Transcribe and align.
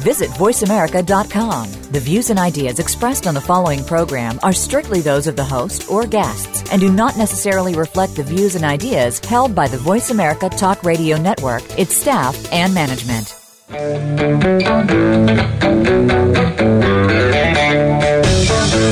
Visit 0.00 0.30
VoiceAmerica.com. 0.30 1.72
The 1.92 2.00
views 2.00 2.30
and 2.30 2.38
ideas 2.38 2.78
expressed 2.78 3.26
on 3.26 3.34
the 3.34 3.40
following 3.40 3.84
program 3.84 4.40
are 4.42 4.52
strictly 4.52 5.00
those 5.00 5.26
of 5.26 5.36
the 5.36 5.44
host 5.44 5.90
or 5.90 6.06
guests 6.06 6.70
and 6.72 6.80
do 6.80 6.92
not 6.92 7.16
necessarily 7.16 7.74
reflect 7.74 8.16
the 8.16 8.24
views 8.24 8.56
and 8.56 8.64
ideas 8.64 9.20
held 9.20 9.54
by 9.54 9.68
the 9.68 9.78
Voice 9.78 10.10
America 10.10 10.48
Talk 10.48 10.82
Radio 10.82 11.16
Network, 11.16 11.62
its 11.78 11.96
staff, 11.96 12.36
and 12.52 12.74
management. 12.74 13.34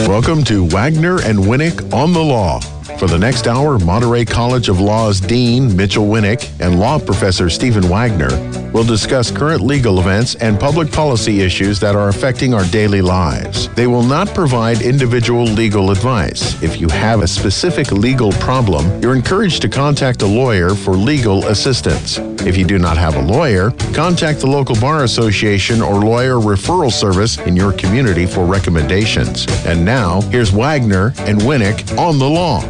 Welcome 0.08 0.44
to 0.44 0.66
Wagner 0.66 1.20
and 1.22 1.38
Winnick 1.38 1.92
on 1.92 2.12
the 2.12 2.22
Law. 2.22 2.60
For 2.98 3.08
the 3.08 3.18
next 3.18 3.48
hour, 3.48 3.78
Monterey 3.80 4.24
College 4.24 4.68
of 4.68 4.80
Law's 4.80 5.20
Dean 5.20 5.76
Mitchell 5.76 6.06
Winnick 6.06 6.48
and 6.60 6.78
law 6.78 6.98
professor 6.98 7.50
Stephen 7.50 7.88
Wagner 7.88 8.30
will 8.72 8.84
discuss 8.84 9.30
current 9.30 9.60
legal 9.60 10.00
events 10.00 10.34
and 10.36 10.58
public 10.58 10.90
policy 10.90 11.40
issues 11.40 11.78
that 11.80 11.94
are 11.94 12.08
affecting 12.08 12.54
our 12.54 12.64
daily 12.66 13.02
lives. 13.02 13.68
They 13.70 13.86
will 13.86 14.02
not 14.02 14.28
provide 14.34 14.82
individual 14.82 15.44
legal 15.44 15.90
advice. 15.90 16.60
If 16.62 16.80
you 16.80 16.88
have 16.88 17.22
a 17.22 17.28
specific 17.28 17.92
legal 17.92 18.32
problem, 18.32 19.00
you're 19.02 19.14
encouraged 19.14 19.62
to 19.62 19.68
contact 19.68 20.22
a 20.22 20.26
lawyer 20.26 20.74
for 20.74 20.92
legal 20.94 21.46
assistance. 21.46 22.18
If 22.44 22.56
you 22.56 22.64
do 22.64 22.78
not 22.78 22.96
have 22.96 23.16
a 23.16 23.22
lawyer, 23.22 23.70
contact 23.94 24.40
the 24.40 24.48
local 24.48 24.74
bar 24.80 25.04
association 25.04 25.80
or 25.80 26.00
lawyer 26.00 26.34
referral 26.34 26.90
service 26.90 27.38
in 27.38 27.54
your 27.54 27.72
community 27.72 28.26
for 28.26 28.44
recommendations. 28.44 29.46
And 29.64 29.84
now, 29.84 30.22
here's 30.22 30.50
Wagner 30.50 31.12
and 31.18 31.40
Winnick 31.40 31.96
on 31.98 32.18
the 32.18 32.28
law. 32.28 32.62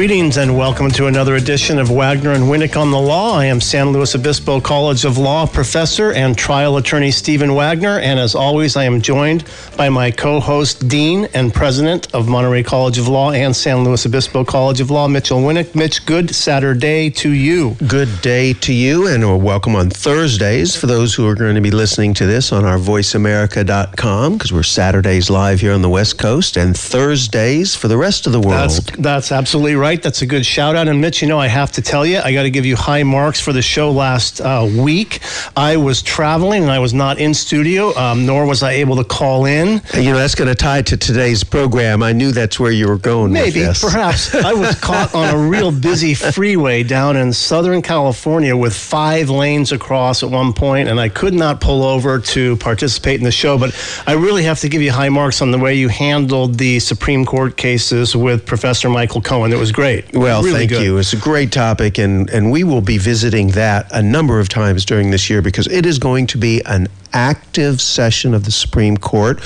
Greetings 0.00 0.38
and 0.38 0.56
welcome 0.56 0.90
to 0.92 1.08
another 1.08 1.36
edition 1.36 1.78
of 1.78 1.90
Wagner 1.90 2.30
and 2.30 2.44
Winnick 2.44 2.74
on 2.74 2.90
the 2.90 2.98
Law. 2.98 3.36
I 3.36 3.44
am 3.44 3.60
San 3.60 3.90
Luis 3.90 4.14
Obispo 4.14 4.58
College 4.58 5.04
of 5.04 5.18
Law 5.18 5.46
professor 5.46 6.12
and 6.12 6.38
trial 6.38 6.78
attorney 6.78 7.10
Stephen 7.10 7.54
Wagner, 7.54 7.98
and 7.98 8.18
as 8.18 8.34
always, 8.34 8.76
I 8.76 8.84
am 8.84 9.02
joined 9.02 9.44
by 9.76 9.90
my 9.90 10.10
co-host, 10.10 10.88
Dean 10.88 11.28
and 11.34 11.52
President 11.52 12.14
of 12.14 12.28
Monterey 12.28 12.62
College 12.62 12.96
of 12.96 13.08
Law 13.08 13.32
and 13.32 13.54
San 13.54 13.84
Luis 13.84 14.06
Obispo 14.06 14.42
College 14.42 14.80
of 14.80 14.90
Law, 14.90 15.06
Mitchell 15.06 15.38
Winnick. 15.40 15.74
Mitch, 15.74 16.06
good 16.06 16.34
Saturday 16.34 17.10
to 17.10 17.28
you. 17.28 17.76
Good 17.86 18.22
day 18.22 18.54
to 18.54 18.72
you, 18.72 19.06
and 19.06 19.22
a 19.22 19.36
welcome 19.36 19.76
on 19.76 19.90
Thursdays 19.90 20.74
for 20.74 20.86
those 20.86 21.14
who 21.14 21.28
are 21.28 21.34
going 21.34 21.56
to 21.56 21.60
be 21.60 21.70
listening 21.70 22.14
to 22.14 22.24
this 22.24 22.52
on 22.52 22.64
our 22.64 22.78
VoiceAmerica.com 22.78 24.32
because 24.32 24.50
we're 24.50 24.62
Saturdays 24.62 25.28
live 25.28 25.60
here 25.60 25.74
on 25.74 25.82
the 25.82 25.90
West 25.90 26.16
Coast, 26.16 26.56
and 26.56 26.74
Thursdays 26.74 27.76
for 27.76 27.88
the 27.88 27.98
rest 27.98 28.26
of 28.26 28.32
the 28.32 28.40
world. 28.40 28.70
That's, 28.70 28.96
that's 28.96 29.32
absolutely 29.32 29.74
right. 29.74 29.89
That's 29.96 30.22
a 30.22 30.26
good 30.26 30.46
shout 30.46 30.76
out. 30.76 30.86
And 30.86 31.00
Mitch, 31.00 31.20
you 31.20 31.28
know, 31.28 31.38
I 31.38 31.48
have 31.48 31.72
to 31.72 31.82
tell 31.82 32.06
you, 32.06 32.20
I 32.20 32.32
got 32.32 32.44
to 32.44 32.50
give 32.50 32.64
you 32.64 32.76
high 32.76 33.02
marks 33.02 33.40
for 33.40 33.52
the 33.52 33.60
show 33.60 33.90
last 33.90 34.40
uh, 34.40 34.68
week. 34.78 35.20
I 35.56 35.76
was 35.76 36.00
traveling 36.00 36.62
and 36.62 36.70
I 36.70 36.78
was 36.78 36.94
not 36.94 37.18
in 37.18 37.34
studio, 37.34 37.92
um, 37.96 38.24
nor 38.24 38.46
was 38.46 38.62
I 38.62 38.72
able 38.72 38.94
to 38.96 39.04
call 39.04 39.46
in. 39.46 39.82
You 39.94 40.12
know, 40.12 40.18
that's 40.18 40.36
going 40.36 40.48
to 40.48 40.54
tie 40.54 40.82
to 40.82 40.96
today's 40.96 41.42
program. 41.42 42.04
I 42.04 42.12
knew 42.12 42.30
that's 42.30 42.60
where 42.60 42.70
you 42.70 42.86
were 42.86 42.98
going. 42.98 43.32
Maybe, 43.32 43.64
perhaps. 43.80 44.32
I 44.34 44.52
was 44.52 44.78
caught 44.80 45.12
on 45.12 45.34
a 45.34 45.38
real 45.38 45.72
busy 45.72 46.14
freeway 46.14 46.84
down 46.84 47.16
in 47.16 47.32
Southern 47.32 47.82
California 47.82 48.56
with 48.56 48.74
five 48.74 49.28
lanes 49.28 49.72
across 49.72 50.22
at 50.22 50.30
one 50.30 50.52
point, 50.52 50.88
and 50.88 51.00
I 51.00 51.08
could 51.08 51.34
not 51.34 51.60
pull 51.60 51.82
over 51.82 52.20
to 52.20 52.56
participate 52.58 53.18
in 53.18 53.24
the 53.24 53.32
show. 53.32 53.58
But 53.58 53.74
I 54.06 54.12
really 54.12 54.44
have 54.44 54.60
to 54.60 54.68
give 54.68 54.82
you 54.82 54.92
high 54.92 55.08
marks 55.08 55.42
on 55.42 55.50
the 55.50 55.58
way 55.58 55.74
you 55.74 55.88
handled 55.88 56.58
the 56.58 56.78
Supreme 56.78 57.24
Court 57.24 57.56
cases 57.56 58.14
with 58.14 58.46
Professor 58.46 58.88
Michael 58.88 59.20
Cohen. 59.20 59.52
It 59.52 59.58
was 59.58 59.72
great. 59.72 59.79
Well, 60.14 60.42
really 60.42 60.58
thank 60.60 60.70
good. 60.70 60.82
you. 60.82 60.98
It's 60.98 61.12
a 61.12 61.16
great 61.16 61.52
topic, 61.52 61.98
and, 61.98 62.28
and 62.30 62.50
we 62.50 62.64
will 62.64 62.80
be 62.80 62.98
visiting 62.98 63.48
that 63.52 63.86
a 63.90 64.02
number 64.02 64.38
of 64.38 64.48
times 64.48 64.84
during 64.84 65.10
this 65.10 65.28
year 65.30 65.42
because 65.42 65.66
it 65.68 65.86
is 65.86 65.98
going 65.98 66.26
to 66.28 66.38
be 66.38 66.62
an 66.66 66.88
active 67.12 67.80
session 67.80 68.34
of 68.34 68.44
the 68.44 68.50
Supreme 68.50 68.96
Court, 68.96 69.40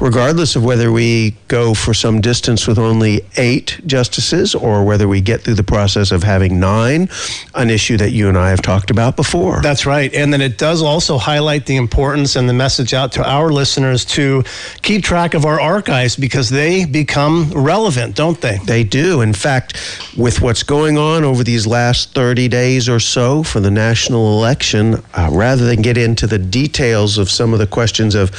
regardless 0.00 0.56
of 0.56 0.64
whether 0.64 0.92
we 0.92 1.36
go 1.48 1.74
for 1.74 1.94
some 1.94 2.20
distance 2.20 2.66
with 2.66 2.78
only 2.78 3.22
eight 3.36 3.80
justices 3.86 4.54
or 4.54 4.84
whether 4.84 5.08
we 5.08 5.20
get 5.20 5.42
through 5.42 5.54
the 5.54 5.62
process 5.62 6.12
of 6.12 6.22
having 6.22 6.60
nine, 6.60 7.08
an 7.54 7.70
issue 7.70 7.96
that 7.96 8.12
you 8.12 8.28
and 8.28 8.36
I 8.36 8.50
have 8.50 8.62
talked 8.62 8.90
about 8.90 9.16
before. 9.16 9.60
That's 9.62 9.86
right. 9.86 10.12
And 10.14 10.32
then 10.32 10.40
it 10.40 10.58
does 10.58 10.82
also 10.82 11.18
highlight 11.18 11.66
the 11.66 11.76
importance 11.76 12.36
and 12.36 12.48
the 12.48 12.52
message 12.52 12.94
out 12.94 13.12
to 13.12 13.28
our 13.28 13.50
listeners 13.50 14.04
to 14.06 14.44
keep 14.82 15.02
track 15.02 15.34
of 15.34 15.44
our 15.44 15.60
archives 15.60 16.16
because 16.16 16.48
they 16.50 16.84
become 16.84 17.50
relevant, 17.52 18.16
don't 18.16 18.40
they? 18.40 18.58
They 18.64 18.84
do. 18.84 19.20
In 19.20 19.32
fact, 19.32 19.74
with 20.16 20.40
what's 20.40 20.62
going 20.62 20.98
on 20.98 21.24
over 21.24 21.44
these 21.44 21.66
last 21.66 22.14
30 22.14 22.48
days 22.48 22.88
or 22.88 23.00
so 23.00 23.42
for 23.42 23.60
the 23.60 23.70
national 23.70 24.38
election, 24.38 25.02
uh, 25.14 25.30
rather 25.32 25.64
than 25.64 25.82
get 25.82 25.96
into 25.96 26.26
the 26.26 26.38
details 26.38 27.07
of 27.16 27.30
some 27.30 27.54
of 27.54 27.58
the 27.58 27.66
questions 27.66 28.14
of 28.14 28.30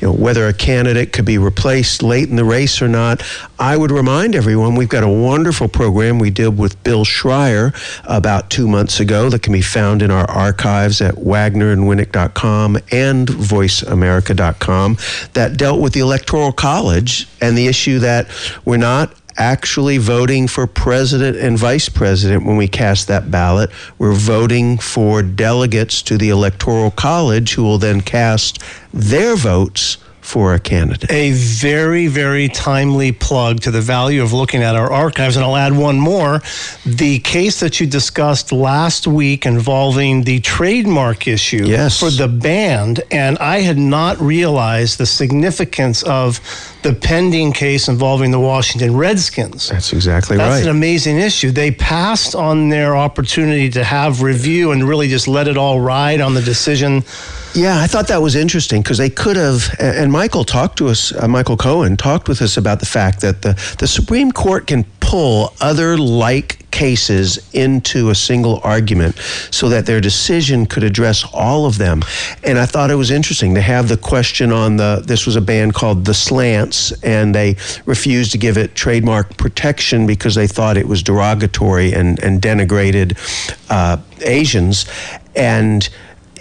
you 0.00 0.08
know, 0.08 0.12
whether 0.12 0.48
a 0.48 0.52
candidate 0.52 1.12
could 1.12 1.24
be 1.24 1.38
replaced 1.38 2.02
late 2.02 2.28
in 2.28 2.36
the 2.36 2.44
race 2.44 2.82
or 2.82 2.88
not, 2.88 3.22
I 3.58 3.76
would 3.76 3.90
remind 3.90 4.34
everyone 4.34 4.74
we've 4.74 4.88
got 4.88 5.04
a 5.04 5.08
wonderful 5.08 5.68
program 5.68 6.18
we 6.18 6.30
did 6.30 6.58
with 6.58 6.82
Bill 6.82 7.04
Schreier 7.04 7.74
about 8.04 8.50
two 8.50 8.66
months 8.66 8.98
ago 8.98 9.30
that 9.30 9.42
can 9.42 9.52
be 9.52 9.62
found 9.62 10.02
in 10.02 10.10
our 10.10 10.28
archives 10.30 11.00
at 11.00 11.14
wagnerandwinnick.com 11.14 12.78
and 12.90 13.28
voiceamerica.com 13.28 14.96
that 15.34 15.56
dealt 15.56 15.80
with 15.80 15.92
the 15.92 16.00
Electoral 16.00 16.52
College 16.52 17.28
and 17.40 17.56
the 17.56 17.66
issue 17.66 17.98
that 17.98 18.28
we're 18.64 18.76
not 18.76 19.12
actually 19.36 19.98
voting 19.98 20.48
for 20.48 20.66
president 20.66 21.36
and 21.36 21.58
vice 21.58 21.88
president 21.88 22.44
when 22.44 22.56
we 22.56 22.68
cast 22.68 23.08
that 23.08 23.30
ballot. 23.30 23.70
We're 23.98 24.12
voting 24.12 24.78
for 24.78 25.22
delegates 25.22 26.02
to 26.02 26.18
the 26.18 26.30
Electoral 26.30 26.90
College 26.90 27.54
who 27.54 27.62
will 27.62 27.78
then 27.78 28.00
cast 28.00 28.62
their 28.92 29.36
votes 29.36 29.98
for 30.26 30.54
a 30.54 30.58
candidate. 30.60 31.10
A 31.10 31.30
very, 31.32 32.08
very 32.08 32.48
timely 32.48 33.12
plug 33.12 33.60
to 33.60 33.70
the 33.70 33.80
value 33.80 34.22
of 34.24 34.32
looking 34.32 34.60
at 34.62 34.74
our 34.74 34.90
archives. 34.90 35.36
And 35.36 35.44
I'll 35.44 35.56
add 35.56 35.72
one 35.76 36.00
more. 36.00 36.42
The 36.84 37.20
case 37.20 37.60
that 37.60 37.78
you 37.78 37.86
discussed 37.86 38.50
last 38.50 39.06
week 39.06 39.46
involving 39.46 40.24
the 40.24 40.40
trademark 40.40 41.28
issue 41.28 41.64
Yes. 41.66 42.00
for 42.00 42.10
the 42.10 42.26
band, 42.26 43.02
and 43.12 43.38
I 43.38 43.60
had 43.60 43.78
not 43.78 44.20
realized 44.20 44.98
the 44.98 45.06
significance 45.06 46.02
of 46.02 46.40
the 46.82 46.92
pending 46.92 47.52
case 47.52 47.86
involving 47.88 48.32
the 48.32 48.40
Washington 48.40 48.96
Redskins. 48.96 49.68
That's 49.68 49.92
exactly 49.92 50.36
right. 50.36 50.48
That's 50.48 50.64
an 50.64 50.70
amazing 50.70 51.18
issue. 51.18 51.52
They 51.52 51.70
passed 51.70 52.34
on 52.34 52.68
their 52.68 52.96
opportunity 52.96 53.70
to 53.70 53.84
have 53.84 54.22
review 54.22 54.72
and 54.72 54.82
really 54.82 55.08
just 55.08 55.28
let 55.28 55.46
it 55.46 55.56
all 55.56 55.80
ride 55.80 56.20
on 56.20 56.34
the 56.34 56.42
decision. 56.42 57.04
Yeah, 57.56 57.80
I 57.80 57.86
thought 57.86 58.08
that 58.08 58.20
was 58.20 58.36
interesting 58.36 58.82
because 58.82 58.98
they 58.98 59.08
could 59.08 59.36
have, 59.36 59.74
and 59.78 60.12
Michael 60.12 60.44
talked 60.44 60.76
to 60.76 60.88
us, 60.88 61.14
uh, 61.14 61.26
Michael 61.26 61.56
Cohen 61.56 61.96
talked 61.96 62.28
with 62.28 62.42
us 62.42 62.58
about 62.58 62.80
the 62.80 62.86
fact 62.86 63.22
that 63.22 63.40
the, 63.40 63.54
the 63.78 63.86
Supreme 63.86 64.30
Court 64.30 64.66
can 64.66 64.84
pull 65.00 65.54
other 65.58 65.96
like 65.96 66.70
cases 66.70 67.48
into 67.54 68.10
a 68.10 68.14
single 68.14 68.60
argument 68.62 69.16
so 69.50 69.70
that 69.70 69.86
their 69.86 70.02
decision 70.02 70.66
could 70.66 70.84
address 70.84 71.24
all 71.32 71.64
of 71.64 71.78
them. 71.78 72.02
And 72.44 72.58
I 72.58 72.66
thought 72.66 72.90
it 72.90 72.96
was 72.96 73.10
interesting. 73.10 73.54
to 73.54 73.62
have 73.62 73.88
the 73.88 73.96
question 73.96 74.52
on 74.52 74.76
the, 74.76 75.02
this 75.06 75.24
was 75.24 75.36
a 75.36 75.40
band 75.40 75.72
called 75.72 76.04
The 76.04 76.12
Slants, 76.12 76.92
and 77.02 77.34
they 77.34 77.56
refused 77.86 78.32
to 78.32 78.38
give 78.38 78.58
it 78.58 78.74
trademark 78.74 79.34
protection 79.38 80.06
because 80.06 80.34
they 80.34 80.46
thought 80.46 80.76
it 80.76 80.86
was 80.86 81.02
derogatory 81.02 81.94
and, 81.94 82.22
and 82.22 82.42
denigrated 82.42 83.16
uh, 83.70 83.96
Asians. 84.20 84.84
And 85.34 85.88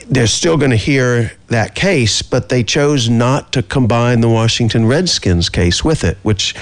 they're 0.09 0.27
still 0.27 0.57
going 0.57 0.71
to 0.71 0.77
hear 0.77 1.31
that 1.47 1.75
case, 1.75 2.21
but 2.21 2.49
they 2.49 2.63
chose 2.63 3.09
not 3.09 3.51
to 3.53 3.61
combine 3.61 4.21
the 4.21 4.29
Washington 4.29 4.85
Redskins 4.85 5.49
case 5.49 5.83
with 5.83 6.03
it, 6.03 6.17
which 6.23 6.55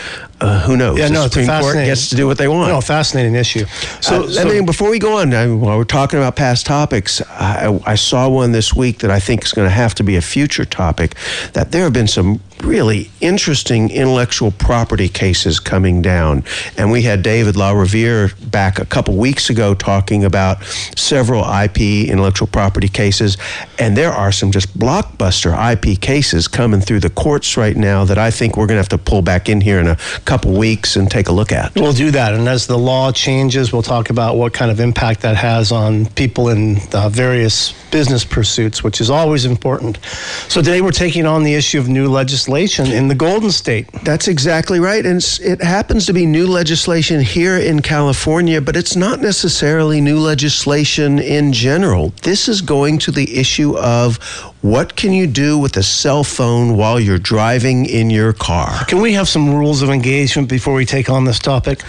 uh, 0.44 0.59
who 0.59 0.75
knows? 0.75 0.97
Yeah, 0.97 1.07
no, 1.07 1.25
it's 1.25 1.38
a 1.38 1.45
Supreme 1.45 1.62
Court 1.62 1.75
gets 1.75 2.09
to 2.09 2.15
do 2.15 2.27
what 2.27 2.38
they 2.38 2.50
want. 2.50 2.69
No, 2.69 2.81
fascinating 2.81 3.35
issue. 3.35 3.65
So, 4.01 4.27
I 4.38 4.44
mean, 4.44 4.65
before 4.65 4.89
we 4.89 5.00
go 5.00 5.18
on, 5.19 5.33
I, 5.33 5.47
while 5.47 5.77
we're 5.77 5.85
talking 5.85 6.19
about 6.19 6.35
past 6.35 6.65
topics, 6.65 7.21
I, 7.30 7.80
I 7.85 7.95
saw 7.95 8.27
one 8.27 8.51
this 8.51 8.74
week 8.74 9.00
that 9.00 9.12
I 9.12 9.21
think 9.21 9.45
is 9.45 9.53
going 9.53 9.68
to 9.68 9.74
have 9.74 9.95
to 9.95 10.03
be 10.03 10.18
a 10.18 10.21
future 10.21 10.65
topic. 10.65 11.15
That 11.53 11.71
there 11.71 11.83
have 11.83 11.94
been 11.94 12.09
some 12.09 12.41
really 12.62 13.09
interesting 13.21 13.89
intellectual 13.89 14.51
property 14.51 15.07
cases 15.07 15.62
coming 15.62 16.01
down, 16.01 16.44
and 16.77 16.91
we 16.91 17.03
had 17.03 17.21
David 17.21 17.56
La 17.56 17.71
Revere 17.71 18.31
back 18.47 18.79
a 18.79 18.86
couple 18.86 19.15
weeks 19.15 19.50
ago 19.50 19.74
talking 19.74 20.25
about 20.25 20.62
several 20.97 21.44
IP 21.50 22.09
intellectual 22.09 22.47
property 22.47 22.89
cases, 22.89 23.38
and 23.79 23.95
there 23.95 24.12
are 24.12 24.31
some 24.33 24.51
just 24.51 24.73
blockbuster 24.74 25.54
IP 25.72 26.00
cases 26.00 26.48
coming 26.48 26.81
through 26.81 27.00
the 27.00 27.10
courts 27.10 27.58
right 27.58 27.75
now 27.75 28.04
that 28.06 28.18
I 28.18 28.31
think 28.31 28.58
we're 28.58 28.68
going 28.68 28.78
to 28.78 28.81
have 28.81 28.90
to 28.90 28.98
pull 28.98 29.22
back 29.22 29.50
in 29.50 29.62
here 29.62 29.80
in 29.80 29.88
a 29.88 29.96
couple 30.25 30.54
weeks 30.58 30.96
and 30.96 31.10
take 31.10 31.30
a 31.30 31.31
look 31.31 31.52
at. 31.52 31.74
We'll 31.75 31.94
do 31.94 32.12
that. 32.12 32.34
And 32.34 32.48
as 32.48 32.68
the 32.68 32.78
law 32.78 33.12
changes, 33.12 33.72
we'll 33.72 33.81
talk 33.81 34.10
about 34.10 34.36
what 34.36 34.54
kind 34.54 34.72
of 34.72 34.80
impact 34.80 35.22
that 35.22 35.36
has 35.36 35.72
on 35.72 36.06
people 36.08 36.50
in 36.50 36.78
uh, 36.94 37.10
various 37.10 37.74
business 37.92 38.25
pursuits, 38.25 38.84
which 38.84 39.00
is 39.00 39.10
always 39.10 39.46
important. 39.46 40.00
So 40.48 40.62
today 40.62 40.81
we're 40.81 40.92
taking 40.92 41.25
on 41.25 41.44
the 41.44 41.54
issue 41.54 41.80
of 41.80 41.88
new 41.88 42.08
legislation 42.08 42.88
in 42.88 43.08
the 43.08 43.16
Golden 43.16 43.52
State. 43.52 43.92
That's 44.04 44.28
exactly 44.28 44.80
right. 44.80 45.06
And 45.06 45.24
it 45.42 45.62
happens 45.62 46.06
to 46.08 46.14
be 46.14 46.25
new 46.25 46.48
legislation 46.48 47.22
here 47.22 47.58
in 47.58 47.81
California, 47.81 48.60
but 48.62 48.75
it's 48.75 48.96
not 48.96 49.20
necessarily 49.20 50.02
new 50.02 50.20
legislation 50.20 51.20
in 51.20 51.54
general. 51.54 52.14
This 52.24 52.48
is 52.48 52.62
going 52.62 52.98
to 53.00 53.12
the 53.12 53.38
issue 53.38 53.78
of 53.78 54.20
what 54.63 54.95
can 54.95 55.12
you 55.12 55.27
do 55.27 55.60
with 55.60 55.75
a 55.75 55.83
cell 55.83 56.24
phone 56.24 56.77
while 56.77 56.98
you're 56.98 57.19
driving 57.19 57.86
in 57.86 58.10
your 58.10 58.31
car? 58.31 58.86
Can 58.86 59.01
we 59.01 59.12
have 59.12 59.27
some 59.27 59.54
rules 59.54 59.81
of 59.81 59.89
engagement 59.89 60.48
before 60.48 60.74
we 60.74 60.86
take 60.86 61.10
on 61.10 61.25
this 61.25 61.38
topic? 61.38 61.83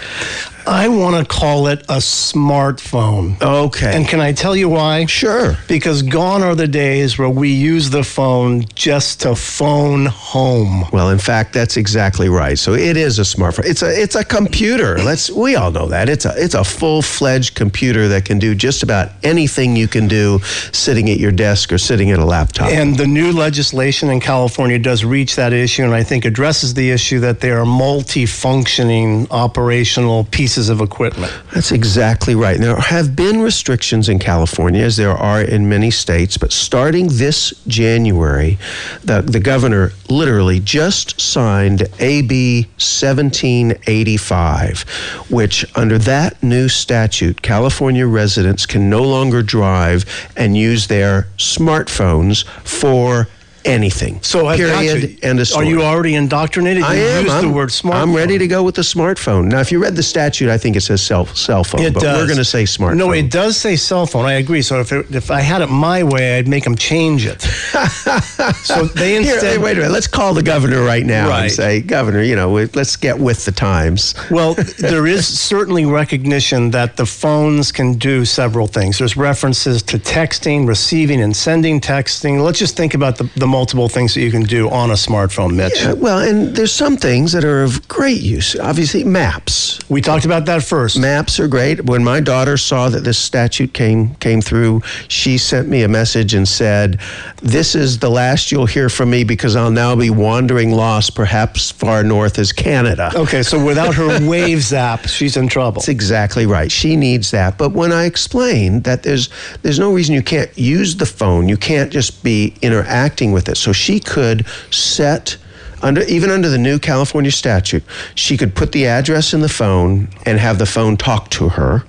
I 0.67 0.89
want 0.89 1.17
to 1.17 1.25
call 1.25 1.67
it 1.67 1.83
a 1.83 1.99
smartphone. 1.99 3.41
Okay. 3.41 3.95
And 3.95 4.09
can 4.09 4.21
I 4.21 4.33
tell 4.33 4.57
you 4.57 4.69
why? 4.69 5.05
Sure. 5.07 5.57
Because 5.69 6.03
gone 6.03 6.43
are 6.43 6.55
the 6.55 6.67
days 6.67 7.19
where 7.19 7.29
we 7.29 7.51
use 7.51 7.91
the 7.91 8.03
phone 8.03 8.65
just 8.75 9.21
to 9.23 9.37
phone 9.37 10.07
home. 10.07 10.85
Well, 10.93 11.11
in 11.11 11.19
fact, 11.19 11.53
that's 11.53 11.77
exactly 11.77 12.29
right. 12.29 12.59
So 12.59 12.73
it 12.73 12.97
is 12.97 13.19
a 13.19 13.23
smartphone. 13.23 13.67
It's 13.67 13.83
a 13.83 13.91
it's 13.91 14.15
a 14.15 14.25
computer. 14.25 14.99
Let's 14.99 15.31
we 15.31 15.57
all 15.57 15.71
know 15.71 15.87
that. 15.89 16.09
It's 16.09 16.25
a 16.25 16.35
it's 16.37 16.55
a 16.55 16.65
full-fledged 16.65 17.55
computer 17.55 18.09
that 18.09 18.25
can 18.25 18.39
do 18.39 18.55
just 18.55 18.83
about 18.83 19.11
anything 19.23 19.77
you 19.77 19.89
can 19.89 20.09
do 20.09 20.41
sitting 20.73 21.11
at 21.11 21.19
your 21.19 21.33
desk 21.33 21.73
or 21.73 21.79
sitting 21.79 22.11
at 22.11 22.19
a 22.19 22.25
laptop. 22.25 22.69
And 22.71 22.97
the 22.97 23.07
new 23.07 23.33
legislation 23.33 24.11
in 24.11 24.21
California 24.21 24.79
does 24.79 25.05
reach 25.05 25.37
that 25.37 25.53
issue 25.53 25.85
and 25.85 25.95
I 25.95 26.03
think 26.03 26.25
addresses 26.25 26.75
the 26.75 26.91
issue 26.91 27.21
that 27.21 27.41
they 27.41 27.51
are 27.51 27.67
multi-functioning 27.67 29.27
operational 29.31 30.25
pieces 30.25 30.54
pieces 30.55 30.69
of 30.69 30.81
equipment. 30.81 31.33
That's 31.53 31.73
exactly 31.73 32.37
right. 32.37 32.61
There 32.61 32.77
have 32.77 33.17
been 33.17 33.41
restrictions 33.41 34.09
in 34.09 34.21
California, 34.21 34.85
as 34.85 34.97
there 34.97 35.11
are 35.11 35.43
in 35.43 35.69
many 35.69 35.91
states, 35.91 36.37
but 36.37 36.53
starting 36.53 37.09
this 37.11 37.53
January, 37.67 38.57
the, 39.03 39.21
the 39.21 39.41
governor 39.41 39.91
literally 40.09 40.61
just 40.61 41.21
signed 41.21 41.89
AB 41.99 42.69
1785, 42.79 44.83
which 45.29 45.67
under 45.75 45.99
that 45.99 46.41
new 46.41 46.69
statute, 46.69 47.43
California 47.43 48.07
residents 48.07 48.65
can 48.65 48.89
no 48.89 49.03
longer 49.03 49.43
drive 49.43 50.05
and 50.37 50.57
use 50.57 50.87
their 50.87 51.27
smartphones 51.37 52.47
for 52.63 53.27
anything. 53.65 54.23
So 54.23 54.55
period. 54.55 55.19
End 55.23 55.41
of 55.41 55.49
story. 55.49 55.67
Are 55.67 55.71
you 55.71 55.83
already 55.83 56.15
indoctrinated? 56.15 56.83
You 56.83 56.89
I 56.89 56.95
am. 56.95 57.25
Use 57.25 57.33
I'm, 57.33 57.49
the 57.49 57.55
word 57.55 57.71
smartphone. 57.71 57.95
I'm 57.95 58.15
ready 58.15 58.39
to 58.39 58.47
go 58.47 58.63
with 58.63 58.75
the 58.75 58.83
smartphone. 58.83 59.47
Now, 59.47 59.61
if 59.61 59.73
you 59.73 59.83
read 59.83 59.97
the 59.97 60.03
statute, 60.03 60.51
I 60.51 60.59
think 60.59 60.77
it 60.77 60.83
says 60.83 61.03
cell 61.03 61.27
cell 61.27 61.65
phone, 61.65 61.83
it 61.83 61.95
but 61.95 62.03
does. 62.03 62.19
we're 62.19 62.27
going 62.27 62.39
to 62.39 62.45
say 62.45 62.65
smartphone. 62.65 62.97
No, 62.97 63.13
it 63.13 63.31
does 63.31 63.57
say 63.57 63.77
cell 63.77 64.07
phone. 64.07 64.25
I 64.25 64.35
agree. 64.35 64.63
So 64.63 64.81
if 64.81 64.93
it, 64.93 65.15
if 65.15 65.31
I 65.31 65.41
had 65.41 65.63
it 65.63 65.69
my 65.69 66.03
way, 66.03 66.39
I'd 66.39 66.49
make 66.49 66.65
them 66.65 66.77
change 66.77 67.27
it. 67.27 67.43
so 68.63 68.85
they 68.87 69.17
instead. 69.17 69.53
Here, 69.53 69.61
wait 69.61 69.73
a 69.73 69.81
minute. 69.81 69.93
Let's 69.93 70.07
call 70.07 70.35
the 70.35 70.43
governor 70.43 70.83
right 70.83 71.05
now 71.05 71.29
right. 71.29 71.45
and 71.45 71.53
say, 71.53 71.81
Governor, 71.81 72.23
you 72.23 72.37
know, 72.37 72.53
let's 72.75 72.97
get 72.97 73.19
with 73.19 73.45
the 73.45 73.53
times. 73.53 74.15
well, 74.31 74.55
there 74.79 75.07
is 75.07 75.27
certainly 75.27 75.85
recognition 75.85 76.71
that 76.71 76.97
the 76.97 77.07
phones 77.07 77.73
can 77.73 77.95
do 77.95 78.25
several 78.25 78.67
things. 78.67 78.99
There's 78.99 79.17
references 79.17 79.83
to 79.85 79.99
texting, 79.99 80.67
receiving, 80.67 81.21
and 81.23 81.35
sending 81.35 81.81
texting. 81.81 82.43
Let's 82.43 82.59
just 82.59 82.77
think 82.77 82.95
about 82.95 83.17
the, 83.17 83.31
the 83.37 83.47
multiple 83.55 83.89
things 83.89 84.15
that 84.15 84.21
you 84.21 84.33
can 84.33 84.43
do 84.43 84.69
on 84.69 84.91
a 84.91 84.95
smartphone, 84.95 85.55
Mitch. 85.55 85.81
Yeah, 85.81 85.93
well, 85.93 86.19
and 86.19 86.57
there's 86.57 86.73
some 86.75 86.97
things 86.97 87.31
that 87.31 87.45
are 87.45 87.63
of 87.63 87.87
great 87.87 88.21
use. 88.21 88.59
Obviously, 88.59 89.05
maps. 89.05 89.79
We 89.89 90.01
talked 90.01 90.25
about 90.25 90.45
that 90.47 90.65
first. 90.65 90.99
Maps 90.99 91.39
are 91.39 91.47
great. 91.47 91.85
When 91.85 92.03
my 92.03 92.19
daughter 92.19 92.57
saw 92.57 92.89
that 92.89 93.05
this 93.05 93.17
statute 93.17 93.73
came 93.73 94.17
came 94.17 94.41
through, 94.41 94.83
she 95.07 95.39
sent 95.39 95.69
me 95.69 95.85
a 95.85 95.89
message 95.89 96.35
and 96.35 96.49
said, 96.49 96.99
"This 97.43 97.77
is 97.77 98.01
the 98.01 98.11
last 98.11 98.51
you'll 98.51 98.67
hear 98.67 98.89
from 98.89 99.11
me 99.11 99.23
because 99.23 99.55
I'll 99.55 99.71
now 99.71 99.95
be 99.95 100.11
wandering 100.11 100.73
lost, 100.73 101.15
perhaps 101.15 101.71
far 101.71 102.03
north 102.03 102.41
as 102.41 102.51
Canada." 102.51 103.13
Okay, 103.15 103.45
so 103.45 103.65
without 103.65 103.95
her 103.95 104.19
Waze 104.33 104.73
app, 104.73 105.07
she's 105.07 105.37
in 105.37 105.47
trouble. 105.47 105.81
That's 105.81 105.89
exactly 105.89 106.45
right. 106.45 106.73
She 106.73 106.97
needs 106.97 107.31
that. 107.31 107.57
But 107.57 107.71
when 107.71 107.93
I 107.93 108.07
explained 108.07 108.83
that 108.83 109.05
there's 109.05 109.29
there's 109.63 109.79
no 109.79 109.93
reason 109.93 110.13
you 110.13 110.23
can't 110.23 110.51
use 110.59 110.97
the 110.97 111.07
phone, 111.07 111.49
you 111.49 111.57
can't 111.57 111.93
just 111.93 112.25
be 112.25 112.55
interacting 112.61 113.31
with 113.31 113.44
it. 113.49 113.57
So 113.57 113.73
she 113.73 114.01
could 114.01 114.47
set 114.71 115.37
under 115.85 116.03
even 116.05 116.31
under 116.31 116.49
the 116.49 116.59
new 116.59 116.79
California 116.79 117.31
statute, 117.31 117.85
she 118.15 118.37
could 118.37 118.55
put 118.55 118.73
the 118.73 118.87
address 118.87 119.35
in 119.35 119.41
the 119.41 119.49
phone 119.49 120.09
and 120.25 120.39
have 120.39 120.59
the 120.59 120.67
phone 120.67 120.97
talk 120.97 121.29
to 121.31 121.51
her 121.51 121.85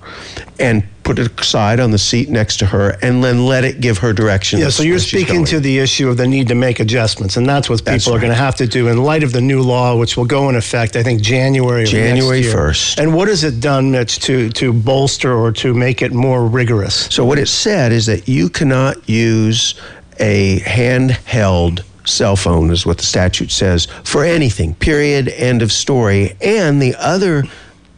and 0.60 0.84
put 1.04 1.20
it 1.20 1.40
aside 1.40 1.80
on 1.80 1.92
the 1.92 1.98
seat 1.98 2.30
next 2.30 2.58
to 2.58 2.66
her 2.66 2.98
and 3.02 3.24
then 3.24 3.46
let 3.46 3.64
it 3.64 3.80
give 3.80 4.00
her 4.00 4.12
directions. 4.12 4.62
Yeah, 4.62 4.70
so 4.70 4.84
you're 4.84 5.00
speaking 5.00 5.46
to 5.46 5.60
the 5.60 5.80
issue 5.80 6.10
of 6.10 6.18
the 6.18 6.28
need 6.28 6.48
to 6.48 6.56
make 6.56 6.80
adjustments, 6.80 7.38
and 7.38 7.48
that's 7.48 7.70
what 7.70 7.80
people 7.80 7.92
that's 7.94 8.08
are 8.08 8.14
right. 8.14 8.22
going 8.22 8.32
to 8.32 8.38
have 8.38 8.56
to 8.56 8.68
do 8.68 8.88
in 8.88 8.98
light 8.98 9.24
of 9.24 9.32
the 9.32 9.42
new 9.42 9.62
law, 9.62 9.98
which 9.98 10.18
will 10.18 10.26
go 10.26 10.50
in 10.50 10.56
effect, 10.56 10.96
I 10.96 11.04
think, 11.04 11.22
January 11.22 11.86
January 11.86 12.42
1st. 12.42 12.54
1st. 12.54 13.00
And 13.00 13.16
what 13.16 13.28
has 13.28 13.44
it 13.44 13.60
done, 13.60 13.92
Mitch, 13.92 14.20
to, 14.20 14.50
to 14.52 14.74
bolster 14.74 15.34
or 15.34 15.52
to 15.54 15.74
make 15.74 16.02
it 16.02 16.12
more 16.12 16.48
rigorous? 16.48 17.08
So 17.14 17.24
what 17.24 17.38
it 17.38 17.48
said 17.48 17.92
is 17.92 18.06
that 18.08 18.28
you 18.28 18.50
cannot 18.50 19.08
use 19.08 19.76
a 20.20 20.60
handheld 20.60 21.84
cell 22.06 22.36
phone 22.36 22.72
is 22.72 22.86
what 22.86 22.98
the 22.98 23.04
statute 23.04 23.52
says 23.52 23.88
for 24.04 24.24
anything 24.24 24.76
period 24.76 25.30
end 25.30 25.62
of 25.62 25.72
story. 25.72 26.36
And 26.42 26.82
the 26.82 26.96
other 26.96 27.44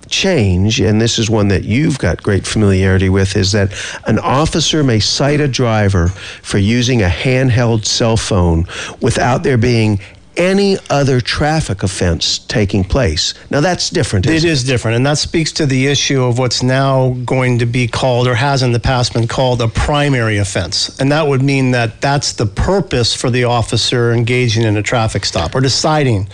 change 0.10 0.80
and 0.80 1.02
this 1.02 1.20
is 1.20 1.30
one 1.30 1.50
that 1.50 1.66
you've 1.66 2.00
got 2.00 2.24
great 2.24 2.48
familiarity 2.48 3.10
with 3.10 3.36
is 3.36 3.52
that 3.52 3.74
an 4.08 4.18
officer 4.20 4.84
may 4.84 5.00
cite 5.00 5.42
a 5.42 5.48
driver 5.48 6.08
for 6.08 6.58
using 6.58 7.02
a 7.02 7.08
handheld 7.08 7.86
cell 7.86 8.16
phone 8.16 8.66
without 9.02 9.44
there 9.44 9.58
being 9.58 10.00
any 10.38 10.78
other 10.90 11.20
traffic 11.20 11.84
offense 11.84 12.40
taking 12.40 12.84
place. 12.84 13.34
Now 13.50 13.60
that's 13.60 13.90
different. 13.90 14.28
It 14.28 14.44
is 14.44 14.64
different, 14.64 14.98
and 14.98 15.06
that 15.06 15.18
speaks 15.18 15.52
to 15.54 15.66
the 15.66 15.88
issue 15.88 16.24
of 16.24 16.40
what's 16.40 16.64
now 16.64 17.10
going 17.26 17.60
to 17.60 17.66
be 17.66 17.88
called, 17.88 18.28
or 18.28 18.36
has 18.36 18.64
in 18.64 18.72
the 18.72 18.80
past 18.80 19.14
been 19.14 19.28
called, 19.28 19.62
a 19.62 19.68
primary 19.68 20.38
offense. 20.38 21.00
And 21.00 21.12
that 21.12 21.28
would 21.28 21.42
mean 21.42 21.72
that 21.72 22.02
that's 22.02 22.34
the 22.34 22.46
purpose 22.46 23.16
for 23.16 23.30
the 23.30 23.44
officer 23.46 24.12
engaging 24.12 24.64
in 24.64 24.78
a 24.78 24.84
traffic 24.84 25.26
stop 25.26 25.56
or 25.56 25.62
deciding 25.62 26.28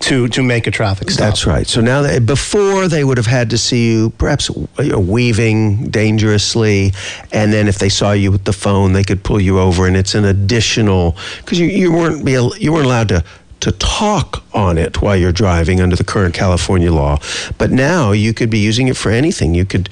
to, 0.00 0.28
to 0.28 0.42
make 0.42 0.66
a 0.66 0.70
traffic 0.70 1.10
stop. 1.10 1.28
That's 1.28 1.46
right. 1.46 1.66
So 1.66 1.80
now, 1.80 2.02
that, 2.02 2.26
before 2.26 2.88
they 2.88 3.04
would 3.04 3.16
have 3.16 3.26
had 3.26 3.50
to 3.50 3.58
see 3.58 3.90
you 3.90 4.10
perhaps 4.10 4.50
weaving 4.50 5.88
dangerously, 5.90 6.92
and 7.32 7.52
then 7.52 7.68
if 7.68 7.78
they 7.78 7.88
saw 7.88 8.12
you 8.12 8.30
with 8.30 8.44
the 8.44 8.52
phone, 8.52 8.92
they 8.92 9.04
could 9.04 9.22
pull 9.24 9.40
you 9.40 9.58
over, 9.58 9.86
and 9.86 9.96
it's 9.96 10.14
an 10.14 10.24
additional 10.24 11.16
because 11.38 11.58
you, 11.58 11.66
you 11.66 11.92
weren't 11.92 12.24
be 12.24 12.32
you 12.32 12.72
weren't 12.72 12.86
allowed 12.86 13.08
to 13.08 13.24
to 13.60 13.72
talk 13.72 14.44
on 14.52 14.78
it 14.78 15.02
while 15.02 15.16
you're 15.16 15.32
driving 15.32 15.80
under 15.80 15.96
the 15.96 16.04
current 16.04 16.34
California 16.34 16.92
law. 16.92 17.18
But 17.58 17.70
now 17.70 18.12
you 18.12 18.32
could 18.34 18.50
be 18.50 18.58
using 18.58 18.88
it 18.88 18.96
for 18.96 19.10
anything. 19.10 19.54
You 19.54 19.64
could, 19.64 19.88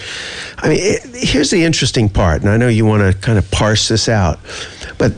I 0.58 0.68
mean, 0.68 0.78
it, 0.80 1.02
here's 1.14 1.50
the 1.50 1.64
interesting 1.64 2.08
part, 2.08 2.42
and 2.42 2.50
I 2.50 2.56
know 2.56 2.68
you 2.68 2.86
want 2.86 3.02
to 3.02 3.18
kind 3.20 3.38
of 3.38 3.50
parse 3.50 3.88
this 3.88 4.08
out, 4.08 4.38
but 4.98 5.12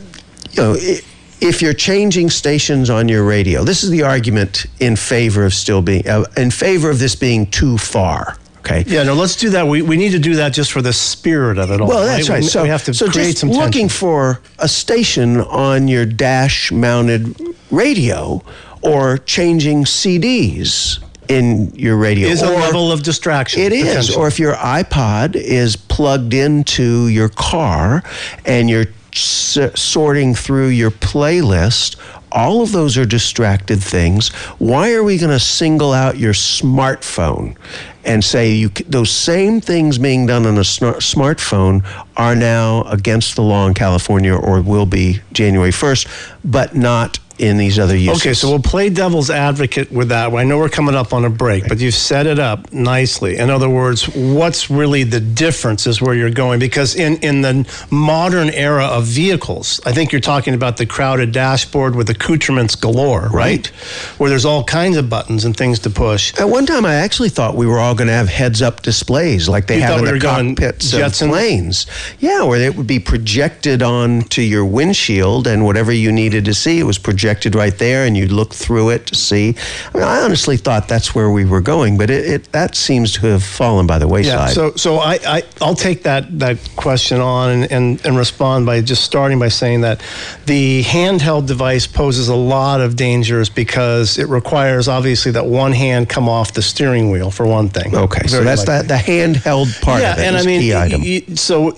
you 0.52 0.62
know. 0.62 0.74
It, 0.78 1.04
if 1.38 1.60
you're 1.60 1.74
changing 1.74 2.30
stations 2.30 2.88
on 2.88 3.08
your 3.08 3.22
radio, 3.22 3.62
this 3.62 3.84
is 3.84 3.90
the 3.90 4.02
argument 4.02 4.64
in 4.80 4.96
favor 4.96 5.44
of 5.44 5.52
still 5.52 5.82
being 5.82 6.08
uh, 6.08 6.24
in 6.36 6.50
favor 6.50 6.88
of 6.88 6.98
this 6.98 7.14
being 7.14 7.46
too 7.50 7.76
far. 7.76 8.38
Okay. 8.66 8.84
Yeah, 8.86 9.04
no, 9.04 9.14
let's 9.14 9.36
do 9.36 9.50
that. 9.50 9.66
We, 9.66 9.82
we 9.82 9.96
need 9.96 10.10
to 10.10 10.18
do 10.18 10.34
that 10.36 10.52
just 10.52 10.72
for 10.72 10.82
the 10.82 10.92
spirit 10.92 11.56
of 11.56 11.70
it 11.70 11.80
all. 11.80 11.88
Well, 11.88 12.04
that's 12.04 12.28
right. 12.28 12.42
We, 12.42 12.48
so 12.48 12.64
we 12.64 12.68
have 12.68 12.82
to 12.84 12.94
so 12.94 13.08
create 13.08 13.26
just 13.26 13.38
some 13.38 13.50
looking 13.50 13.88
tension. 13.88 13.88
for 13.88 14.40
a 14.58 14.68
station 14.68 15.40
on 15.40 15.86
your 15.86 16.04
dash-mounted 16.04 17.54
radio 17.70 18.42
or 18.82 19.18
changing 19.18 19.84
CDs 19.84 20.98
in 21.28 21.72
your 21.74 21.96
radio 21.96 22.28
is 22.28 22.42
a 22.42 22.46
level 22.50 22.92
of 22.92 23.02
distraction. 23.02 23.60
it 23.60 23.72
is 23.72 24.14
or 24.14 24.28
if 24.28 24.38
your 24.38 24.54
iPod 24.54 25.34
is 25.34 25.74
plugged 25.74 26.32
into 26.32 27.08
your 27.08 27.28
car 27.28 28.02
and 28.44 28.70
you're 28.70 28.86
s- 29.12 29.58
sorting 29.74 30.34
through 30.36 30.68
your 30.68 30.92
playlist 30.92 31.96
all 32.36 32.62
of 32.62 32.70
those 32.70 32.98
are 32.98 33.06
distracted 33.06 33.82
things. 33.82 34.28
Why 34.58 34.92
are 34.92 35.02
we 35.02 35.16
going 35.16 35.32
to 35.32 35.40
single 35.40 35.92
out 35.94 36.18
your 36.18 36.34
smartphone 36.34 37.56
and 38.04 38.22
say 38.22 38.52
you 38.52 38.68
those 38.68 39.10
same 39.10 39.60
things 39.60 39.98
being 39.98 40.26
done 40.26 40.46
on 40.46 40.58
a 40.58 40.64
smart- 40.64 40.98
smartphone 40.98 41.84
are 42.16 42.36
now 42.36 42.82
against 42.84 43.34
the 43.36 43.42
law 43.42 43.66
in 43.66 43.74
California 43.74 44.34
or 44.34 44.60
will 44.60 44.86
be 44.86 45.20
January 45.32 45.72
1st 45.72 46.36
but 46.44 46.76
not 46.76 47.18
in 47.38 47.56
these 47.56 47.78
other 47.78 47.96
uses. 47.96 48.22
Okay, 48.22 48.34
so 48.34 48.48
we'll 48.48 48.58
play 48.58 48.88
devil's 48.88 49.30
advocate 49.30 49.90
with 49.92 50.08
that. 50.08 50.32
I 50.32 50.44
know 50.44 50.58
we're 50.58 50.68
coming 50.68 50.94
up 50.94 51.12
on 51.12 51.24
a 51.24 51.30
break, 51.30 51.68
but 51.68 51.78
you've 51.78 51.94
set 51.94 52.26
it 52.26 52.38
up 52.38 52.72
nicely. 52.72 53.36
In 53.36 53.50
other 53.50 53.68
words, 53.68 54.08
what's 54.14 54.70
really 54.70 55.04
the 55.04 55.20
difference 55.20 55.86
is 55.86 56.00
where 56.00 56.14
you're 56.14 56.30
going 56.30 56.58
because 56.58 56.94
in 56.94 57.16
in 57.18 57.42
the 57.42 57.86
modern 57.90 58.50
era 58.50 58.86
of 58.86 59.04
vehicles, 59.04 59.80
I 59.84 59.92
think 59.92 60.12
you're 60.12 60.20
talking 60.20 60.54
about 60.54 60.76
the 60.76 60.86
crowded 60.86 61.32
dashboard 61.32 61.94
with 61.94 62.08
accoutrements 62.10 62.74
galore, 62.74 63.22
right? 63.22 63.32
right? 63.32 63.66
Where 64.18 64.30
there's 64.30 64.44
all 64.44 64.64
kinds 64.64 64.96
of 64.96 65.10
buttons 65.10 65.44
and 65.44 65.56
things 65.56 65.78
to 65.80 65.90
push. 65.90 66.34
At 66.38 66.48
one 66.48 66.64
time, 66.66 66.86
I 66.86 66.94
actually 66.94 67.28
thought 67.28 67.54
we 67.54 67.66
were 67.66 67.78
all 67.78 67.94
going 67.94 68.08
to 68.08 68.14
have 68.14 68.28
heads-up 68.28 68.82
displays 68.82 69.48
like 69.48 69.66
they 69.66 69.76
You 69.76 69.82
have 69.82 69.98
in 69.98 70.12
we 70.12 70.18
the 70.18 70.20
cockpits 70.20 70.92
of 70.92 71.00
Jetsons? 71.00 71.28
planes. 71.28 71.86
Yeah, 72.18 72.42
where 72.44 72.60
it 72.60 72.76
would 72.76 72.86
be 72.86 72.98
projected 72.98 73.82
onto 73.82 74.40
your 74.40 74.64
windshield, 74.64 75.46
and 75.46 75.64
whatever 75.64 75.92
you 75.92 76.10
needed 76.12 76.44
to 76.46 76.54
see, 76.54 76.78
it 76.78 76.84
was 76.84 76.98
projected 76.98 77.25
right 77.54 77.76
there, 77.78 78.04
and 78.04 78.16
you'd 78.16 78.32
look 78.32 78.54
through 78.54 78.90
it 78.90 79.06
to 79.06 79.14
see. 79.14 79.54
I 79.94 79.98
mean, 79.98 80.06
I 80.06 80.22
honestly 80.22 80.56
thought 80.56 80.88
that's 80.88 81.14
where 81.14 81.30
we 81.30 81.44
were 81.44 81.60
going, 81.60 81.98
but 81.98 82.10
it, 82.10 82.26
it 82.26 82.52
that 82.52 82.74
seems 82.74 83.12
to 83.14 83.20
have 83.26 83.42
fallen 83.42 83.86
by 83.86 83.98
the 83.98 84.08
wayside. 84.08 84.48
Yeah, 84.48 84.54
so 84.54 84.72
so 84.76 84.98
I, 84.98 85.18
I 85.26 85.42
I'll 85.60 85.74
take 85.74 86.02
that 86.04 86.38
that 86.38 86.58
question 86.76 87.20
on 87.20 87.50
and, 87.50 87.72
and, 87.72 88.06
and 88.06 88.16
respond 88.16 88.66
by 88.66 88.80
just 88.80 89.04
starting 89.04 89.38
by 89.38 89.48
saying 89.48 89.82
that 89.82 90.02
the 90.46 90.82
handheld 90.82 91.46
device 91.46 91.86
poses 91.86 92.28
a 92.28 92.34
lot 92.34 92.80
of 92.80 92.96
dangers 92.96 93.48
because 93.48 94.18
it 94.18 94.28
requires 94.28 94.88
obviously 94.88 95.32
that 95.32 95.46
one 95.46 95.72
hand 95.72 96.08
come 96.08 96.28
off 96.28 96.52
the 96.52 96.62
steering 96.62 97.10
wheel 97.10 97.30
for 97.30 97.46
one 97.46 97.68
thing. 97.68 97.94
okay, 97.94 98.26
so 98.26 98.42
that's 98.44 98.66
likely. 98.66 98.88
that 98.88 98.88
the 98.88 99.12
handheld 99.12 99.80
part 99.82 100.02
yeah, 100.02 100.12
of 100.12 100.18
it 100.18 100.24
and 100.26 100.36
I 100.36 100.44
mean, 100.44 100.72
item. 100.74 101.36
so 101.36 101.76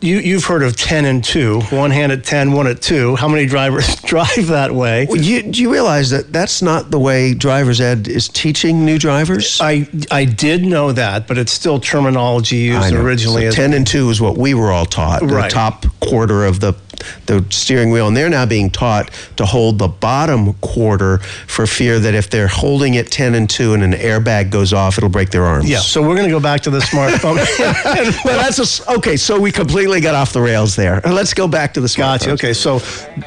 you 0.00 0.18
you've 0.18 0.44
heard 0.44 0.62
of 0.62 0.76
ten 0.76 1.04
and 1.04 1.22
two, 1.24 1.60
one 1.70 1.90
hand 1.90 2.12
at 2.12 2.24
10, 2.24 2.52
one 2.52 2.66
at 2.66 2.80
two. 2.80 3.16
How 3.16 3.28
many 3.28 3.46
drivers 3.46 3.96
drive 4.02 4.46
that 4.48 4.72
way? 4.72 5.06
Well, 5.08 5.20
you, 5.20 5.42
do 5.42 5.60
you 5.60 5.72
realize 5.72 6.10
that 6.10 6.32
that's 6.32 6.62
not 6.62 6.90
the 6.90 6.98
way 6.98 7.34
driver's 7.34 7.80
ed 7.80 8.08
is 8.08 8.28
teaching 8.28 8.84
new 8.84 8.98
drivers? 8.98 9.60
I 9.60 9.88
I 10.10 10.24
did 10.24 10.64
know 10.64 10.92
that, 10.92 11.26
but 11.26 11.38
it's 11.38 11.52
still 11.52 11.80
terminology 11.80 12.56
used 12.56 12.92
originally 12.92 13.50
So 13.50 13.56
10 13.56 13.72
and 13.74 13.86
2 13.86 14.10
is 14.10 14.20
what 14.20 14.36
we 14.38 14.54
were 14.54 14.70
all 14.70 14.86
taught, 14.86 15.20
the 15.20 15.26
Right. 15.26 15.50
top 15.50 15.84
quarter 16.00 16.44
of 16.44 16.60
the 16.60 16.74
the 17.26 17.44
steering 17.50 17.90
wheel 17.90 18.08
and 18.08 18.16
they're 18.16 18.30
now 18.30 18.46
being 18.46 18.70
taught 18.70 19.10
to 19.36 19.44
hold 19.44 19.78
the 19.78 19.88
bottom 19.88 20.54
quarter 20.54 21.18
for 21.18 21.66
fear 21.66 21.98
that 21.98 22.14
if 22.14 22.30
they're 22.30 22.48
holding 22.48 22.94
it 22.94 23.10
10 23.10 23.34
and 23.34 23.50
2 23.50 23.74
and 23.74 23.82
an 23.82 23.92
airbag 23.92 24.50
goes 24.50 24.72
off 24.72 24.96
it'll 24.98 25.10
break 25.10 25.30
their 25.30 25.44
arms. 25.44 25.68
yeah. 25.68 25.78
So 25.78 26.00
we're 26.00 26.16
going 26.16 26.28
to 26.28 26.34
go 26.34 26.40
back 26.40 26.60
to 26.62 26.70
the 26.70 26.80
smartphone. 26.80 27.36
well, 28.24 28.38
that's 28.38 28.80
a 28.80 28.92
okay. 28.92 29.16
So 29.16 29.40
we 29.40 29.50
completely 29.52 30.00
got 30.00 30.14
off 30.14 30.32
the 30.32 30.40
rails 30.40 30.76
there. 30.76 31.06
Uh, 31.06 31.12
let's 31.12 31.34
go 31.34 31.48
back 31.48 31.74
to 31.74 31.80
the 31.80 31.88
Gotcha. 31.98 32.30
Okay, 32.32 32.52
so 32.52 32.78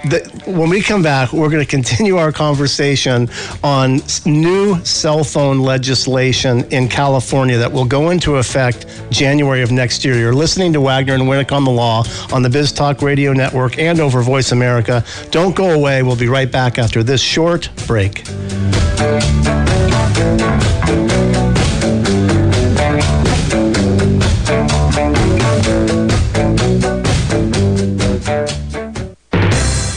the, 0.09 0.21
when 0.45 0.69
we 0.69 0.81
come 0.81 1.03
back, 1.03 1.33
we're 1.33 1.49
going 1.49 1.63
to 1.63 1.69
continue 1.69 2.15
our 2.15 2.31
conversation 2.31 3.27
on 3.63 3.99
new 4.25 4.79
cell 4.85 5.23
phone 5.23 5.59
legislation 5.59 6.63
in 6.71 6.87
California 6.87 7.57
that 7.57 7.71
will 7.71 7.85
go 7.85 8.11
into 8.11 8.37
effect 8.37 8.85
January 9.09 9.61
of 9.61 9.71
next 9.71 10.05
year. 10.05 10.17
You're 10.17 10.33
listening 10.33 10.71
to 10.73 10.79
Wagner 10.79 11.15
and 11.15 11.23
Winnick 11.23 11.51
on 11.51 11.65
the 11.65 11.71
Law 11.71 12.03
on 12.31 12.43
the 12.43 12.49
Biz 12.49 12.71
Talk 12.71 13.01
Radio 13.01 13.33
Network 13.61 13.77
and 13.77 13.99
over 13.99 14.23
Voice 14.23 14.51
America. 14.51 15.03
Don't 15.29 15.55
go 15.55 15.69
away. 15.69 16.01
We'll 16.01 16.15
be 16.15 16.27
right 16.27 16.51
back 16.51 16.79
after 16.79 17.03
this 17.03 17.21
short 17.21 17.69
break. 17.85 18.23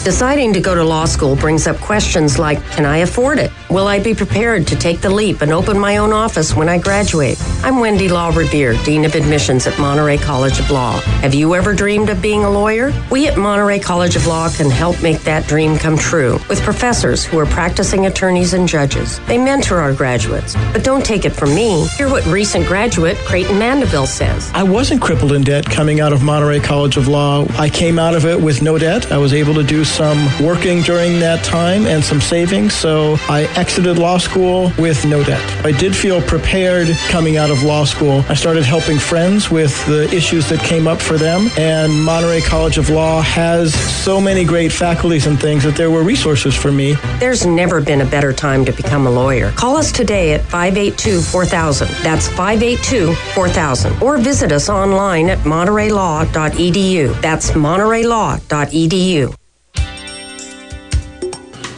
Deciding 0.05 0.53
to 0.53 0.61
go 0.61 0.75
to 0.75 0.85
law 0.85 1.07
school 1.07 1.35
brings 1.35 1.67
up 1.67 1.79
questions 1.79 2.39
like 2.39 2.63
Can 2.73 2.85
I 2.85 2.99
afford 2.99 3.39
it? 3.39 3.51
Will 3.71 3.89
I 3.89 3.99
be 3.99 4.15
prepared 4.15 4.67
to 4.67 4.77
take 4.77 5.01
the 5.01 5.09
leap 5.09 5.41
and 5.41 5.51
open 5.51 5.79
my 5.79 5.97
own 5.97 6.13
office 6.13 6.55
when 6.55 6.69
I 6.69 6.77
graduate? 6.77 7.43
I'm 7.63 7.81
Wendy 7.81 8.11
Law 8.11 8.29
Revere, 8.29 8.75
Dean 8.85 9.07
of 9.07 9.15
Admissions 9.15 9.67
at 9.67 9.79
Monterey 9.79 10.19
College 10.19 10.61
of 10.61 10.71
Law. 10.71 11.01
Have 11.23 11.33
you 11.33 11.55
ever 11.55 11.73
dreamed 11.73 12.11
of 12.11 12.21
being 12.21 12.45
a 12.45 12.51
lawyer? 12.51 12.93
We 13.11 13.29
at 13.29 13.39
Monterey 13.39 13.79
College 13.79 14.15
of 14.15 14.27
Law 14.27 14.51
can 14.51 14.69
help 14.69 15.03
make 15.03 15.23
that 15.23 15.49
dream 15.49 15.79
come 15.79 15.97
true 15.97 16.35
with 16.51 16.61
professors 16.61 17.25
who 17.25 17.39
are 17.39 17.47
practicing 17.47 18.05
attorneys 18.05 18.53
and 18.53 18.69
judges. 18.69 19.21
They 19.21 19.39
mentor 19.39 19.79
our 19.79 19.95
graduates. 19.95 20.55
But 20.75 20.85
don't 20.85 21.05
take 21.05 21.25
it 21.25 21.31
from 21.31 21.55
me. 21.55 21.87
Hear 21.97 22.11
what 22.11 22.27
recent 22.27 22.67
graduate 22.67 23.17
Creighton 23.25 23.59
Mandeville 23.59 24.07
says. 24.07 24.51
I 24.53 24.65
wasn't 24.65 25.01
crippled 25.01 25.33
in 25.33 25.45
debt 25.45 25.65
coming 25.65 26.01
out 26.01 26.13
of 26.13 26.23
Monterey 26.23 26.61
College 26.61 26.99
of 26.99 27.09
Law. 27.09 27.47
I 27.59 27.71
came 27.71 27.99
out 27.99 28.15
of 28.15 28.27
it 28.27 28.39
with 28.39 28.61
no 28.61 28.77
debt. 28.77 29.11
I 29.11 29.17
was 29.17 29.33
able 29.33 29.55
to 29.55 29.63
do 29.63 29.83
some 29.95 30.19
working 30.45 30.83
during 30.83 31.21
that 31.21 31.45
time 31.45 31.87
and 31.87 32.03
some 32.03 32.21
savings, 32.21 32.75
so 32.75 33.17
I 33.29 33.45
exited 33.57 33.97
law 33.97 34.19
school 34.19 34.73
with 34.77 35.05
no 35.05 35.23
debt. 35.23 35.41
I 35.65 35.71
did 35.71 35.95
feel 35.95 36.21
prepared 36.23 36.89
coming 37.09 37.37
out 37.37 37.51
of 37.51 37.63
law 37.63 37.85
school. 37.85 38.25
I 38.29 38.35
started 38.35 38.65
helping 38.65 38.99
friends 38.99 39.53
with 39.53 39.87
the 39.87 40.13
issues 40.13 40.49
that 40.49 40.59
came 40.61 40.89
up 40.89 41.01
for 41.01 41.17
them, 41.17 41.49
and 41.57 41.93
Monterey 42.05 42.41
College 42.41 42.77
of 42.77 42.91
Law 42.91 43.23
has 43.23 43.73
so 43.73 44.21
many 44.21 44.45
great 44.45 44.73
faculties 44.73 45.27
and 45.29 45.41
things 45.41 45.63
that 45.63 45.77
there 45.77 45.93
were 45.93 46.03
resources 46.03 46.57
for 46.57 46.73
me. 46.73 46.95
There's 47.21 47.47
never 47.47 47.81
been 47.81 48.01
a 48.01 48.07
better 48.07 48.33
time 48.33 48.65
to 48.65 48.73
become 48.73 49.07
a 49.07 49.11
lawyer. 49.11 49.53
Call 49.53 49.77
us 49.77 49.93
today 49.93 50.33
at 50.33 50.41
582 50.43 51.23
4000. 51.23 51.87
That's 52.03 52.27
582 52.29 53.15
4000. 53.15 54.03
Or 54.03 54.19
visit 54.19 54.51
us 54.51 54.69
online 54.69 55.29
at 55.31 55.39
montereylaw.edu. 55.39 57.21
That's 57.23 57.53
montereylaw.edu. 57.53 59.35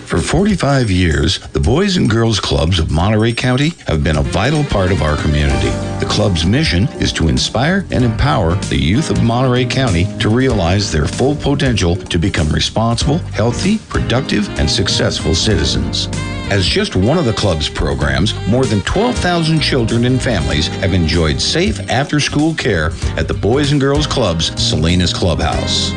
For 0.07 0.19
45 0.19 0.89
years, 0.89 1.41
the 1.49 1.59
Boys 1.59 1.97
and 1.97 2.09
Girls 2.09 2.39
Clubs 2.39 2.79
of 2.79 2.93
Monterey 2.93 3.33
County 3.33 3.71
have 3.89 4.05
been 4.05 4.19
a 4.19 4.23
vital 4.23 4.63
part 4.63 4.93
of 4.93 5.03
our 5.03 5.17
community. 5.17 5.71
The 5.99 6.07
club's 6.09 6.47
mission 6.47 6.87
is 7.01 7.13
to 7.15 7.27
inspire 7.27 7.85
and 7.91 8.05
empower 8.05 8.55
the 8.55 8.77
youth 8.77 9.11
of 9.11 9.25
Monterey 9.25 9.65
County 9.65 10.07
to 10.21 10.29
realize 10.29 10.93
their 10.93 11.09
full 11.09 11.35
potential 11.35 11.97
to 11.97 12.19
become 12.21 12.49
responsible, 12.51 13.19
healthy, 13.19 13.79
productive, 13.89 14.49
and 14.61 14.71
successful 14.71 15.35
citizens. 15.35 16.07
As 16.53 16.65
just 16.65 16.95
one 16.95 17.19
of 17.19 17.25
the 17.25 17.33
club's 17.33 17.69
programs, 17.69 18.33
more 18.47 18.65
than 18.65 18.83
12,000 18.83 19.59
children 19.59 20.05
and 20.05 20.23
families 20.23 20.69
have 20.69 20.95
enjoyed 20.95 21.41
safe 21.41 21.81
after 21.91 22.21
school 22.21 22.55
care 22.55 22.93
at 23.17 23.27
the 23.27 23.35
Boys 23.35 23.73
and 23.73 23.81
Girls 23.81 24.07
Club's 24.07 24.53
Salinas 24.63 25.13
Clubhouse. 25.13 25.91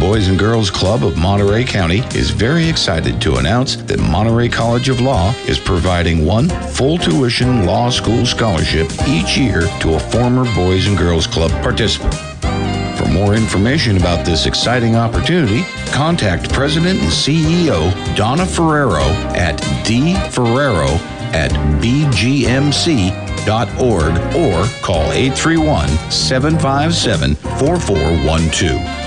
Boys 0.00 0.28
and 0.28 0.38
Girls 0.38 0.70
Club 0.70 1.04
of 1.04 1.16
Monterey 1.16 1.64
County 1.64 2.00
is 2.14 2.30
very 2.30 2.68
excited 2.68 3.20
to 3.20 3.36
announce 3.36 3.76
that 3.76 4.00
Monterey 4.00 4.48
College 4.48 4.88
of 4.88 5.00
Law 5.00 5.32
is 5.46 5.58
providing 5.58 6.24
one 6.26 6.48
full 6.48 6.98
tuition 6.98 7.66
law 7.66 7.90
school 7.90 8.26
scholarship 8.26 8.90
each 9.06 9.36
year 9.36 9.62
to 9.80 9.94
a 9.94 10.00
former 10.00 10.44
Boys 10.54 10.86
and 10.86 10.98
Girls 10.98 11.26
Club 11.26 11.50
participant. 11.62 12.14
For 12.96 13.08
more 13.08 13.34
information 13.34 13.96
about 13.96 14.24
this 14.24 14.46
exciting 14.46 14.96
opportunity, 14.96 15.62
contact 15.92 16.52
President 16.52 17.00
and 17.00 17.10
CEO 17.10 17.92
Donna 18.16 18.46
Ferrero 18.46 19.04
at 19.34 19.58
dferrero 19.84 20.98
at 21.32 21.50
bgmc.org 21.80 23.12
or 24.36 24.66
call 24.82 25.12
831 25.12 25.88
757 26.10 27.34
4412. 27.34 29.01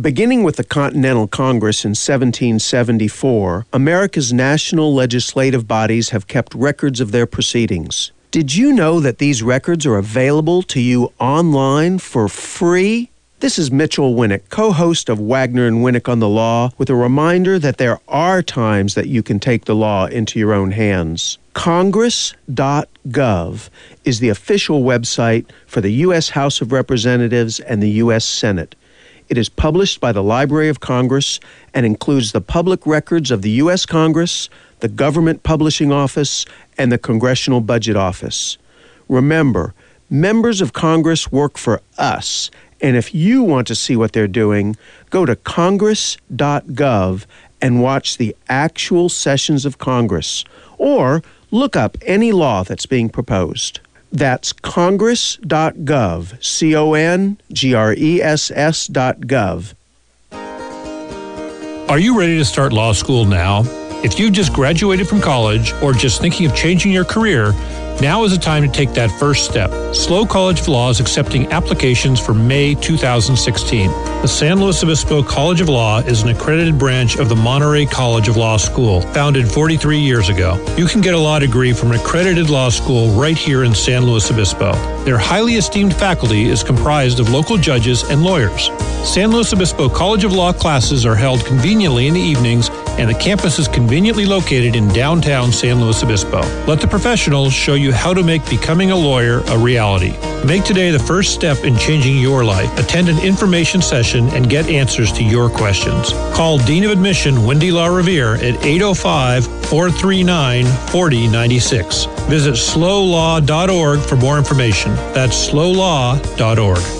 Beginning 0.00 0.44
with 0.44 0.54
the 0.54 0.62
Continental 0.62 1.26
Congress 1.26 1.84
in 1.84 1.90
1774, 1.90 3.66
America's 3.72 4.32
national 4.32 4.94
legislative 4.94 5.66
bodies 5.66 6.10
have 6.10 6.28
kept 6.28 6.54
records 6.54 7.00
of 7.00 7.10
their 7.10 7.26
proceedings. 7.26 8.12
Did 8.30 8.54
you 8.54 8.72
know 8.72 9.00
that 9.00 9.18
these 9.18 9.42
records 9.42 9.84
are 9.86 9.96
available 9.96 10.62
to 10.62 10.80
you 10.80 11.12
online 11.18 11.98
for 11.98 12.28
free? 12.28 13.10
This 13.40 13.58
is 13.58 13.72
Mitchell 13.72 14.14
Winnick, 14.14 14.48
co 14.50 14.70
host 14.70 15.08
of 15.08 15.18
Wagner 15.18 15.66
and 15.66 15.78
Winnick 15.78 16.08
on 16.08 16.20
the 16.20 16.28
Law, 16.28 16.70
with 16.78 16.90
a 16.90 16.94
reminder 16.94 17.58
that 17.58 17.78
there 17.78 17.98
are 18.06 18.40
times 18.40 18.94
that 18.94 19.08
you 19.08 19.24
can 19.24 19.40
take 19.40 19.64
the 19.64 19.74
law 19.74 20.06
into 20.06 20.38
your 20.38 20.52
own 20.52 20.70
hands. 20.70 21.38
Congress.gov 21.54 23.68
is 24.04 24.20
the 24.20 24.28
official 24.28 24.84
website 24.84 25.46
for 25.66 25.80
the 25.80 25.94
U.S. 26.06 26.28
House 26.28 26.60
of 26.60 26.70
Representatives 26.70 27.58
and 27.58 27.82
the 27.82 27.90
U.S. 27.90 28.24
Senate. 28.24 28.76
It 29.28 29.36
is 29.36 29.48
published 29.48 30.00
by 30.00 30.12
the 30.12 30.22
Library 30.22 30.68
of 30.68 30.80
Congress 30.80 31.38
and 31.74 31.84
includes 31.84 32.32
the 32.32 32.40
public 32.40 32.86
records 32.86 33.30
of 33.30 33.42
the 33.42 33.50
U.S. 33.62 33.84
Congress, 33.84 34.48
the 34.80 34.88
Government 34.88 35.42
Publishing 35.42 35.92
Office, 35.92 36.46
and 36.78 36.90
the 36.90 36.98
Congressional 36.98 37.60
Budget 37.60 37.96
Office. 37.96 38.56
Remember, 39.08 39.74
members 40.08 40.62
of 40.62 40.72
Congress 40.72 41.30
work 41.30 41.58
for 41.58 41.82
us, 41.98 42.50
and 42.80 42.96
if 42.96 43.14
you 43.14 43.42
want 43.42 43.66
to 43.66 43.74
see 43.74 43.96
what 43.96 44.12
they're 44.12 44.28
doing, 44.28 44.76
go 45.10 45.26
to 45.26 45.36
congress.gov 45.36 47.26
and 47.60 47.82
watch 47.82 48.16
the 48.16 48.36
actual 48.48 49.08
sessions 49.08 49.66
of 49.66 49.78
Congress, 49.78 50.44
or 50.78 51.22
look 51.50 51.76
up 51.76 51.98
any 52.02 52.32
law 52.32 52.62
that's 52.62 52.86
being 52.86 53.08
proposed. 53.10 53.80
That's 54.12 54.52
congress.gov, 54.52 56.44
C 56.44 56.74
O 56.74 56.94
N 56.94 57.38
G 57.52 57.74
R 57.74 57.94
E 57.94 58.22
S 58.22 58.50
S 58.50 58.86
dot 58.86 59.20
gov. 59.20 59.74
Are 61.88 61.98
you 61.98 62.18
ready 62.18 62.36
to 62.36 62.44
start 62.44 62.72
law 62.72 62.92
school 62.92 63.24
now? 63.24 63.62
If 64.04 64.18
you 64.18 64.30
just 64.30 64.52
graduated 64.52 65.08
from 65.08 65.20
college 65.20 65.72
or 65.82 65.92
just 65.92 66.20
thinking 66.20 66.46
of 66.46 66.54
changing 66.54 66.92
your 66.92 67.04
career, 67.04 67.52
now 68.00 68.24
is 68.24 68.32
the 68.32 68.38
time 68.38 68.62
to 68.62 68.68
take 68.68 68.92
that 68.92 69.10
first 69.10 69.44
step. 69.44 69.70
SLO 69.94 70.24
College 70.24 70.60
of 70.60 70.68
Law 70.68 70.90
is 70.90 71.00
accepting 71.00 71.50
applications 71.52 72.20
for 72.20 72.34
May 72.34 72.74
2016. 72.74 73.90
The 74.22 74.26
San 74.26 74.60
Luis 74.60 74.82
Obispo 74.82 75.22
College 75.22 75.60
of 75.60 75.68
Law 75.68 75.98
is 75.98 76.22
an 76.22 76.28
accredited 76.28 76.78
branch 76.78 77.16
of 77.16 77.28
the 77.28 77.36
Monterey 77.36 77.86
College 77.86 78.28
of 78.28 78.36
Law 78.36 78.56
School, 78.56 79.00
founded 79.12 79.48
43 79.48 79.98
years 79.98 80.28
ago. 80.28 80.62
You 80.76 80.86
can 80.86 81.00
get 81.00 81.14
a 81.14 81.18
law 81.18 81.38
degree 81.38 81.72
from 81.72 81.90
an 81.90 82.00
accredited 82.00 82.50
law 82.50 82.68
school 82.68 83.10
right 83.10 83.36
here 83.36 83.64
in 83.64 83.74
San 83.74 84.04
Luis 84.04 84.30
Obispo. 84.30 84.72
Their 85.04 85.18
highly 85.18 85.54
esteemed 85.54 85.94
faculty 85.94 86.44
is 86.44 86.62
comprised 86.62 87.20
of 87.20 87.30
local 87.30 87.56
judges 87.56 88.02
and 88.04 88.22
lawyers. 88.22 88.70
San 89.04 89.30
Luis 89.30 89.52
Obispo 89.52 89.88
College 89.88 90.24
of 90.24 90.32
Law 90.32 90.52
classes 90.52 91.06
are 91.06 91.14
held 91.14 91.44
conveniently 91.44 92.08
in 92.08 92.14
the 92.14 92.20
evenings, 92.20 92.68
and 92.98 93.08
the 93.08 93.14
campus 93.14 93.58
is 93.58 93.68
conveniently 93.68 94.26
located 94.26 94.76
in 94.76 94.88
downtown 94.88 95.52
San 95.52 95.80
Luis 95.80 96.02
Obispo. 96.02 96.40
Let 96.66 96.80
the 96.80 96.88
professionals 96.88 97.52
show 97.52 97.74
you 97.74 97.92
how 97.92 98.12
to 98.12 98.22
make 98.22 98.48
becoming 98.50 98.90
a 98.90 98.96
lawyer 98.96 99.40
a 99.46 99.58
reality. 99.58 100.14
Make 100.44 100.64
today 100.64 100.90
the 100.90 100.98
first 100.98 101.34
step 101.34 101.64
in 101.64 101.76
changing 101.76 102.18
your 102.18 102.44
life. 102.44 102.76
Attend 102.78 103.08
an 103.08 103.18
information 103.20 103.80
session 103.80 104.28
and 104.30 104.50
get 104.50 104.68
answers 104.68 105.12
to 105.12 105.24
your 105.24 105.48
questions. 105.48 106.12
Call 106.34 106.58
Dean 106.58 106.84
of 106.84 106.90
Admission 106.90 107.44
Wendy 107.44 107.70
Law 107.70 107.86
Revere 107.86 108.34
at 108.34 108.64
805 108.64 109.44
439 109.66 110.64
4096. 110.64 112.04
Visit 112.28 112.54
slolaw.org 112.54 114.00
for 114.00 114.16
more 114.16 114.38
information. 114.38 114.94
That's 115.14 115.48
slolaw.org. 115.48 116.97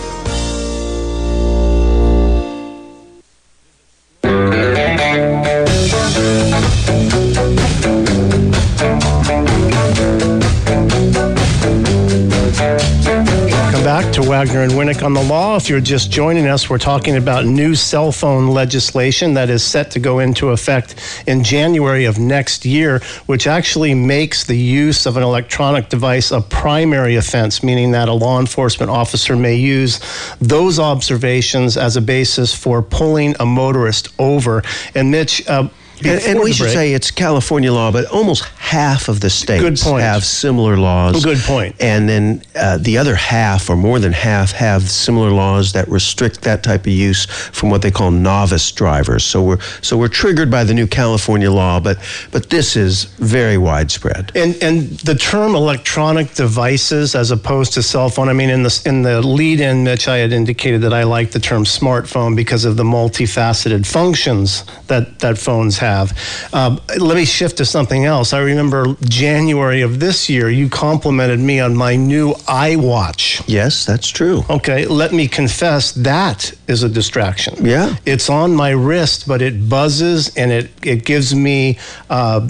Wagner 14.39 14.63
and 14.63 14.73
Winnick 14.75 15.03
on 15.03 15.15
the 15.15 15.25
law. 15.25 15.57
If 15.57 15.69
you're 15.69 15.81
just 15.81 16.13
joining 16.13 16.47
us, 16.47 16.71
we're 16.71 16.79
talking 16.79 17.17
about 17.17 17.45
new 17.45 17.75
cell 17.75 18.13
phone 18.13 18.47
legislation 18.47 19.35
that 19.35 19.51
is 19.51 19.65
set 19.65 19.91
to 19.91 19.99
go 19.99 20.21
into 20.21 20.51
effect 20.51 20.95
in 21.27 21.43
January 21.43 22.05
of 22.05 22.21
next 22.21 22.65
year, 22.65 23.01
which 23.27 23.49
actually 23.49 23.95
makes 23.95 24.45
the 24.45 24.55
use 24.55 25.07
of 25.07 25.17
an 25.17 25.25
electronic 25.25 25.89
device 25.89 26.31
a 26.31 26.41
primary 26.41 27.17
offense, 27.17 27.65
meaning 27.65 27.91
that 27.91 28.09
a 28.09 28.13
law 28.13 28.39
enforcement 28.39 28.93
officer 28.93 29.35
may 29.35 29.57
use 29.57 29.99
those 30.41 30.79
observations 30.79 31.77
as 31.77 31.97
a 31.97 32.01
basis 32.01 32.55
for 32.55 32.81
pulling 32.81 33.35
a 33.41 33.45
motorist 33.45 34.09
over. 34.21 34.63
And 34.95 35.11
Mitch, 35.11 35.49
uh, 35.49 35.69
and, 36.05 36.23
and, 36.23 36.41
we 36.41 36.53
should 36.53 36.65
break. 36.65 36.75
say 36.75 36.93
it's 36.93 37.11
California 37.11 37.73
law, 37.73 37.91
but 37.91 38.07
almost 38.07 38.45
half 38.57 39.09
of 39.09 39.21
the 39.21 39.31
states 39.31 39.83
have 39.83 40.25
similar 40.25 40.77
laws. 40.77 41.25
Good 41.25 41.39
point. 41.39 41.75
And 41.81 42.09
then 42.09 42.43
uh, 42.55 42.79
the 42.79 42.99
other 42.99 43.15
half, 43.15 43.69
or 43.69 43.77
more 43.77 43.99
than 43.99 44.13
half, 44.13 44.53
have 44.53 44.89
similar 44.89 45.31
laws 45.31 45.73
that 45.73 45.89
restrict 45.89 46.43
that 46.43 46.63
type 46.63 46.83
of 46.83 46.93
use 46.93 47.27
from 47.27 47.71
what 47.71 47.83
they 47.83 47.91
call 47.91 48.11
novice 48.11 48.71
drivers. 48.71 49.25
So 49.25 49.43
we're 49.43 49.61
so 49.83 49.97
we're 49.97 50.09
triggered 50.09 50.51
by 50.51 50.65
the 50.65 50.75
new 50.75 50.87
California 50.87 51.51
law, 51.51 51.81
but 51.81 51.99
but 52.31 52.51
this 52.51 52.77
is 52.77 53.05
very 53.05 53.59
widespread. 53.59 54.31
And 54.35 54.55
and 54.63 54.91
the 55.01 55.15
term 55.15 55.55
electronic 55.55 56.35
devices 56.35 57.15
as 57.15 57.31
opposed 57.31 57.73
to 57.75 57.83
cell 57.83 58.09
phone. 58.09 58.29
I 58.29 58.35
mean, 58.35 58.51
in 58.51 58.63
the 58.63 58.83
in 58.87 59.03
the 59.03 59.21
lead 59.21 59.61
in, 59.61 59.83
Mitch, 59.83 60.07
I 60.07 60.19
had 60.19 60.33
indicated 60.33 60.83
that 60.83 60.93
I 60.93 61.03
like 61.03 61.33
the 61.33 61.41
term 61.41 61.65
smartphone 61.65 62.37
because 62.37 62.65
of 62.65 62.77
the 62.77 62.85
multifaceted 62.85 63.85
functions 63.85 64.65
that 64.87 65.19
that 65.19 65.39
phones 65.39 65.79
have 65.79 65.88
have. 65.89 66.53
Um, 66.53 66.81
let 66.99 67.17
me 67.17 67.25
shift 67.25 67.59
to 67.59 67.65
something 67.65 68.05
else. 68.05 68.33
I 68.33 68.41
remember 68.41 68.95
January 69.03 69.83
of 69.83 70.01
this 70.01 70.29
year, 70.29 70.51
you 70.51 70.69
complimented 70.69 71.41
me 71.41 71.61
on 71.61 71.77
my 71.77 71.97
new 71.97 72.35
iWatch. 72.69 73.43
Yes, 73.47 73.85
that's 73.85 74.09
true. 74.09 74.45
Okay, 74.51 74.87
let 74.87 75.13
me 75.13 75.29
confess 75.29 75.93
that 75.93 76.53
is 76.67 76.83
a 76.83 76.89
distraction. 76.89 77.65
Yeah. 77.65 77.97
It's 78.05 78.29
on 78.31 78.55
my 78.55 78.71
wrist, 78.71 79.27
but 79.27 79.43
it 79.43 79.69
buzzes 79.69 80.37
and 80.37 80.53
it, 80.53 80.71
it 80.83 81.05
gives 81.05 81.35
me 81.35 81.79
uh, 82.11 82.47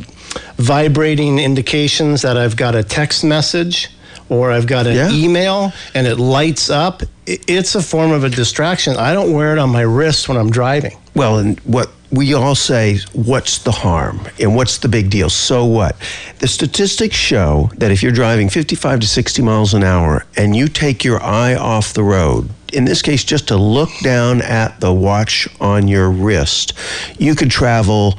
vibrating 0.56 1.38
indications 1.38 2.22
that 2.22 2.36
I've 2.36 2.56
got 2.56 2.74
a 2.74 2.82
text 2.82 3.24
message 3.24 3.88
or 4.28 4.52
I've 4.52 4.66
got 4.66 4.86
an 4.86 4.96
yeah. 4.96 5.10
email 5.10 5.72
and 5.94 6.06
it 6.06 6.18
lights 6.18 6.70
up. 6.70 7.02
It's 7.26 7.74
a 7.74 7.82
form 7.82 8.10
of 8.10 8.24
a 8.24 8.28
distraction. 8.28 8.96
I 8.96 9.12
don't 9.14 9.32
wear 9.32 9.52
it 9.52 9.58
on 9.58 9.70
my 9.70 9.82
wrist 9.82 10.28
when 10.28 10.36
I'm 10.36 10.50
driving. 10.50 10.96
Well, 11.14 11.38
and 11.38 11.58
what 11.60 11.90
we 12.10 12.32
all 12.34 12.54
say, 12.54 12.98
what's 13.12 13.58
the 13.58 13.70
harm 13.70 14.20
and 14.40 14.54
what's 14.56 14.78
the 14.78 14.88
big 14.88 15.10
deal? 15.10 15.28
So 15.28 15.64
what? 15.64 15.96
The 16.38 16.48
statistics 16.48 17.16
show 17.16 17.70
that 17.76 17.90
if 17.90 18.02
you're 18.02 18.12
driving 18.12 18.48
55 18.48 19.00
to 19.00 19.06
60 19.06 19.42
miles 19.42 19.74
an 19.74 19.84
hour 19.84 20.24
and 20.36 20.56
you 20.56 20.68
take 20.68 21.04
your 21.04 21.22
eye 21.22 21.54
off 21.54 21.92
the 21.92 22.02
road, 22.02 22.48
in 22.72 22.84
this 22.84 23.02
case, 23.02 23.24
just 23.24 23.48
to 23.48 23.56
look 23.56 23.90
down 24.02 24.42
at 24.42 24.80
the 24.80 24.92
watch 24.92 25.48
on 25.60 25.88
your 25.88 26.10
wrist, 26.10 26.74
you 27.18 27.34
could 27.34 27.50
travel 27.50 28.18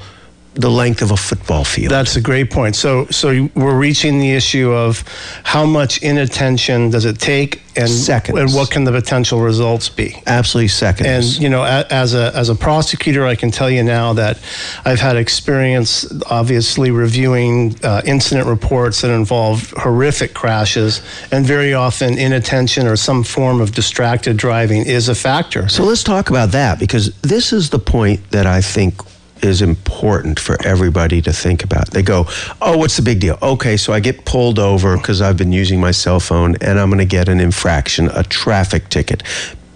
the 0.59 0.69
length 0.69 1.01
of 1.01 1.11
a 1.11 1.17
football 1.17 1.63
field. 1.63 1.91
That's 1.91 2.15
a 2.15 2.21
great 2.21 2.51
point. 2.51 2.75
So, 2.75 3.05
so 3.07 3.49
we're 3.55 3.77
reaching 3.77 4.19
the 4.19 4.33
issue 4.33 4.71
of 4.71 5.03
how 5.43 5.65
much 5.65 6.01
inattention 6.01 6.89
does 6.89 7.05
it 7.05 7.19
take, 7.19 7.61
and 7.75 7.89
seconds, 7.89 8.37
and 8.37 8.53
what 8.53 8.71
can 8.71 8.83
the 8.83 8.91
potential 8.91 9.39
results 9.39 9.89
be? 9.89 10.21
Absolutely 10.25 10.67
seconds. 10.67 11.35
And 11.35 11.43
you 11.43 11.49
know, 11.49 11.63
as 11.63 12.13
a 12.13 12.35
as 12.35 12.49
a 12.49 12.55
prosecutor, 12.55 13.25
I 13.25 13.35
can 13.35 13.51
tell 13.51 13.69
you 13.69 13.83
now 13.83 14.13
that 14.13 14.39
I've 14.83 14.99
had 14.99 15.15
experience, 15.15 16.05
obviously 16.29 16.91
reviewing 16.91 17.75
uh, 17.83 18.01
incident 18.05 18.47
reports 18.47 19.01
that 19.01 19.11
involve 19.11 19.71
horrific 19.77 20.33
crashes, 20.33 21.01
and 21.31 21.45
very 21.45 21.73
often 21.73 22.17
inattention 22.17 22.85
or 22.85 22.95
some 22.95 23.23
form 23.23 23.61
of 23.61 23.73
distracted 23.73 24.35
driving 24.35 24.85
is 24.85 25.07
a 25.07 25.15
factor. 25.15 25.69
So 25.69 25.83
let's 25.83 26.03
talk 26.03 26.29
about 26.29 26.51
that 26.51 26.79
because 26.79 27.13
this 27.21 27.53
is 27.53 27.69
the 27.69 27.79
point 27.79 28.31
that 28.31 28.45
I 28.45 28.61
think 28.61 29.01
is 29.41 29.61
important 29.61 30.39
for 30.39 30.57
everybody 30.65 31.21
to 31.21 31.33
think 31.33 31.63
about. 31.63 31.91
They 31.91 32.01
go, 32.01 32.27
"Oh, 32.61 32.77
what's 32.77 32.97
the 32.97 33.03
big 33.03 33.19
deal?" 33.19 33.37
Okay, 33.41 33.77
so 33.77 33.93
I 33.93 33.99
get 33.99 34.25
pulled 34.25 34.59
over 34.59 34.97
because 34.97 35.21
I've 35.21 35.37
been 35.37 35.51
using 35.51 35.79
my 35.79 35.91
cell 35.91 36.19
phone 36.19 36.55
and 36.61 36.79
I'm 36.79 36.89
going 36.89 36.99
to 36.99 37.05
get 37.05 37.29
an 37.29 37.39
infraction, 37.39 38.09
a 38.13 38.23
traffic 38.23 38.89
ticket. 38.89 39.23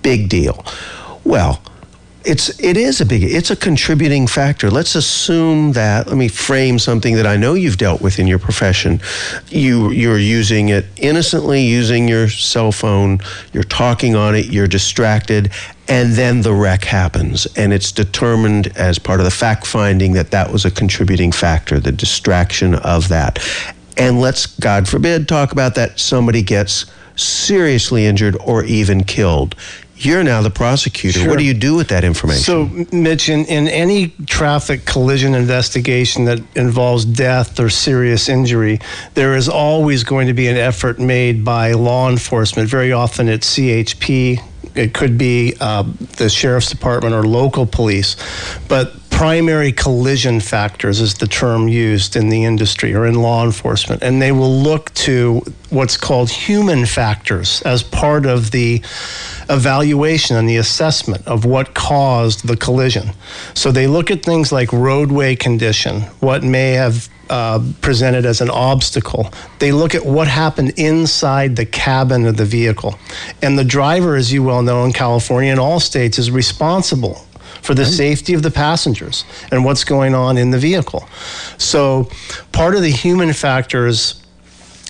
Big 0.02 0.30
deal. 0.30 0.66
Well, 1.24 1.62
it's 2.26 2.58
it 2.60 2.78
is 2.78 3.02
a 3.02 3.06
big 3.06 3.24
it's 3.24 3.52
a 3.52 3.56
contributing 3.56 4.28
factor. 4.28 4.72
Let's 4.72 4.96
assume 4.96 5.74
that 5.74 6.08
let 6.08 6.18
me 6.18 6.28
frame 6.28 6.80
something 6.80 7.16
that 7.16 7.28
i 7.28 7.36
know 7.36 7.54
you've 7.54 7.78
dealt 7.78 8.02
with 8.02 8.20
in 8.20 8.28
your 8.28 8.40
profession. 8.40 9.02
You 9.50 9.92
you're 9.92 10.18
using 10.18 10.70
it 10.70 10.86
innocently 10.98 11.64
using 11.64 12.08
your 12.08 12.30
cell 12.30 12.72
phone 12.72 13.20
you're 13.52 13.64
talking 13.64 14.16
on 14.16 14.36
it 14.36 14.48
you're 14.48 14.68
distracted 14.68 15.52
and 15.88 16.14
then 16.14 16.42
the 16.42 16.54
wreck 16.54 16.86
happens. 16.86 17.46
And 17.58 17.74
it's 17.74 17.92
determined 17.92 18.68
as 18.78 18.98
part 19.00 19.20
of 19.20 19.26
the 19.26 19.32
fact 19.32 19.68
finding 19.68 20.14
that 20.14 20.32
that 20.32 20.52
was 20.52 20.64
a 20.66 20.72
contributing 20.72 21.32
factor 21.32 21.80
the 21.80 21.92
distraction 21.92 22.76
of 22.76 23.10
that. 23.10 23.40
And 23.98 24.20
let's 24.20 24.46
god 24.46 24.88
forbid 24.88 25.28
talk 25.28 25.52
about 25.52 25.76
that 25.76 26.00
somebody 26.00 26.42
gets 26.42 26.86
seriously 27.16 28.06
injured 28.06 28.36
or 28.44 28.64
even 28.64 29.04
killed 29.04 29.56
you're 30.06 30.24
now 30.24 30.42
the 30.42 30.50
prosecutor. 30.50 31.20
Sure. 31.20 31.30
What 31.30 31.40
do 31.40 31.46
you 31.46 31.54
do 31.54 31.76
with 31.76 31.90
that 31.90 32.04
information? 32.04 32.44
So, 32.44 32.66
Mitch, 32.96 33.30
in, 33.30 33.46
in 33.46 33.68
any 33.68 34.10
traffic 34.26 34.86
collision 34.86 35.36
investigation 35.36 36.26
that 36.26 36.40
involves 36.56 37.06
death 37.06 37.60
or 37.60 37.70
serious 37.70 38.30
injury, 38.30 38.80
there 39.14 39.36
is 39.36 39.50
always 39.50 40.04
going 40.04 40.28
to 40.28 40.34
be 40.34 40.48
an 40.48 40.58
effort 40.58 41.00
made 41.00 41.44
by 41.44 41.74
law 41.74 42.10
enforcement. 42.10 42.70
Very 42.70 42.92
often 42.92 43.30
it's 43.30 43.56
CHP, 43.56 44.40
it 44.76 44.94
could 44.94 45.18
be 45.18 45.56
uh, 45.60 45.84
the 46.18 46.30
sheriff's 46.30 46.70
department 46.70 47.14
or 47.14 47.24
local 47.24 47.66
police, 47.66 48.16
but 48.68 48.94
primary 49.14 49.72
collision 49.72 50.40
factors 50.40 51.00
is 51.00 51.14
the 51.14 51.28
term 51.28 51.68
used 51.68 52.16
in 52.16 52.30
the 52.30 52.44
industry 52.44 52.96
or 52.96 53.06
in 53.06 53.14
law 53.14 53.46
enforcement 53.46 54.02
and 54.02 54.20
they 54.20 54.32
will 54.32 54.60
look 54.60 54.92
to 54.96 55.40
what's 55.70 55.96
called 55.96 56.30
human 56.30 56.84
factors 56.84 57.62
as 57.62 57.84
part 57.84 58.26
of 58.26 58.50
the 58.50 58.82
evaluation 59.50 60.36
and 60.36 60.50
the 60.50 60.58
assessment 60.58 61.26
of 61.28 61.46
what 61.46 61.76
caused 61.76 62.48
the 62.48 62.58
collision 62.58 63.12
so 63.54 63.72
they 63.72 63.86
look 63.86 64.10
at 64.10 64.24
things 64.24 64.52
like 64.52 64.74
roadway 64.74 65.36
condition 65.36 66.02
what 66.20 66.44
may 66.44 66.72
have 66.72 67.08
uh, 67.30 67.64
presented 67.82 68.26
as 68.26 68.42
an 68.42 68.50
obstacle. 68.50 69.32
They 69.60 69.72
look 69.72 69.96
at 69.96 70.06
what 70.06 70.28
happened 70.28 70.74
inside 70.78 71.56
the 71.56 71.66
cabin 71.66 72.26
of 72.26 72.36
the 72.36 72.46
vehicle. 72.46 73.00
And 73.42 73.58
the 73.58 73.64
driver, 73.64 74.16
as 74.16 74.32
you 74.32 74.44
well 74.44 74.62
know 74.62 74.84
in 74.84 74.92
California 74.92 75.50
and 75.50 75.60
all 75.60 75.80
states, 75.80 76.20
is 76.20 76.30
responsible 76.30 77.26
for 77.64 77.74
the 77.74 77.86
safety 77.86 78.34
of 78.34 78.44
the 78.44 78.52
passengers 78.52 79.26
and 79.52 79.64
what's 79.66 79.84
going 79.84 80.14
on 80.14 80.38
in 80.38 80.52
the 80.52 80.60
vehicle. 80.60 81.08
So, 81.58 82.10
part 82.52 82.76
of 82.76 82.82
the 82.82 82.92
human 82.92 83.34
factors 83.34 84.22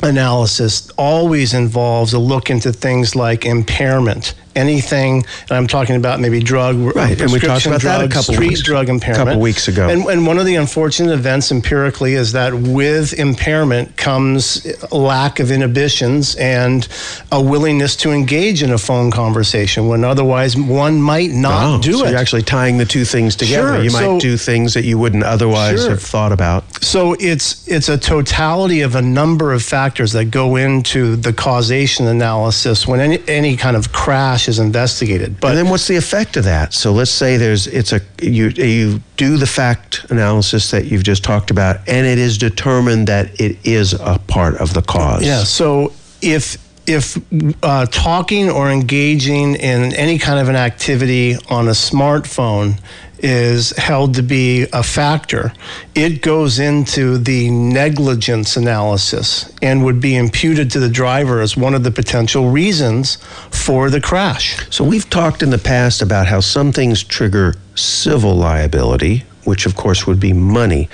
analysis 0.02 0.90
always 0.98 1.54
involves 1.54 2.14
a 2.14 2.20
look 2.20 2.50
into 2.50 2.74
things 2.74 3.16
like 3.16 3.46
impairment 3.46 4.34
anything, 4.56 5.24
and 5.50 5.52
I'm 5.52 5.68
talking 5.68 5.96
about 5.96 6.20
maybe 6.20 6.40
drug, 6.40 6.78
right? 6.96 7.20
And 7.20 7.32
we 7.32 7.40
talked 7.40 7.66
about 7.66 7.82
drug, 7.82 8.02
that 8.02 8.06
a 8.06 8.10
couple 8.10 8.34
street 8.34 8.50
weeks, 8.50 8.62
drug 8.64 8.90
impairment, 8.90 9.22
a 9.22 9.26
couple 9.26 9.42
weeks 9.42 9.68
ago. 9.68 9.90
And, 9.90 10.04
and 10.06 10.28
one 10.28 10.38
of 10.38 10.46
the 10.46 10.56
unfortunate 10.56 11.14
events 11.14 11.52
empirically 11.52 12.14
is 12.14 12.32
that 12.34 12.54
with 12.54 13.14
impairment 13.14 13.98
comes 13.98 14.66
lack 14.92 15.40
of 15.40 15.52
inhibitions 15.52 16.36
and 16.36 16.88
a 17.32 17.42
willingness 17.42 17.96
to 17.98 18.12
engage 18.12 18.64
in 18.64 18.72
a 18.72 18.78
phone 18.78 19.12
conversation 19.12 19.88
when 19.88 20.04
otherwise 20.04 20.56
one 20.56 21.02
might 21.02 21.32
not 21.32 21.80
oh, 21.80 21.82
do 21.82 21.94
so 21.94 22.06
it. 22.06 22.12
You're 22.12 22.20
actually 22.20 22.44
tying 22.44 22.78
the 22.78 22.86
two 22.86 23.06
things 23.06 23.36
together. 23.36 23.76
Sure. 23.76 23.84
You 23.84 23.92
might 23.92 24.02
So- 24.02 24.20
do 24.20 24.38
things 24.38 24.74
that 24.74 24.84
you 24.84 24.98
wouldn't 24.98 25.24
otherwise 25.24 25.82
Sure. 25.82 25.92
have 25.92 26.02
thought 26.02 26.32
about. 26.32 26.64
So 26.84 27.16
it's 27.20 27.68
it's 27.68 27.90
a 27.90 27.98
totality 27.98 28.82
of 28.82 28.96
a 28.96 29.02
number 29.02 29.54
of 29.54 29.64
factors 29.64 30.12
that 30.14 30.26
go 30.26 30.56
into 30.56 31.16
the 31.16 31.34
causation 31.34 32.08
analysis 32.08 32.88
when 32.88 33.00
any, 33.00 33.20
any 33.28 33.58
kind 33.58 33.76
of 33.76 33.92
crash 33.92 34.43
is 34.48 34.60
investigated. 34.60 35.40
But 35.40 35.50
and 35.50 35.58
then 35.58 35.70
what's 35.70 35.88
the 35.88 35.96
effect 35.96 36.38
of 36.38 36.44
that? 36.46 36.74
So 36.74 36.92
let's 36.92 37.12
say 37.12 37.38
there's 37.38 37.68
it's 37.68 37.94
a 37.94 38.02
you 38.22 38.50
you 38.50 39.02
do 39.18 39.38
the 39.38 39.48
fact 39.48 40.06
analysis 40.10 40.72
that 40.72 40.86
you've 40.86 41.04
just 41.04 41.24
talked 41.24 41.52
about, 41.52 41.78
and 41.88 42.06
it 42.06 42.18
is 42.18 42.38
determined 42.38 43.08
that 43.08 43.40
it 43.40 43.58
is 43.66 43.94
a 43.94 44.20
part 44.28 44.56
of 44.58 44.74
the 44.74 44.82
cause. 44.82 45.26
Yeah. 45.26 45.44
So 45.44 45.94
if 46.22 46.58
if 46.86 47.18
uh, 47.64 47.86
talking 47.88 48.50
or 48.50 48.70
engaging 48.70 49.56
in 49.56 49.94
any 49.96 50.18
kind 50.18 50.40
of 50.40 50.50
an 50.50 50.56
activity 50.56 51.36
on 51.50 51.68
a 51.68 51.72
smartphone 51.72 52.80
is 53.24 53.70
held 53.78 54.14
to 54.16 54.22
be 54.22 54.68
a 54.74 54.84
factor, 54.84 55.54
it 55.96 56.22
goes 56.22 56.60
into 56.60 57.18
the 57.18 57.50
negligence 57.50 58.58
analysis 58.58 59.52
and 59.62 59.84
would 59.86 60.02
be 60.02 60.16
imputed 60.16 60.70
to 60.70 60.80
the 60.80 60.90
driver 60.90 61.40
as 61.40 61.56
one 61.56 61.74
of 61.74 61.84
the 61.84 61.92
potential 61.92 62.50
reasons 62.50 63.16
for 63.50 63.90
the 63.90 64.02
crash. 64.02 64.70
So 64.70 64.84
we've 64.84 65.10
talked 65.10 65.42
in 65.42 65.50
the 65.50 65.58
past 65.58 66.02
about 66.02 66.28
how 66.28 66.42
some 66.42 66.74
things 66.74 67.02
trigger 67.02 67.56
civil 67.76 68.36
liability, 68.36 69.24
which 69.46 69.66
of 69.66 69.76
course 69.76 70.06
would 70.06 70.20
be 70.20 70.34
money. 70.34 70.90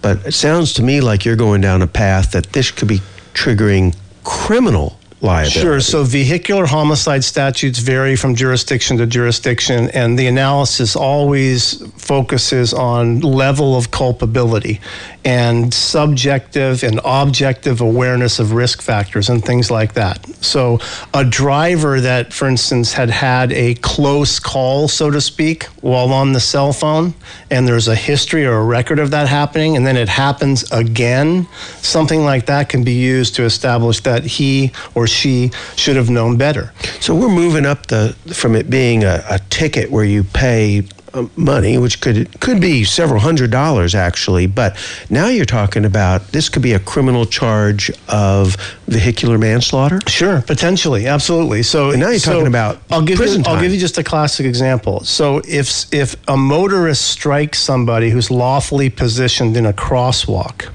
But 0.00 0.26
it 0.26 0.32
sounds 0.32 0.72
to 0.74 0.82
me 0.82 1.02
like 1.02 1.24
you're 1.24 1.36
going 1.36 1.60
down 1.60 1.82
a 1.82 1.86
path 1.86 2.32
that 2.32 2.52
this 2.52 2.70
could 2.70 2.88
be 2.88 3.00
triggering 3.34 3.94
criminal 4.24 4.98
liability. 5.24 5.60
Sure. 5.60 5.80
So 5.80 6.04
vehicular 6.04 6.66
homicide 6.66 7.24
statutes 7.24 7.78
vary 7.78 8.14
from 8.14 8.34
jurisdiction 8.34 8.98
to 8.98 9.06
jurisdiction, 9.06 9.90
and 9.90 10.18
the 10.18 10.26
analysis 10.26 10.94
always 10.94 11.82
focuses 11.96 12.72
on 12.74 13.20
level 13.20 13.76
of 13.76 13.90
culpability 13.90 14.80
and 15.24 15.72
subjective 15.72 16.82
and 16.82 17.00
objective 17.02 17.80
awareness 17.80 18.38
of 18.38 18.52
risk 18.52 18.82
factors 18.82 19.30
and 19.30 19.42
things 19.42 19.70
like 19.70 19.94
that. 19.94 20.24
So 20.44 20.80
a 21.14 21.24
driver 21.24 22.00
that, 22.00 22.32
for 22.32 22.46
instance, 22.46 22.92
had 22.92 23.08
had 23.08 23.50
a 23.52 23.74
close 23.76 24.38
call, 24.38 24.86
so 24.86 25.10
to 25.10 25.20
speak, 25.20 25.64
while 25.80 26.12
on 26.12 26.34
the 26.34 26.40
cell 26.40 26.74
phone, 26.74 27.14
and 27.50 27.66
there's 27.66 27.88
a 27.88 27.94
history 27.94 28.44
or 28.44 28.58
a 28.58 28.64
record 28.64 28.98
of 28.98 29.12
that 29.12 29.28
happening, 29.28 29.76
and 29.76 29.86
then 29.86 29.96
it 29.96 30.08
happens 30.08 30.70
again, 30.70 31.48
something 31.78 32.22
like 32.24 32.44
that 32.46 32.68
can 32.68 32.84
be 32.84 32.92
used 32.92 33.34
to 33.36 33.44
establish 33.44 34.00
that 34.00 34.24
he 34.24 34.72
or 34.94 35.06
she 35.06 35.13
should 35.14 35.96
have 35.96 36.10
known 36.10 36.36
better. 36.36 36.72
So 37.00 37.14
we're 37.14 37.28
moving 37.28 37.66
up 37.66 37.86
the 37.86 38.14
from 38.34 38.54
it 38.54 38.68
being 38.68 39.04
a, 39.04 39.24
a 39.30 39.38
ticket 39.50 39.90
where 39.90 40.04
you 40.04 40.24
pay 40.24 40.82
uh, 41.14 41.28
money, 41.36 41.78
which 41.78 42.00
could 42.00 42.40
could 42.40 42.60
be 42.60 42.82
several 42.84 43.20
hundred 43.20 43.50
dollars 43.50 43.94
actually, 43.94 44.46
but 44.46 44.76
now 45.08 45.28
you're 45.28 45.44
talking 45.44 45.84
about 45.84 46.28
this 46.32 46.48
could 46.48 46.62
be 46.62 46.72
a 46.72 46.80
criminal 46.80 47.24
charge 47.24 47.90
of 48.08 48.56
vehicular 48.88 49.38
manslaughter. 49.38 50.00
Sure, 50.08 50.42
potentially, 50.42 51.06
absolutely. 51.06 51.62
So 51.62 51.90
And 51.90 52.00
now 52.00 52.10
you're 52.10 52.18
so 52.18 52.32
talking 52.32 52.48
about 52.48 52.80
I'll 52.90 53.02
give 53.02 53.18
prison 53.18 53.44
you, 53.44 53.50
I'll 53.50 53.60
give 53.60 53.72
you 53.72 53.78
just 53.78 53.96
a 53.96 54.02
classic 54.02 54.44
example. 54.44 55.04
So 55.04 55.40
if 55.46 55.92
if 55.94 56.16
a 56.26 56.36
motorist 56.36 57.06
strikes 57.06 57.60
somebody 57.60 58.10
who's 58.10 58.30
lawfully 58.30 58.90
positioned 58.90 59.56
in 59.56 59.66
a 59.66 59.72
crosswalk, 59.72 60.68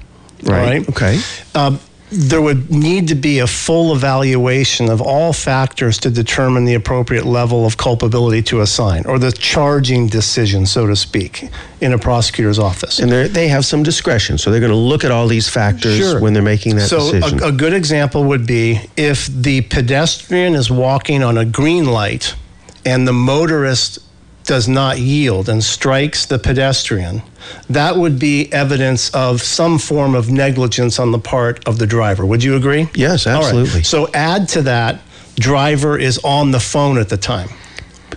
right? 0.43 0.87
Okay. 0.87 1.19
Um, 1.53 1.79
there 2.11 2.41
would 2.41 2.71
need 2.71 3.07
to 3.09 3.15
be 3.15 3.39
a 3.39 3.47
full 3.47 3.95
evaluation 3.95 4.89
of 4.89 4.99
all 5.01 5.31
factors 5.31 5.99
to 5.99 6.09
determine 6.09 6.65
the 6.65 6.73
appropriate 6.73 7.25
level 7.25 7.65
of 7.65 7.77
culpability 7.77 8.41
to 8.41 8.61
assign, 8.61 9.05
or 9.05 9.19
the 9.19 9.31
charging 9.31 10.07
decision, 10.07 10.65
so 10.65 10.87
to 10.87 10.95
speak, 10.95 11.49
in 11.81 11.93
a 11.93 11.97
prosecutor's 11.97 12.57
office. 12.57 12.99
And 12.99 13.11
they 13.11 13.27
they 13.27 13.47
have 13.49 13.63
some 13.63 13.83
discretion, 13.83 14.37
so 14.37 14.49
they're 14.49 14.59
going 14.59 14.71
to 14.71 14.75
look 14.75 15.03
at 15.03 15.11
all 15.11 15.27
these 15.27 15.47
factors 15.47 15.97
Sure. 15.97 16.19
when 16.19 16.33
they're 16.33 16.41
making 16.41 16.77
that 16.77 16.87
so 16.89 17.11
decision. 17.11 17.43
A, 17.43 17.47
a 17.47 17.51
good 17.51 17.73
example 17.73 18.23
would 18.23 18.47
be 18.47 18.79
if 18.97 19.27
the 19.27 19.61
pedestrian 19.61 20.55
is 20.55 20.71
walking 20.71 21.23
on 21.23 21.37
a 21.37 21.45
green 21.45 21.85
light 21.85 22.33
and 22.85 23.07
the 23.07 23.13
motorist 23.13 23.99
does 24.49 24.67
not 24.67 24.97
yield 24.97 25.47
and 25.47 25.63
strikes 25.63 26.25
the 26.25 26.39
pedestrian, 26.39 27.21
that 27.69 27.95
would 27.95 28.17
be 28.17 28.51
evidence 28.51 29.11
of 29.13 29.43
some 29.43 29.77
form 29.77 30.15
of 30.15 30.31
negligence 30.31 30.97
on 30.97 31.11
the 31.11 31.19
part 31.19 31.65
of 31.67 31.77
the 31.77 31.85
driver. 31.85 32.25
Would 32.25 32.43
you 32.43 32.55
agree? 32.55 32.89
Yes, 32.95 33.27
All 33.27 33.33
right. 33.33 33.43
absolutely. 33.43 33.83
So 33.83 34.09
add 34.11 34.49
to 34.49 34.63
that, 34.63 35.01
driver 35.35 35.99
is 35.99 36.19
on 36.23 36.49
the 36.49 36.59
phone 36.59 36.97
at 36.97 37.09
the 37.09 37.17
time. 37.17 37.49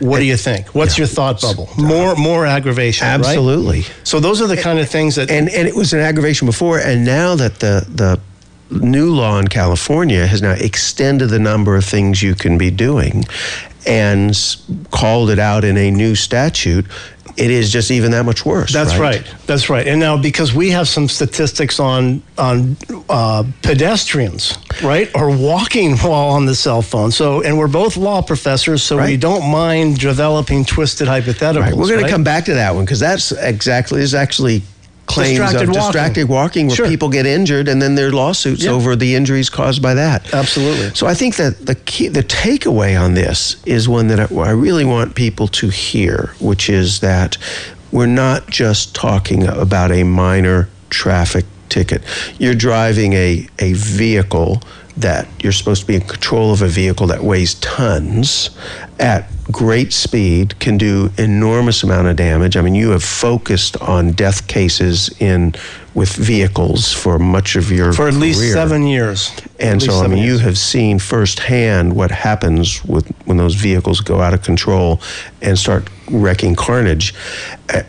What 0.00 0.20
do 0.20 0.24
you 0.24 0.38
think? 0.38 0.68
What's 0.68 0.96
your 0.96 1.06
thought 1.06 1.42
bubble? 1.42 1.68
More 1.76 2.16
more 2.16 2.46
aggravation, 2.46 3.06
right? 3.06 3.14
Absolutely. 3.14 3.82
So 4.02 4.18
those 4.18 4.40
are 4.40 4.48
the 4.48 4.56
kind 4.56 4.78
of 4.78 4.88
things 4.88 5.16
that 5.16 5.30
and 5.30 5.50
and 5.50 5.68
it 5.68 5.76
was 5.76 5.92
an 5.92 6.00
aggravation 6.00 6.46
before, 6.46 6.78
and 6.78 7.04
now 7.04 7.36
that 7.36 7.60
the 7.60 7.86
the 7.88 8.18
new 8.80 9.14
law 9.14 9.38
in 9.38 9.48
California 9.48 10.26
has 10.26 10.42
now 10.42 10.52
extended 10.52 11.28
the 11.28 11.38
number 11.38 11.76
of 11.76 11.84
things 11.84 12.22
you 12.22 12.34
can 12.34 12.58
be 12.58 12.70
doing, 12.70 13.24
and 13.86 14.36
called 14.90 15.30
it 15.30 15.38
out 15.38 15.64
in 15.64 15.76
a 15.76 15.90
new 15.90 16.14
statute, 16.14 16.86
it 17.36 17.50
is 17.50 17.72
just 17.72 17.90
even 17.90 18.10
that 18.10 18.24
much 18.24 18.44
worse. 18.44 18.72
That's 18.72 18.96
right. 18.96 19.24
That's 19.46 19.70
right. 19.70 19.86
And 19.86 19.98
now 19.98 20.20
because 20.20 20.52
we 20.52 20.70
have 20.70 20.86
some 20.86 21.08
statistics 21.08 21.80
on 21.80 22.22
on 22.36 22.76
uh, 23.08 23.44
pedestrians, 23.62 24.58
right, 24.82 25.10
or 25.14 25.34
walking 25.34 25.96
while 25.98 26.28
on 26.28 26.46
the 26.46 26.54
cell 26.54 26.82
phone. 26.82 27.10
So, 27.10 27.42
and 27.42 27.58
we're 27.58 27.68
both 27.68 27.96
law 27.96 28.22
professors, 28.22 28.82
so 28.82 29.02
we 29.02 29.16
don't 29.16 29.50
mind 29.50 29.98
developing 29.98 30.64
twisted 30.64 31.08
hypotheticals. 31.08 31.60
Right. 31.60 31.74
We're 31.74 31.88
going 31.88 32.00
right? 32.00 32.06
to 32.06 32.12
come 32.12 32.24
back 32.24 32.44
to 32.46 32.54
that 32.54 32.74
one 32.74 32.84
because 32.84 33.00
that's 33.00 33.32
exactly 33.32 34.02
is 34.02 34.14
actually 34.14 34.62
claims 35.12 35.38
Distracted 35.38 35.62
of 35.62 35.68
walking. 35.68 35.82
distracted 35.92 36.28
walking 36.28 36.66
where 36.68 36.76
Sure. 36.76 36.88
people 36.88 37.08
get 37.08 37.26
injured 37.26 37.68
and 37.68 37.80
then 37.82 37.94
there 37.94 38.08
are 38.08 38.12
lawsuits 38.12 38.64
Yeah. 38.64 38.70
over 38.70 38.96
the 38.96 39.14
injuries 39.14 39.50
caused 39.50 39.80
by 39.82 39.94
that. 39.94 40.32
Absolutely. 40.32 40.90
So 40.94 41.06
I 41.06 41.14
think 41.14 41.36
that 41.36 41.66
the 41.66 41.74
key, 41.74 42.08
the 42.08 42.22
takeaway 42.22 42.98
on 43.00 43.14
this 43.14 43.56
is 43.66 43.88
one 43.88 44.08
that 44.08 44.20
I, 44.20 44.34
I 44.34 44.50
really 44.50 44.84
want 44.84 45.14
people 45.14 45.48
to 45.48 45.68
hear, 45.68 46.32
which 46.40 46.68
is 46.70 47.00
that 47.00 47.36
we're 47.90 48.06
not 48.06 48.48
just 48.50 48.94
talking 48.94 49.46
about 49.46 49.90
a 49.92 50.02
minor 50.04 50.68
traffic 50.90 51.44
ticket. 51.68 52.02
You're 52.38 52.54
driving 52.54 53.12
a, 53.14 53.46
a 53.58 53.72
vehicle 53.74 54.62
that 54.96 55.26
you're 55.42 55.52
supposed 55.52 55.80
to 55.80 55.86
be 55.86 55.94
in 55.94 56.02
control 56.02 56.52
of 56.52 56.62
a 56.62 56.68
vehicle 56.68 57.06
that 57.06 57.22
weighs 57.22 57.54
tons 57.54 58.50
at 58.98 59.26
great 59.50 59.92
speed 59.92 60.58
can 60.60 60.76
do 60.76 61.10
enormous 61.18 61.82
amount 61.82 62.08
of 62.08 62.16
damage. 62.16 62.56
I 62.56 62.60
mean, 62.60 62.74
you 62.74 62.90
have 62.90 63.02
focused 63.02 63.80
on 63.80 64.12
death 64.12 64.46
cases 64.48 65.10
in 65.18 65.54
with 65.94 66.14
vehicles 66.14 66.92
for 66.92 67.18
much 67.18 67.56
of 67.56 67.70
your 67.70 67.92
for 67.92 68.06
at 68.06 68.14
least 68.14 68.52
seven 68.52 68.86
years. 68.86 69.32
And 69.58 69.82
so, 69.82 70.00
I 70.00 70.06
mean, 70.08 70.22
you 70.22 70.38
have 70.38 70.58
seen 70.58 70.98
firsthand 70.98 71.94
what 71.94 72.10
happens 72.10 72.84
with 72.84 73.06
when 73.24 73.38
those 73.38 73.54
vehicles 73.54 74.00
go 74.00 74.20
out 74.20 74.34
of 74.34 74.42
control 74.42 75.00
and 75.40 75.58
start 75.58 75.88
wrecking 76.10 76.54
carnage. 76.54 77.14
Uh, 77.72 77.82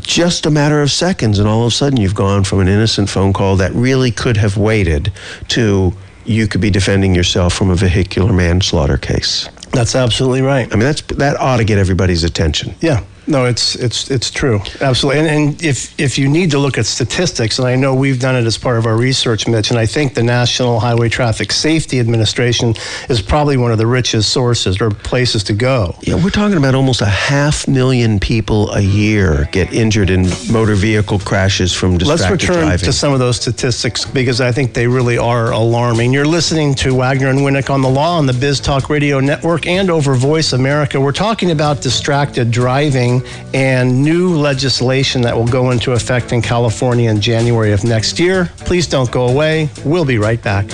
Just 0.00 0.46
a 0.46 0.50
matter 0.50 0.80
of 0.80 0.90
seconds, 0.90 1.38
and 1.38 1.48
all 1.48 1.62
of 1.62 1.68
a 1.68 1.70
sudden, 1.74 1.98
you've 1.98 2.14
gone 2.14 2.44
from 2.44 2.60
an 2.60 2.68
innocent 2.68 3.10
phone 3.10 3.32
call 3.32 3.56
that 3.56 3.72
really 3.72 4.10
could 4.12 4.36
have 4.36 4.56
waited 4.56 5.12
to 5.48 5.92
you 6.24 6.46
could 6.48 6.60
be 6.60 6.70
defending 6.70 7.14
yourself 7.14 7.54
from 7.54 7.70
a 7.70 7.74
vehicular 7.74 8.32
manslaughter 8.32 8.96
case. 8.96 9.48
That's 9.72 9.94
absolutely 9.94 10.42
right. 10.42 10.66
I 10.72 10.76
mean, 10.76 10.84
that's 10.84 11.02
that 11.02 11.36
ought 11.38 11.56
to 11.56 11.64
get 11.64 11.78
everybody's 11.78 12.24
attention. 12.24 12.74
Yeah. 12.80 13.04
No, 13.26 13.44
it's 13.44 13.76
it's 13.76 14.10
it's 14.10 14.30
true. 14.30 14.60
Absolutely. 14.80 15.20
And, 15.20 15.28
and 15.28 15.62
if 15.62 15.98
if 16.00 16.18
you 16.18 16.28
need 16.28 16.50
to 16.50 16.58
look 16.58 16.76
at 16.78 16.86
statistics, 16.86 17.58
and 17.58 17.68
I 17.68 17.76
know 17.76 17.94
we've 17.94 18.18
done 18.18 18.34
it 18.34 18.44
as 18.44 18.58
part 18.58 18.78
of 18.78 18.86
our 18.86 18.96
research, 18.96 19.46
Mitch, 19.46 19.70
and 19.70 19.78
I 19.78 19.86
think 19.86 20.14
the 20.14 20.22
National 20.22 20.80
Highway 20.80 21.08
Traffic 21.08 21.52
Safety 21.52 22.00
Administration 22.00 22.74
is 23.08 23.22
probably 23.22 23.56
one 23.56 23.70
of 23.70 23.78
the 23.78 23.86
richest 23.86 24.30
sources 24.32 24.80
or 24.80 24.90
places 24.90 25.44
to 25.44 25.52
go. 25.52 25.94
Yeah, 26.02 26.22
we're 26.22 26.30
talking 26.30 26.56
about 26.56 26.74
almost 26.74 27.00
a 27.00 27.06
half 27.06 27.68
million 27.68 28.18
people 28.18 28.72
a 28.72 28.80
year 28.80 29.48
get 29.52 29.72
injured 29.72 30.10
in 30.10 30.26
motor 30.50 30.74
vehicle 30.74 31.20
crashes 31.20 31.72
from 31.72 31.98
distracted 31.98 32.30
Let's 32.30 32.42
return 32.42 32.66
driving. 32.66 32.84
to 32.86 32.92
some 32.92 33.12
of 33.12 33.20
those 33.20 33.36
statistics 33.36 34.04
because 34.04 34.40
I 34.40 34.50
think 34.50 34.74
they 34.74 34.86
really 34.88 35.18
are 35.18 35.52
alarming. 35.52 36.12
You're 36.12 36.24
listening 36.24 36.74
to 36.76 36.94
Wagner 36.94 37.28
and 37.28 37.40
Winnick 37.40 37.70
on 37.70 37.82
the 37.82 37.88
Law 37.88 38.18
on 38.18 38.26
the 38.26 38.32
Biz 38.32 38.60
Talk 38.60 38.90
Radio 38.90 39.20
Network 39.20 39.66
and 39.66 39.90
over 39.90 40.14
Voice 40.14 40.52
America. 40.52 41.00
We're 41.00 41.12
talking 41.12 41.52
about 41.52 41.80
distracted 41.80 42.50
driving 42.50 43.11
and 43.52 44.02
new 44.02 44.36
legislation 44.36 45.22
that 45.22 45.36
will 45.36 45.46
go 45.48 45.70
into 45.70 45.92
effect 45.92 46.32
in 46.32 46.40
California 46.40 47.10
in 47.10 47.20
January 47.20 47.72
of 47.72 47.84
next 47.84 48.18
year. 48.20 48.50
Please 48.58 48.86
don't 48.86 49.10
go 49.10 49.26
away. 49.28 49.68
We'll 49.84 50.04
be 50.04 50.18
right 50.18 50.42
back. 50.42 50.66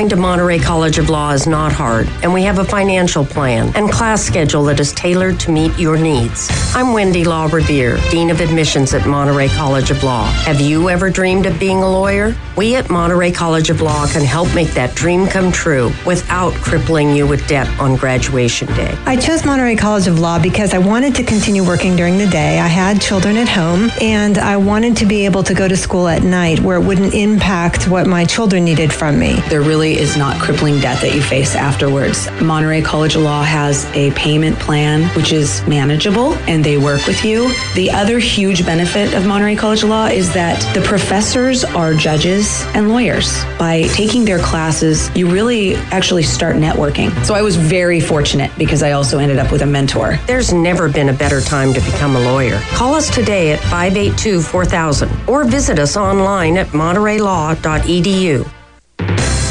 Applying 0.00 0.08
to 0.08 0.16
Monterey 0.16 0.58
College 0.58 0.96
of 0.96 1.10
Law 1.10 1.32
is 1.32 1.46
not 1.46 1.72
hard, 1.72 2.08
and 2.22 2.32
we 2.32 2.42
have 2.44 2.58
a 2.58 2.64
financial 2.64 3.22
plan 3.22 3.70
and 3.76 3.92
class 3.92 4.22
schedule 4.22 4.64
that 4.64 4.80
is 4.80 4.94
tailored 4.94 5.38
to 5.40 5.50
meet 5.50 5.78
your 5.78 5.98
needs. 5.98 6.48
I'm 6.74 6.94
Wendy 6.94 7.22
Law 7.22 7.50
Revere, 7.52 7.98
Dean 8.10 8.30
of 8.30 8.40
Admissions 8.40 8.94
at 8.94 9.06
Monterey 9.06 9.48
College 9.48 9.90
of 9.90 10.02
Law. 10.02 10.24
Have 10.24 10.58
you 10.58 10.88
ever 10.88 11.10
dreamed 11.10 11.44
of 11.44 11.60
being 11.60 11.82
a 11.82 11.86
lawyer? 11.86 12.34
We 12.56 12.76
at 12.76 12.88
Monterey 12.88 13.30
College 13.30 13.68
of 13.68 13.82
Law 13.82 14.06
can 14.06 14.24
help 14.24 14.54
make 14.54 14.68
that 14.68 14.94
dream 14.94 15.26
come 15.26 15.52
true 15.52 15.92
without 16.06 16.54
crippling 16.54 17.14
you 17.14 17.26
with 17.26 17.46
debt 17.46 17.68
on 17.78 17.96
graduation 17.96 18.68
day. 18.68 18.96
I 19.04 19.16
chose 19.16 19.44
Monterey 19.44 19.76
College 19.76 20.06
of 20.06 20.18
Law 20.18 20.38
because 20.40 20.72
I 20.72 20.78
wanted 20.78 21.14
to 21.16 21.24
continue 21.24 21.62
working 21.62 21.94
during 21.94 22.16
the 22.16 22.26
day. 22.26 22.58
I 22.58 22.68
had 22.68 23.02
children 23.02 23.36
at 23.36 23.50
home, 23.50 23.90
and 24.00 24.38
I 24.38 24.56
wanted 24.56 24.96
to 24.96 25.04
be 25.04 25.26
able 25.26 25.42
to 25.42 25.52
go 25.52 25.68
to 25.68 25.76
school 25.76 26.08
at 26.08 26.22
night 26.22 26.58
where 26.60 26.78
it 26.78 26.84
wouldn't 26.86 27.12
impact 27.12 27.86
what 27.86 28.06
my 28.06 28.24
children 28.24 28.64
needed 28.64 28.90
from 28.90 29.18
me. 29.18 29.34
There 29.50 29.60
really 29.60 29.89
is 29.96 30.16
not 30.16 30.40
crippling 30.40 30.80
debt 30.80 31.00
that 31.00 31.14
you 31.14 31.22
face 31.22 31.54
afterwards. 31.54 32.30
Monterey 32.40 32.82
College 32.82 33.14
of 33.16 33.22
Law 33.22 33.42
has 33.42 33.84
a 33.94 34.10
payment 34.12 34.58
plan 34.58 35.02
which 35.16 35.32
is 35.32 35.66
manageable 35.66 36.34
and 36.48 36.64
they 36.64 36.78
work 36.78 37.06
with 37.06 37.24
you. 37.24 37.52
The 37.74 37.90
other 37.90 38.18
huge 38.18 38.64
benefit 38.64 39.14
of 39.14 39.26
Monterey 39.26 39.56
College 39.56 39.82
of 39.82 39.90
Law 39.90 40.06
is 40.06 40.32
that 40.34 40.60
the 40.74 40.80
professors 40.82 41.64
are 41.64 41.94
judges 41.94 42.64
and 42.74 42.88
lawyers. 42.88 43.44
By 43.58 43.82
taking 43.94 44.24
their 44.24 44.38
classes, 44.38 45.10
you 45.16 45.30
really 45.30 45.76
actually 45.92 46.22
start 46.22 46.56
networking. 46.56 47.10
So 47.24 47.34
I 47.34 47.42
was 47.42 47.56
very 47.56 48.00
fortunate 48.00 48.50
because 48.58 48.82
I 48.82 48.92
also 48.92 49.18
ended 49.18 49.38
up 49.38 49.52
with 49.52 49.62
a 49.62 49.66
mentor. 49.66 50.18
There's 50.26 50.52
never 50.52 50.88
been 50.88 51.08
a 51.08 51.12
better 51.12 51.40
time 51.40 51.72
to 51.74 51.80
become 51.80 52.16
a 52.16 52.20
lawyer. 52.20 52.60
Call 52.72 52.94
us 52.94 53.12
today 53.14 53.52
at 53.52 53.60
582 53.60 54.42
4000 54.42 55.10
or 55.28 55.44
visit 55.44 55.78
us 55.78 55.96
online 55.96 56.56
at 56.56 56.68
montereylaw.edu. 56.68 58.59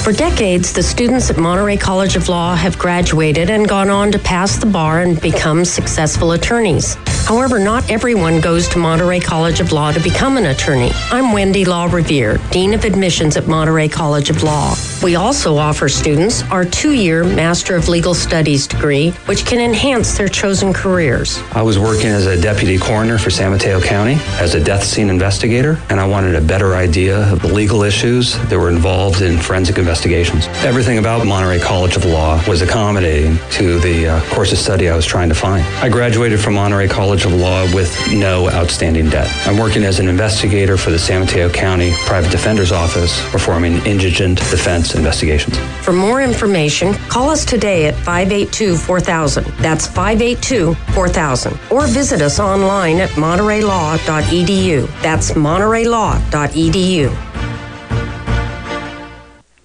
For 0.10 0.16
decades, 0.16 0.74
the 0.74 0.82
students 0.82 1.30
at 1.30 1.38
Monterey 1.38 1.78
College 1.78 2.16
of 2.16 2.30
Law 2.30 2.56
have 2.56 2.80
graduated 2.80 3.52
and 3.52 3.70
gone 3.70 3.92
on 3.92 4.12
to 4.12 4.18
pass 4.18 4.58
the 4.58 4.66
bar 4.66 5.02
and 5.02 5.22
become 5.22 5.64
successful 5.64 6.32
attorneys. 6.32 6.98
However, 7.30 7.60
not 7.60 7.92
everyone 7.92 8.42
goes 8.42 8.68
to 8.70 8.80
Monterey 8.80 9.20
College 9.20 9.60
of 9.60 9.72
Law 9.72 9.92
to 9.92 10.00
become 10.00 10.36
an 10.36 10.48
attorney. 10.48 10.90
I'm 11.12 11.32
Wendy 11.32 11.64
Law 11.64 11.86
Revere, 11.86 12.40
Dean 12.50 12.74
of 12.74 12.86
Admissions 12.86 13.38
at 13.38 13.46
Monterey 13.46 13.88
College 13.88 14.32
of 14.32 14.42
Law. 14.42 14.74
We 15.04 15.16
also 15.16 15.56
offer 15.56 15.88
students 15.90 16.42
our 16.50 16.66
two 16.66 16.92
year 16.92 17.24
Master 17.24 17.76
of 17.76 17.88
Legal 17.88 18.16
Studies 18.16 18.66
degree, 18.66 19.12
which 19.28 19.46
can 19.46 19.60
enhance 19.60 20.18
their 20.18 20.28
chosen 20.28 20.74
careers. 20.74 21.40
I 21.52 21.62
was 21.62 21.78
working 21.78 22.08
as 22.08 22.26
a 22.26 22.42
deputy 22.42 22.80
coroner 22.80 23.20
for 23.20 23.30
San 23.30 23.52
Mateo 23.52 23.80
County 23.80 24.18
as 24.40 24.56
a 24.56 24.64
death 24.64 24.84
scene 24.84 25.12
investigator, 25.12 25.80
and 25.92 26.00
I 26.00 26.08
wanted 26.08 26.34
a 26.34 26.42
better 26.42 26.74
idea 26.74 27.32
of 27.32 27.44
the 27.44 27.54
legal 27.54 27.84
issues 27.84 28.40
that 28.50 28.58
were 28.58 28.72
involved 28.72 29.22
in 29.22 29.38
forensic 29.38 29.78
investigations. 29.78 30.48
Everything 30.66 30.98
about 30.98 31.28
Monterey 31.28 31.60
College 31.60 31.96
of 31.96 32.06
Law 32.06 32.44
was 32.48 32.64
accommodating 32.64 33.38
to 33.52 33.78
the 33.82 34.08
uh, 34.08 34.34
course 34.34 34.52
of 34.52 34.58
study 34.58 34.90
I 34.90 34.96
was 34.96 35.06
trying 35.06 35.30
to 35.30 35.36
find. 35.36 35.64
I 35.78 35.90
graduated 35.90 36.40
from 36.40 36.56
Monterey 36.56 36.88
College 36.88 37.19
of 37.26 37.34
Law 37.34 37.64
with 37.74 37.96
no 38.12 38.50
outstanding 38.50 39.10
debt. 39.10 39.30
I'm 39.48 39.58
working 39.58 39.84
as 39.84 40.00
an 40.00 40.08
investigator 40.08 40.78
for 40.78 40.92
the 40.92 41.00
San 41.00 41.22
Mateo 41.22 41.50
County 41.50 41.94
Private 42.06 42.32
Defender's 42.32 42.72
Office, 42.72 43.22
performing 43.32 43.86
indigent 43.86 44.38
defense 44.38 44.96
investigations. 44.96 45.58
For 45.84 45.94
more 45.94 46.22
information, 46.22 46.94
call 47.10 47.30
us 47.30 47.46
today 47.46 47.88
at 47.88 47.96
582 47.96 48.78
4000. 48.78 49.44
That's 49.58 49.88
582 49.88 50.74
4000. 50.94 51.60
Or 51.72 51.88
visit 51.88 52.22
us 52.22 52.40
online 52.40 52.98
at 52.98 53.10
montereylaw.edu. 53.12 55.02
That's 55.02 55.32
montereylaw.edu. 55.32 57.30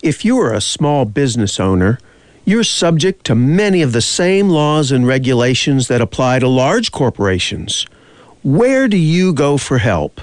If 0.03 0.23
you 0.23 0.38
are 0.38 0.53
a 0.53 0.61
small 0.61 1.07
business 1.07 1.59
owner, 1.59 1.99
you're 2.44 2.64
subject 2.64 3.24
to 3.26 3.35
many 3.35 3.80
of 3.83 3.92
the 3.92 4.02
same 4.02 4.48
laws 4.50 4.92
and 4.92 5.07
regulations 5.07 5.88
that 5.88 6.00
apply 6.00 6.38
to 6.38 6.48
large 6.48 6.92
corporations. 6.92 7.87
Where 8.42 8.88
do 8.88 8.98
you 8.98 9.33
go 9.33 9.57
for 9.57 9.78
help? 9.78 10.20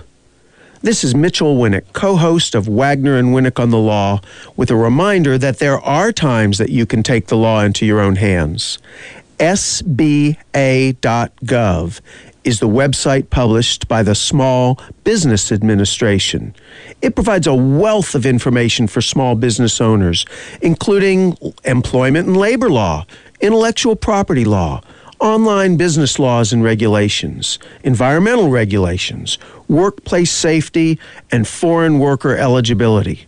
This 0.84 1.04
is 1.04 1.16
Mitchell 1.16 1.58
Winnick, 1.58 1.94
co 1.94 2.16
host 2.16 2.56
of 2.56 2.68
Wagner 2.68 3.18
and 3.18 3.30
Winnick 3.30 3.60
on 3.60 3.70
the 3.70 3.78
Law, 3.78 4.22
with 4.56 4.70
a 4.72 4.76
reminder 4.76 5.38
that 5.38 5.60
there 5.60 5.80
are 5.80 6.12
times 6.12 6.58
that 6.58 6.70
you 6.70 6.86
can 6.86 7.04
take 7.04 7.28
the 7.28 7.38
law 7.38 7.62
into 7.62 7.86
your 7.86 8.00
own 8.00 8.16
hands. 8.16 8.78
SBA.gov 9.40 10.40
is 12.44 12.60
the 12.60 12.68
website 12.68 13.30
published 13.30 13.88
by 13.88 14.04
the 14.04 14.16
Small 14.16 14.80
Business 15.04 15.52
Administration. 15.52 16.56
It 17.02 17.16
provides 17.16 17.48
a 17.48 17.54
wealth 17.54 18.16
of 18.16 18.26
information 18.26 18.88
for 18.88 19.02
small 19.02 19.36
business 19.36 19.80
owners, 19.80 20.26
including 20.62 21.38
employment 21.64 22.28
and 22.28 22.38
labor 22.38 22.70
law, 22.70 23.06
intellectual 23.40 23.96
property 23.96 24.46
law, 24.46 24.82
online 25.20 25.78
business 25.78 26.18
laws 26.18 26.52
and 26.52 26.64
regulations, 26.64 27.60
environmental 27.84 28.50
regulations, 28.50 29.38
workplace 29.68 30.32
safety, 30.32 31.00
and 31.32 31.48
foreign 31.48 32.00
worker 32.00 32.36
eligibility. 32.36 33.28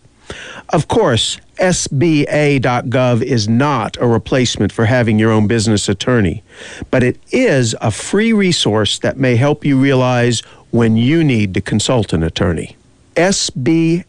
Of 0.70 0.88
course, 0.88 1.38
SBA.gov 1.58 3.22
is 3.22 3.48
not 3.48 3.98
a 3.98 4.08
replacement 4.08 4.72
for 4.72 4.86
having 4.86 5.20
your 5.20 5.32
own 5.32 5.48
business 5.48 5.88
attorney, 5.88 6.44
but 6.92 7.04
it 7.04 7.18
is 7.32 7.76
a 7.82 7.92
free 7.92 8.34
resource 8.34 9.00
that 9.00 9.18
may 9.18 9.36
help 9.36 9.64
you 9.64 9.80
realize 9.80 10.42
when 10.72 10.98
you 10.98 11.24
need 11.24 11.54
to 11.54 11.62
consult 11.62 12.14
an 12.14 12.24
attorney. 12.24 12.76
SBA.gov. 13.16 14.04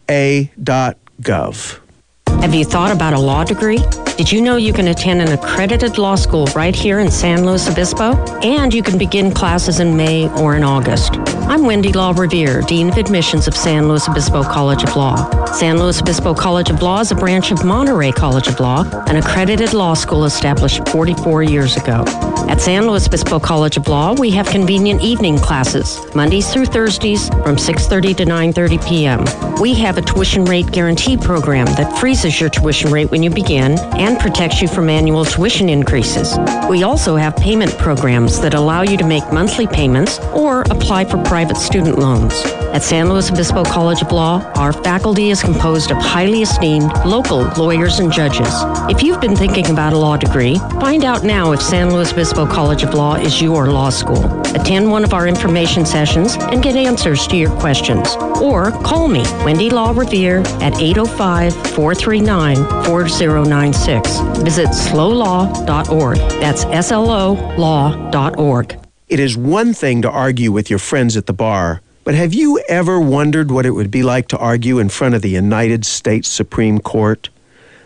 Have 2.44 2.54
you 2.54 2.66
thought 2.66 2.92
about 2.92 3.14
a 3.14 3.18
law 3.18 3.42
degree? 3.42 3.78
Did 4.18 4.30
you 4.30 4.42
know 4.42 4.56
you 4.56 4.74
can 4.74 4.88
attend 4.88 5.22
an 5.22 5.32
accredited 5.32 5.96
law 5.96 6.14
school 6.14 6.44
right 6.54 6.76
here 6.76 6.98
in 6.98 7.10
San 7.10 7.46
Luis 7.46 7.66
Obispo? 7.70 8.22
And 8.42 8.74
you 8.74 8.82
can 8.82 8.98
begin 8.98 9.32
classes 9.32 9.80
in 9.80 9.96
May 9.96 10.28
or 10.38 10.54
in 10.54 10.62
August. 10.62 11.14
I'm 11.48 11.64
Wendy 11.64 11.90
Law 11.90 12.12
Revere, 12.14 12.60
Dean 12.60 12.90
of 12.90 12.98
Admissions 12.98 13.48
of 13.48 13.56
San 13.56 13.88
Luis 13.88 14.06
Obispo 14.08 14.42
College 14.42 14.84
of 14.84 14.94
Law. 14.94 15.46
San 15.46 15.78
Luis 15.78 16.02
Obispo 16.02 16.34
College 16.34 16.68
of 16.68 16.82
Law 16.82 17.00
is 17.00 17.10
a 17.10 17.14
branch 17.14 17.50
of 17.50 17.64
Monterey 17.64 18.12
College 18.12 18.46
of 18.46 18.60
Law, 18.60 18.84
an 19.06 19.16
accredited 19.16 19.72
law 19.72 19.94
school 19.94 20.26
established 20.26 20.86
44 20.90 21.42
years 21.42 21.76
ago. 21.76 22.04
At 22.46 22.60
San 22.60 22.86
Luis 22.86 23.06
Obispo 23.06 23.40
College 23.40 23.78
of 23.78 23.88
Law, 23.88 24.12
we 24.14 24.30
have 24.30 24.46
convenient 24.46 25.00
evening 25.00 25.38
classes, 25.38 25.98
Mondays 26.14 26.52
through 26.52 26.66
Thursdays 26.66 27.28
from 27.28 27.56
6:30 27.56 28.16
to 28.18 28.24
9:30 28.26 28.86
p.m. 28.86 29.24
We 29.60 29.74
have 29.74 29.96
a 29.98 30.02
tuition 30.02 30.44
rate 30.44 30.70
guarantee 30.70 31.16
program 31.16 31.66
that 31.76 31.98
freezes 31.98 32.33
your 32.40 32.50
tuition 32.50 32.90
rate 32.90 33.10
when 33.10 33.22
you 33.22 33.30
begin 33.30 33.78
and 33.96 34.18
protects 34.18 34.60
you 34.60 34.68
from 34.68 34.88
annual 34.88 35.24
tuition 35.24 35.68
increases. 35.68 36.36
We 36.68 36.82
also 36.82 37.16
have 37.16 37.36
payment 37.36 37.76
programs 37.78 38.40
that 38.40 38.54
allow 38.54 38.82
you 38.82 38.96
to 38.96 39.06
make 39.06 39.24
monthly 39.32 39.66
payments 39.66 40.18
or 40.32 40.62
apply 40.62 41.04
for 41.04 41.22
private 41.24 41.56
student 41.56 41.98
loans. 41.98 42.34
At 42.74 42.82
San 42.82 43.08
Luis 43.08 43.30
Obispo 43.30 43.62
College 43.62 44.02
of 44.02 44.10
Law, 44.10 44.42
our 44.56 44.72
faculty 44.72 45.30
is 45.30 45.42
composed 45.42 45.92
of 45.92 45.98
highly 45.98 46.42
esteemed 46.42 46.90
local 47.06 47.42
lawyers 47.56 48.00
and 48.00 48.12
judges. 48.12 48.52
If 48.90 49.02
you've 49.02 49.20
been 49.20 49.36
thinking 49.36 49.70
about 49.70 49.92
a 49.92 49.98
law 49.98 50.16
degree, 50.16 50.56
find 50.80 51.04
out 51.04 51.22
now 51.22 51.52
if 51.52 51.62
San 51.62 51.92
Luis 51.92 52.12
Obispo 52.12 52.46
College 52.46 52.82
of 52.82 52.94
Law 52.94 53.14
is 53.14 53.40
your 53.40 53.68
law 53.68 53.90
school. 53.90 54.24
Attend 54.56 54.90
one 54.90 55.04
of 55.04 55.14
our 55.14 55.28
information 55.28 55.86
sessions 55.86 56.36
and 56.36 56.62
get 56.62 56.74
answers 56.74 57.26
to 57.28 57.36
your 57.36 57.50
questions. 57.60 58.16
Or 58.42 58.72
call 58.82 59.06
me, 59.06 59.22
Wendy 59.44 59.70
Law 59.70 59.92
Revere, 59.92 60.40
at 60.60 60.80
805 60.80 61.54
439 61.54 62.23
4096. 62.26 64.18
Visit 64.42 64.68
slolaw.org. 64.68 66.16
That's 66.16 66.64
S 66.64 66.90
L 66.92 67.10
O 67.10 67.32
law.org. 67.56 68.78
It 69.08 69.20
is 69.20 69.36
one 69.36 69.74
thing 69.74 70.02
to 70.02 70.10
argue 70.10 70.50
with 70.50 70.70
your 70.70 70.78
friends 70.78 71.16
at 71.16 71.26
the 71.26 71.32
bar, 71.32 71.82
but 72.04 72.14
have 72.14 72.32
you 72.34 72.58
ever 72.68 72.98
wondered 72.98 73.50
what 73.50 73.66
it 73.66 73.72
would 73.72 73.90
be 73.90 74.02
like 74.02 74.28
to 74.28 74.38
argue 74.38 74.78
in 74.78 74.88
front 74.88 75.14
of 75.14 75.22
the 75.22 75.30
United 75.30 75.84
States 75.84 76.28
Supreme 76.28 76.78
Court? 76.78 77.28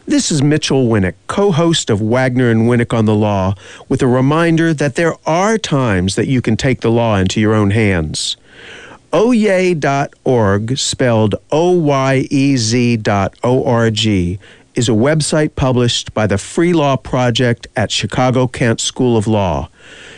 This 0.06 0.30
is 0.30 0.42
Mitchell 0.42 0.86
Winnick, 0.86 1.14
co 1.26 1.52
host 1.52 1.90
of 1.90 2.00
Wagner 2.00 2.50
and 2.50 2.62
Winnick 2.62 2.96
on 2.96 3.04
the 3.04 3.14
Law, 3.14 3.54
with 3.88 4.00
a 4.00 4.06
reminder 4.06 4.72
that 4.72 4.94
there 4.94 5.14
are 5.26 5.58
times 5.58 6.14
that 6.14 6.28
you 6.28 6.40
can 6.40 6.56
take 6.56 6.80
the 6.80 6.90
law 6.90 7.16
into 7.16 7.40
your 7.40 7.52
own 7.52 7.72
hands. 7.72 8.36
Oyez.org, 9.12 10.76
spelled 10.76 11.34
O 11.50 11.70
Y 11.70 12.26
E 12.30 12.56
Z 12.58 12.98
dot 12.98 13.34
O 13.42 13.64
R 13.64 13.90
G, 13.90 14.38
is 14.74 14.88
a 14.88 14.92
website 14.92 15.54
published 15.56 16.12
by 16.12 16.26
the 16.26 16.36
Free 16.36 16.74
Law 16.74 16.96
Project 16.96 17.66
at 17.74 17.90
Chicago 17.90 18.46
Kent 18.46 18.80
School 18.80 19.16
of 19.16 19.26
Law. 19.26 19.70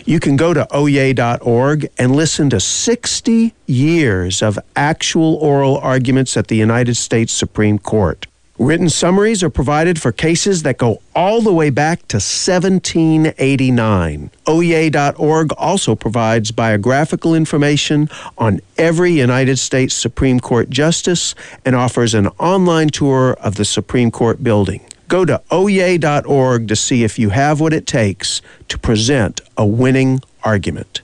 You 0.04 0.18
can 0.18 0.36
go 0.36 0.52
to 0.52 0.66
oyez.org 0.72 1.88
and 1.98 2.16
listen 2.16 2.50
to 2.50 2.58
60 2.58 3.54
years 3.66 4.42
of 4.42 4.58
actual 4.74 5.36
oral 5.36 5.78
arguments 5.78 6.36
at 6.36 6.48
the 6.48 6.56
United 6.56 6.96
States 6.96 7.32
Supreme 7.32 7.78
Court. 7.78 8.26
Written 8.60 8.88
summaries 8.90 9.42
are 9.42 9.48
provided 9.48 9.98
for 9.98 10.12
cases 10.12 10.64
that 10.64 10.76
go 10.76 11.00
all 11.16 11.40
the 11.40 11.50
way 11.50 11.70
back 11.70 12.06
to 12.08 12.16
1789. 12.16 14.30
Oyez.org 14.46 15.52
also 15.52 15.94
provides 15.94 16.50
biographical 16.50 17.34
information 17.34 18.10
on 18.36 18.60
every 18.76 19.12
United 19.12 19.58
States 19.58 19.94
Supreme 19.94 20.40
Court 20.40 20.68
justice 20.68 21.34
and 21.64 21.74
offers 21.74 22.12
an 22.12 22.26
online 22.38 22.90
tour 22.90 23.32
of 23.40 23.54
the 23.54 23.64
Supreme 23.64 24.10
Court 24.10 24.44
building. 24.44 24.82
Go 25.08 25.24
to 25.24 25.40
oyez.org 25.50 26.68
to 26.68 26.76
see 26.76 27.02
if 27.02 27.18
you 27.18 27.30
have 27.30 27.60
what 27.60 27.72
it 27.72 27.86
takes 27.86 28.42
to 28.68 28.76
present 28.76 29.40
a 29.56 29.64
winning 29.64 30.20
argument. 30.44 31.00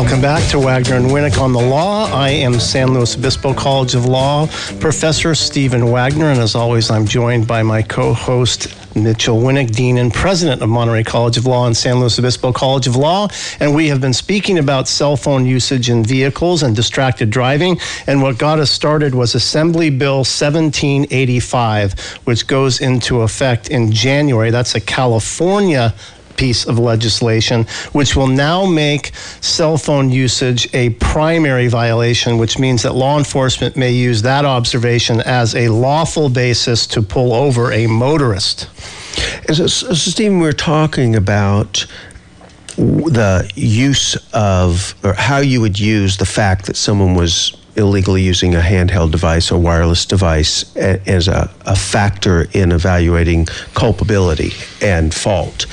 Welcome 0.00 0.22
back 0.22 0.48
to 0.48 0.58
Wagner 0.58 0.96
and 0.96 1.08
Winnick 1.08 1.38
on 1.38 1.52
the 1.52 1.60
Law. 1.60 2.10
I 2.10 2.30
am 2.30 2.58
San 2.58 2.94
Luis 2.94 3.18
Obispo 3.18 3.52
College 3.52 3.94
of 3.94 4.06
Law 4.06 4.46
Professor 4.80 5.34
Stephen 5.34 5.90
Wagner, 5.90 6.30
and 6.30 6.40
as 6.40 6.54
always, 6.54 6.90
I'm 6.90 7.04
joined 7.04 7.46
by 7.46 7.62
my 7.62 7.82
co-host 7.82 8.96
Mitchell 8.96 9.36
Winnick, 9.36 9.76
Dean 9.76 9.98
and 9.98 10.12
President 10.12 10.62
of 10.62 10.70
Monterey 10.70 11.04
College 11.04 11.36
of 11.36 11.44
Law 11.44 11.66
and 11.66 11.76
San 11.76 12.00
Luis 12.00 12.18
Obispo 12.18 12.50
College 12.50 12.86
of 12.86 12.96
Law. 12.96 13.28
And 13.60 13.74
we 13.74 13.88
have 13.88 14.00
been 14.00 14.14
speaking 14.14 14.58
about 14.58 14.88
cell 14.88 15.18
phone 15.18 15.44
usage 15.44 15.90
in 15.90 16.02
vehicles 16.02 16.62
and 16.62 16.74
distracted 16.74 17.28
driving. 17.28 17.78
And 18.06 18.22
what 18.22 18.38
got 18.38 18.58
us 18.58 18.70
started 18.70 19.14
was 19.14 19.34
Assembly 19.34 19.90
Bill 19.90 20.20
1785, 20.20 22.20
which 22.24 22.46
goes 22.46 22.80
into 22.80 23.20
effect 23.20 23.68
in 23.68 23.92
January. 23.92 24.50
That's 24.50 24.74
a 24.74 24.80
California 24.80 25.92
piece 26.40 26.64
of 26.66 26.78
legislation, 26.78 27.66
which 27.92 28.16
will 28.16 28.26
now 28.26 28.64
make 28.64 29.14
cell 29.42 29.76
phone 29.76 30.08
usage 30.08 30.74
a 30.74 30.88
primary 30.94 31.68
violation, 31.68 32.38
which 32.38 32.58
means 32.58 32.82
that 32.82 32.94
law 32.94 33.18
enforcement 33.18 33.76
may 33.76 33.92
use 33.92 34.22
that 34.22 34.46
observation 34.46 35.20
as 35.20 35.54
a 35.54 35.68
lawful 35.68 36.30
basis 36.30 36.86
to 36.86 37.02
pull 37.02 37.34
over 37.34 37.72
a 37.72 37.86
motorist. 37.86 38.70
So, 39.52 39.66
Stephen, 39.66 40.40
we're 40.40 40.52
talking 40.52 41.14
about 41.14 41.84
the 42.76 43.50
use 43.54 44.16
of, 44.32 44.94
or 45.04 45.12
how 45.12 45.38
you 45.38 45.60
would 45.60 45.78
use 45.78 46.16
the 46.16 46.24
fact 46.24 46.64
that 46.66 46.76
someone 46.76 47.14
was 47.14 47.59
illegally 47.76 48.22
using 48.22 48.54
a 48.54 48.60
handheld 48.60 49.10
device, 49.10 49.50
a 49.50 49.58
wireless 49.58 50.04
device, 50.06 50.74
as 50.76 51.28
a, 51.28 51.50
a 51.66 51.76
factor 51.76 52.46
in 52.52 52.72
evaluating 52.72 53.46
culpability 53.74 54.52
and 54.82 55.14
fault. 55.14 55.66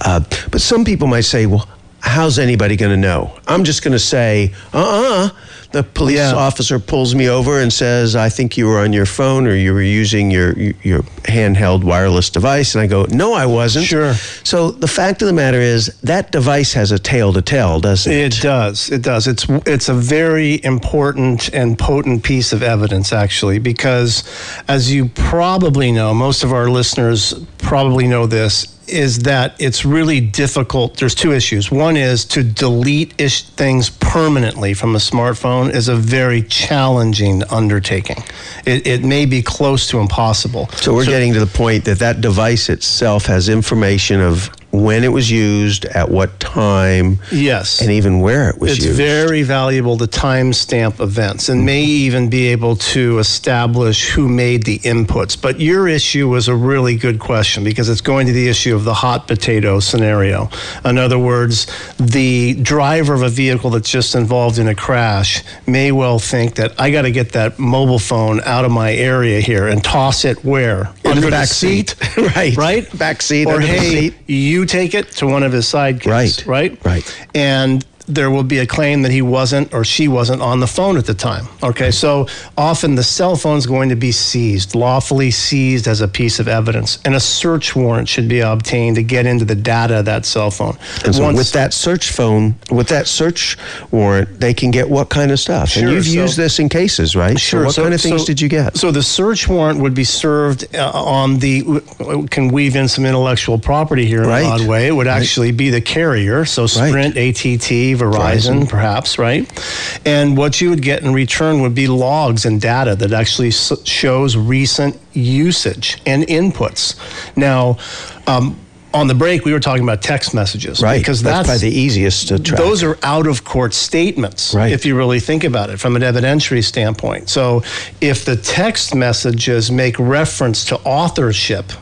Uh, 0.00 0.20
but 0.50 0.60
some 0.60 0.84
people 0.84 1.06
might 1.06 1.22
say, 1.22 1.46
well, 1.46 1.68
how's 2.00 2.38
anybody 2.38 2.76
going 2.76 2.90
to 2.90 2.96
know? 2.96 3.38
I'm 3.46 3.64
just 3.64 3.82
going 3.82 3.92
to 3.92 3.98
say, 3.98 4.52
uh 4.72 4.78
uh-uh. 4.78 5.26
uh 5.26 5.30
The 5.72 5.82
police 5.82 6.18
yeah. 6.18 6.34
officer 6.34 6.78
pulls 6.78 7.14
me 7.14 7.28
over 7.28 7.60
and 7.60 7.72
says, 7.72 8.14
I 8.14 8.28
think 8.28 8.56
you 8.56 8.66
were 8.66 8.80
on 8.80 8.92
your 8.92 9.06
phone 9.06 9.46
or 9.46 9.54
you 9.54 9.72
were 9.72 9.82
using 9.82 10.30
your, 10.30 10.52
your 10.58 11.02
handheld 11.24 11.84
wireless 11.84 12.30
device. 12.30 12.74
And 12.74 12.82
I 12.82 12.86
go, 12.86 13.06
No, 13.10 13.32
I 13.32 13.46
wasn't. 13.46 13.86
Sure. 13.86 14.14
So 14.44 14.70
the 14.70 14.88
fact 14.88 15.22
of 15.22 15.28
the 15.28 15.34
matter 15.34 15.58
is, 15.58 15.86
that 16.02 16.30
device 16.32 16.72
has 16.74 16.92
a 16.92 16.98
tale 16.98 17.32
to 17.32 17.42
tell, 17.42 17.80
doesn't 17.80 18.12
it? 18.12 18.34
It 18.34 18.42
does. 18.42 18.90
It 18.90 19.02
does. 19.02 19.26
It's, 19.26 19.46
it's 19.66 19.88
a 19.88 19.94
very 19.94 20.62
important 20.64 21.48
and 21.52 21.78
potent 21.78 22.22
piece 22.22 22.52
of 22.52 22.62
evidence, 22.62 23.12
actually, 23.12 23.58
because 23.58 24.24
as 24.68 24.92
you 24.92 25.08
probably 25.08 25.92
know, 25.92 26.12
most 26.12 26.44
of 26.44 26.52
our 26.52 26.68
listeners 26.68 27.34
probably 27.58 28.06
know 28.06 28.26
this 28.26 28.71
is 28.88 29.20
that 29.20 29.54
it's 29.58 29.84
really 29.84 30.20
difficult. 30.20 30.96
There's 30.98 31.14
two 31.14 31.32
issues. 31.32 31.70
One 31.70 31.96
is 31.96 32.24
to 32.26 32.42
delete 32.42 33.20
ish 33.20 33.44
things 33.44 33.90
permanently 33.90 34.74
from 34.74 34.94
a 34.94 34.98
smartphone 34.98 35.72
is 35.72 35.88
a 35.88 35.96
very 35.96 36.42
challenging 36.42 37.42
undertaking. 37.44 38.22
It, 38.66 38.86
it 38.86 39.04
may 39.04 39.26
be 39.26 39.42
close 39.42 39.88
to 39.88 39.98
impossible. 39.98 40.68
So 40.70 40.94
we're 40.94 41.04
so, 41.04 41.10
getting 41.10 41.32
to 41.34 41.40
the 41.40 41.46
point 41.46 41.84
that 41.84 41.98
that 42.00 42.20
device 42.20 42.68
itself 42.68 43.26
has 43.26 43.48
information 43.48 44.20
of 44.20 44.50
when 44.72 45.04
it 45.04 45.08
was 45.08 45.30
used, 45.30 45.84
at 45.84 46.08
what 46.08 46.40
time, 46.40 47.18
yes, 47.30 47.82
and 47.82 47.90
even 47.90 48.20
where 48.20 48.48
it 48.48 48.58
was 48.58 48.72
it's 48.72 48.86
used. 48.86 48.98
It's 48.98 49.10
very 49.10 49.42
valuable 49.42 49.98
to 49.98 50.06
timestamp 50.06 50.98
events 50.98 51.50
and 51.50 51.66
may 51.66 51.84
even 51.84 52.30
be 52.30 52.48
able 52.48 52.76
to 52.76 53.18
establish 53.18 54.08
who 54.08 54.28
made 54.28 54.64
the 54.64 54.78
inputs. 54.80 55.40
But 55.40 55.60
your 55.60 55.88
issue 55.88 56.28
was 56.28 56.48
a 56.48 56.56
really 56.56 56.96
good 56.96 57.20
question 57.20 57.64
because 57.64 57.90
it's 57.90 58.00
going 58.00 58.26
to 58.28 58.32
the 58.32 58.48
issue 58.48 58.74
of 58.74 58.84
the 58.84 58.94
hot 58.94 59.28
potato 59.28 59.78
scenario. 59.78 60.48
In 60.86 60.96
other 60.96 61.18
words, 61.18 61.66
the 61.98 62.54
driver 62.54 63.12
of 63.12 63.22
a 63.22 63.28
vehicle 63.28 63.70
that's 63.70 63.90
just 63.90 64.14
involved 64.14 64.58
in 64.58 64.68
a 64.68 64.74
crash 64.74 65.42
may 65.66 65.92
well 65.92 66.18
think 66.18 66.54
that 66.54 66.80
I 66.80 66.90
got 66.90 67.02
to 67.02 67.10
get 67.10 67.32
that 67.32 67.58
mobile 67.58 67.98
phone 67.98 68.40
out 68.44 68.64
of 68.64 68.70
my 68.70 68.94
area 68.94 69.40
here 69.40 69.68
and 69.68 69.84
toss 69.84 70.24
it 70.24 70.42
where 70.44 70.92
under 71.04 71.20
the 71.20 71.30
back 71.30 71.48
seat, 71.48 71.90
seat. 71.90 72.16
right? 72.36 72.56
Right, 72.56 72.98
back 72.98 73.20
seat. 73.22 73.46
Or 73.46 73.60
hey, 73.60 74.14
you 74.26 74.61
take 74.66 74.94
it 74.94 75.10
to 75.12 75.26
one 75.26 75.42
of 75.42 75.52
his 75.52 75.66
sidekicks. 75.66 76.46
Right. 76.46 76.46
Right. 76.46 76.84
Right. 76.84 77.26
And 77.34 77.84
there 78.14 78.30
will 78.30 78.42
be 78.42 78.58
a 78.58 78.66
claim 78.66 79.02
that 79.02 79.12
he 79.12 79.22
wasn't 79.22 79.72
or 79.72 79.84
she 79.84 80.08
wasn't 80.08 80.42
on 80.42 80.60
the 80.60 80.66
phone 80.66 80.96
at 80.96 81.06
the 81.06 81.14
time. 81.14 81.46
Okay, 81.62 81.90
so 81.90 82.26
often 82.56 82.94
the 82.94 83.02
cell 83.02 83.36
phone 83.36 83.58
is 83.58 83.66
going 83.66 83.88
to 83.88 83.96
be 83.96 84.12
seized, 84.12 84.74
lawfully 84.74 85.30
seized 85.30 85.88
as 85.88 86.00
a 86.00 86.08
piece 86.08 86.38
of 86.38 86.48
evidence, 86.48 86.98
and 87.04 87.14
a 87.14 87.20
search 87.20 87.74
warrant 87.74 88.08
should 88.08 88.28
be 88.28 88.40
obtained 88.40 88.96
to 88.96 89.02
get 89.02 89.26
into 89.26 89.44
the 89.44 89.54
data 89.54 90.00
of 90.00 90.04
that 90.06 90.24
cell 90.24 90.50
phone. 90.50 90.76
And 91.04 91.14
so 91.14 91.22
Once, 91.22 91.38
with 91.38 91.52
that 91.52 91.72
search 91.72 92.12
phone, 92.12 92.54
with 92.70 92.88
that 92.88 93.06
search 93.06 93.56
warrant, 93.90 94.40
they 94.40 94.54
can 94.54 94.70
get 94.70 94.88
what 94.88 95.08
kind 95.08 95.30
of 95.30 95.40
stuff? 95.40 95.70
Sure, 95.70 95.84
and 95.84 95.92
you've 95.92 96.06
so, 96.06 96.12
used 96.12 96.36
this 96.36 96.58
in 96.58 96.68
cases, 96.68 97.16
right? 97.16 97.38
Sure. 97.38 97.62
So 97.62 97.66
what 97.66 97.74
so, 97.74 97.82
kind 97.82 97.94
of 97.94 98.00
things 98.00 98.24
did 98.24 98.40
you 98.40 98.48
get? 98.48 98.76
So 98.76 98.90
the 98.90 99.02
search 99.02 99.48
warrant 99.48 99.80
would 99.80 99.94
be 99.94 100.04
served 100.04 100.74
uh, 100.74 100.90
on 100.92 101.38
the, 101.38 101.82
can 102.30 102.48
weave 102.48 102.76
in 102.76 102.88
some 102.88 103.04
intellectual 103.04 103.58
property 103.58 104.06
here 104.06 104.22
in 104.22 104.28
right. 104.28 104.44
an 104.44 104.60
odd 104.60 104.68
way. 104.68 104.88
It 104.88 104.92
would 104.92 105.06
actually 105.06 105.48
right. 105.48 105.56
be 105.56 105.70
the 105.70 105.80
carrier, 105.80 106.44
so 106.44 106.66
Sprint, 106.66 107.16
right. 107.16 107.44
ATT, 107.44 107.98
Verizon. 108.02 108.62
Verizon 108.62 108.68
perhaps, 108.68 109.18
right? 109.18 110.00
And 110.04 110.36
what 110.36 110.60
you 110.60 110.70
would 110.70 110.82
get 110.82 111.02
in 111.02 111.12
return 111.12 111.60
would 111.62 111.74
be 111.74 111.86
logs 111.86 112.44
and 112.44 112.60
data 112.60 112.96
that 112.96 113.12
actually 113.12 113.50
shows 113.50 114.36
recent 114.36 114.98
usage 115.12 116.00
and 116.06 116.24
inputs. 116.24 116.96
Now, 117.36 117.78
um, 118.26 118.58
on 118.94 119.06
the 119.06 119.14
break, 119.14 119.44
we 119.44 119.52
were 119.52 119.60
talking 119.60 119.82
about 119.82 120.02
text 120.02 120.34
messages, 120.34 120.82
right? 120.82 120.98
Because 120.98 121.22
that's, 121.22 121.48
that's 121.48 121.60
probably 121.60 121.70
the 121.70 121.80
easiest 121.80 122.28
to 122.28 122.38
track. 122.38 122.58
Those 122.58 122.82
are 122.82 122.98
out 123.02 123.26
of 123.26 123.44
court 123.44 123.74
statements, 123.74 124.54
right? 124.54 124.72
If 124.72 124.84
you 124.84 124.96
really 124.96 125.20
think 125.20 125.44
about 125.44 125.70
it 125.70 125.78
from 125.78 125.96
an 125.96 126.02
evidentiary 126.02 126.62
standpoint. 126.62 127.28
So, 127.28 127.62
if 128.00 128.24
the 128.24 128.36
text 128.36 128.94
messages 128.94 129.70
make 129.70 129.98
reference 129.98 130.64
to 130.66 130.76
authorship, 130.80 131.72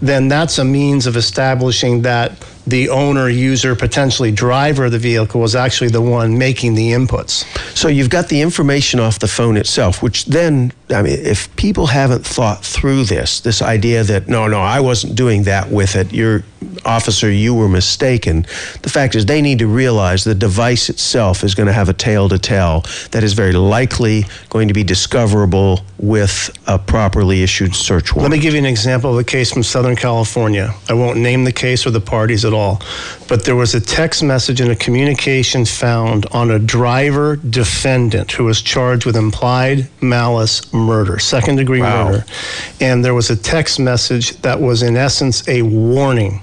then 0.00 0.28
that's 0.28 0.58
a 0.58 0.64
means 0.64 1.06
of 1.06 1.16
establishing 1.16 2.02
that 2.02 2.32
the 2.66 2.88
owner, 2.88 3.28
user, 3.28 3.76
potentially 3.76 4.32
driver 4.32 4.86
of 4.86 4.92
the 4.92 4.98
vehicle 4.98 5.40
was 5.40 5.54
actually 5.54 5.90
the 5.90 6.02
one 6.02 6.36
making 6.36 6.74
the 6.74 6.92
inputs. 6.92 7.44
So 7.76 7.88
you've 7.88 8.10
got 8.10 8.28
the 8.28 8.40
information 8.40 8.98
off 8.98 9.18
the 9.18 9.28
phone 9.28 9.56
itself, 9.56 10.02
which 10.02 10.24
then, 10.26 10.72
I 10.90 11.02
mean, 11.02 11.12
if 11.12 11.54
people 11.56 11.86
haven't 11.86 12.26
thought 12.26 12.64
through 12.64 13.04
this, 13.04 13.40
this 13.40 13.62
idea 13.62 14.02
that, 14.04 14.28
no, 14.28 14.48
no, 14.48 14.60
I 14.60 14.80
wasn't 14.80 15.14
doing 15.14 15.44
that 15.44 15.70
with 15.70 15.94
it, 15.94 16.12
your 16.12 16.44
officer, 16.84 17.30
you 17.30 17.54
were 17.54 17.68
mistaken. 17.68 18.46
The 18.82 18.90
fact 18.90 19.14
is, 19.14 19.26
they 19.26 19.42
need 19.42 19.60
to 19.60 19.66
realize 19.66 20.24
the 20.24 20.34
device 20.34 20.88
itself 20.88 21.44
is 21.44 21.54
going 21.54 21.66
to 21.66 21.72
have 21.72 21.88
a 21.88 21.92
tale 21.92 22.28
to 22.28 22.38
tell 22.38 22.84
that 23.12 23.22
is 23.22 23.32
very 23.32 23.52
likely 23.52 24.24
going 24.48 24.68
to 24.68 24.74
be 24.74 24.82
discoverable 24.82 25.80
with 25.98 26.50
a 26.66 26.78
properly 26.78 27.42
issued 27.42 27.74
search 27.74 28.14
warrant. 28.14 28.30
Let 28.30 28.36
me 28.36 28.42
give 28.42 28.54
you 28.54 28.58
an 28.58 28.66
example 28.66 29.12
of 29.12 29.18
a 29.18 29.24
case 29.24 29.52
from 29.52 29.62
Southern 29.62 29.96
California. 29.96 30.74
I 30.88 30.94
won't 30.94 31.18
name 31.18 31.44
the 31.44 31.52
case 31.52 31.86
or 31.86 31.90
the 31.90 32.00
parties 32.00 32.44
at 32.44 32.52
all, 32.56 32.80
but 33.28 33.44
there 33.44 33.56
was 33.56 33.74
a 33.74 33.80
text 33.80 34.22
message 34.22 34.60
and 34.60 34.70
a 34.70 34.76
communication 34.76 35.64
found 35.64 36.26
on 36.26 36.50
a 36.50 36.58
driver 36.58 37.36
defendant 37.36 38.32
who 38.32 38.44
was 38.44 38.62
charged 38.62 39.06
with 39.06 39.16
implied 39.16 39.88
malice 40.00 40.72
murder, 40.72 41.18
second 41.18 41.56
degree 41.56 41.80
wow. 41.80 42.10
murder. 42.10 42.24
And 42.80 43.04
there 43.04 43.14
was 43.14 43.30
a 43.30 43.36
text 43.36 43.78
message 43.78 44.36
that 44.42 44.60
was, 44.60 44.82
in 44.82 44.96
essence, 44.96 45.46
a 45.48 45.62
warning 45.62 46.40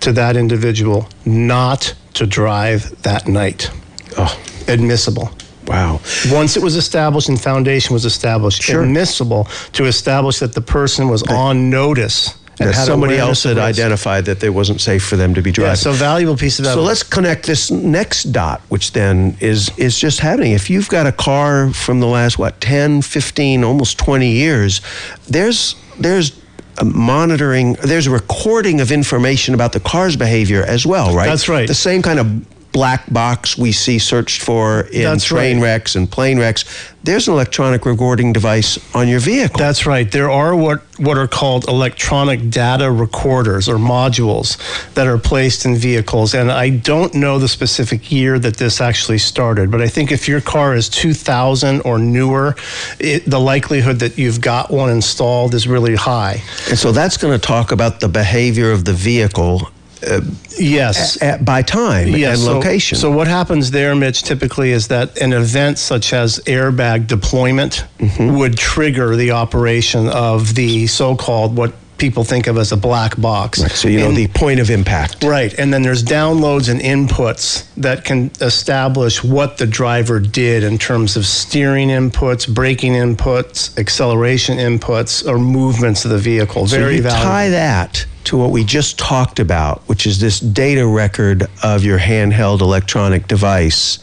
to 0.00 0.12
that 0.12 0.36
individual 0.36 1.08
not 1.24 1.94
to 2.14 2.26
drive 2.26 3.02
that 3.02 3.26
night. 3.26 3.70
Oh. 4.16 4.40
Admissible. 4.68 5.30
Wow. 5.66 6.00
Once 6.30 6.56
it 6.56 6.62
was 6.62 6.76
established 6.76 7.28
and 7.28 7.40
foundation 7.40 7.92
was 7.92 8.04
established, 8.04 8.62
sure. 8.62 8.82
admissible 8.82 9.44
to 9.72 9.84
establish 9.84 10.38
that 10.38 10.54
the 10.54 10.60
person 10.60 11.08
was 11.08 11.22
on 11.24 11.70
notice 11.70 12.38
and 12.58 12.74
somebody 12.74 13.18
else 13.18 13.44
had 13.44 13.58
identified 13.58 14.24
that 14.26 14.42
it 14.42 14.50
wasn't 14.50 14.80
safe 14.80 15.04
for 15.04 15.16
them 15.16 15.34
to 15.34 15.42
be 15.42 15.52
driving. 15.52 15.70
Yeah, 15.70 15.74
so 15.74 15.92
valuable 15.92 16.36
piece 16.36 16.58
of 16.58 16.64
evidence. 16.64 16.82
So 16.82 16.86
let's 16.86 17.02
connect 17.02 17.46
this 17.46 17.70
next 17.70 18.24
dot, 18.24 18.60
which 18.68 18.92
then 18.92 19.36
is 19.40 19.70
is 19.78 19.98
just 19.98 20.20
happening. 20.20 20.52
If 20.52 20.70
you've 20.70 20.88
got 20.88 21.06
a 21.06 21.12
car 21.12 21.72
from 21.72 22.00
the 22.00 22.06
last 22.06 22.38
what 22.38 22.60
10, 22.60 23.02
15, 23.02 23.64
almost 23.64 23.98
20 23.98 24.30
years, 24.30 24.80
there's 25.28 25.76
there's 25.98 26.40
monitoring 26.84 27.72
there's 27.74 28.06
a 28.06 28.10
recording 28.10 28.80
of 28.80 28.92
information 28.92 29.54
about 29.54 29.72
the 29.72 29.80
car's 29.80 30.14
behavior 30.14 30.62
as 30.62 30.84
well 30.84 31.14
right 31.14 31.26
that's 31.26 31.48
right 31.48 31.68
the 31.68 31.74
same 31.74 32.02
kind 32.02 32.18
of 32.18 32.55
black 32.76 33.10
box 33.10 33.56
we 33.56 33.72
see 33.72 33.98
searched 33.98 34.42
for 34.42 34.82
in 34.92 35.04
That's 35.04 35.24
train 35.24 35.56
right. 35.56 35.62
wrecks 35.62 35.96
and 35.96 36.10
plane 36.10 36.38
wrecks. 36.38 36.92
There's 37.04 37.26
an 37.26 37.32
electronic 37.32 37.86
recording 37.86 38.34
device 38.34 38.78
on 38.94 39.08
your 39.08 39.18
vehicle. 39.18 39.56
That's 39.56 39.86
right. 39.86 40.12
There 40.12 40.30
are 40.30 40.54
what, 40.54 40.82
what 40.98 41.16
are 41.16 41.26
called 41.26 41.68
electronic 41.68 42.50
data 42.50 42.90
recorders 42.90 43.66
or 43.66 43.76
modules 43.76 44.58
that 44.92 45.06
are 45.06 45.16
placed 45.16 45.64
in 45.64 45.76
vehicles. 45.76 46.34
And 46.34 46.52
I 46.52 46.68
don't 46.68 47.14
know 47.14 47.38
the 47.38 47.48
specific 47.48 48.12
year 48.12 48.38
that 48.40 48.58
this 48.58 48.82
actually 48.82 49.18
started, 49.18 49.70
but 49.70 49.80
I 49.80 49.88
think 49.88 50.12
if 50.12 50.28
your 50.28 50.42
car 50.42 50.74
is 50.74 50.90
2000 50.90 51.80
or 51.80 51.98
newer, 51.98 52.56
it, 52.98 53.24
the 53.24 53.40
likelihood 53.40 54.00
that 54.00 54.18
you've 54.18 54.42
got 54.42 54.70
one 54.70 54.90
installed 54.90 55.54
is 55.54 55.66
really 55.66 55.94
high. 55.94 56.42
and 56.68 56.78
so 56.78 56.92
that's 56.92 57.16
going 57.16 57.32
to 57.32 57.46
talk 57.46 57.72
about 57.72 58.00
the 58.00 58.08
behavior 58.08 58.70
of 58.70 58.84
the 58.84 58.92
vehicle 58.92 59.70
uh, 60.06 60.20
Yes. 60.58 61.20
at, 61.22 61.44
by 61.44 61.62
time 61.62 62.14
and 62.14 62.38
so- 62.38 62.54
location. 62.56 62.96
So, 62.98 63.10
what 63.10 63.26
happens 63.28 63.70
there, 63.70 63.94
Mitch, 63.94 64.22
typically 64.22 64.70
is 64.72 64.88
that 64.88 65.18
an 65.18 65.32
event 65.32 65.78
such 65.78 66.12
as 66.12 66.38
airbag 66.46 67.06
deployment 67.06 67.84
Mm-hmm. 67.98 68.36
would 68.36 68.56
trigger 68.56 69.16
the 69.16 69.32
operation 69.32 70.08
of 70.08 70.54
the 70.54 70.86
so-called 70.86 71.56
what 71.56 71.72
people 71.98 72.24
think 72.24 72.46
of 72.46 72.58
as 72.58 72.72
a 72.72 72.76
black 72.76 73.18
box. 73.18 73.60
Right, 73.62 73.70
so 73.72 73.88
you 73.88 73.98
know 74.00 74.08
And- 74.08 74.16
the 74.16 74.28
point 74.28 74.60
of 74.60 74.68
impact. 74.70 75.24
Right, 75.24 75.52
and 75.58 75.72
then 75.72 75.80
there's 75.82 76.02
downloads 76.04 76.68
and 76.68 76.78
inputs 76.80 77.64
that 77.78 78.04
can 78.04 78.30
establish 78.42 79.24
what 79.24 79.56
the 79.58 79.66
driver 79.66 80.20
did 80.20 80.62
in 80.62 80.76
terms 80.78 81.16
of 81.16 81.24
steering 81.26 81.88
inputs, 81.88 82.46
braking 82.52 82.92
inputs, 82.92 83.76
acceleration 83.78 84.58
inputs, 84.58 85.26
or 85.26 85.38
movements 85.38 86.04
of 86.04 86.10
the 86.10 86.18
vehicle. 86.18 86.66
So 86.66 86.76
Very 86.78 86.96
you 86.96 87.02
valuable. 87.02 87.24
tie 87.24 87.48
that 87.50 88.04
to 88.26 88.36
what 88.36 88.50
we 88.50 88.64
just 88.64 88.98
talked 88.98 89.38
about, 89.38 89.80
which 89.88 90.06
is 90.06 90.20
this 90.20 90.40
data 90.40 90.86
record 90.86 91.44
of 91.62 91.84
your 91.84 91.98
handheld 91.98 92.60
electronic 92.60 93.26
device, 93.28 93.98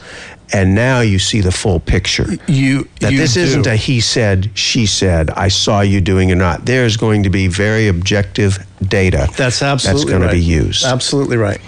and 0.52 0.76
now 0.76 1.02
you 1.02 1.20
see 1.20 1.42
the 1.42 1.52
full 1.52 1.80
picture. 1.80 2.26
you 2.48 2.88
That 3.00 3.12
you 3.12 3.18
this 3.18 3.34
do. 3.34 3.42
isn't 3.42 3.68
a 3.68 3.76
he 3.76 4.02
said, 4.02 4.52
she 4.58 4.86
said, 4.86 5.30
I 5.32 5.48
saw 5.48 5.82
you 5.82 6.00
doing 6.00 6.32
or 6.32 6.36
not. 6.36 6.66
There's 6.66 6.96
going 6.96 7.24
to 7.24 7.30
be 7.30 7.48
very 7.48 7.88
objective 7.88 8.66
data. 8.88 9.28
That's 9.36 9.62
absolutely 9.62 10.02
that's 10.02 10.12
going 10.12 10.22
right. 10.24 10.32
to 10.32 10.38
be 10.38 10.44
used. 10.44 10.86
Absolutely 10.86 11.38
right. 11.38 11.60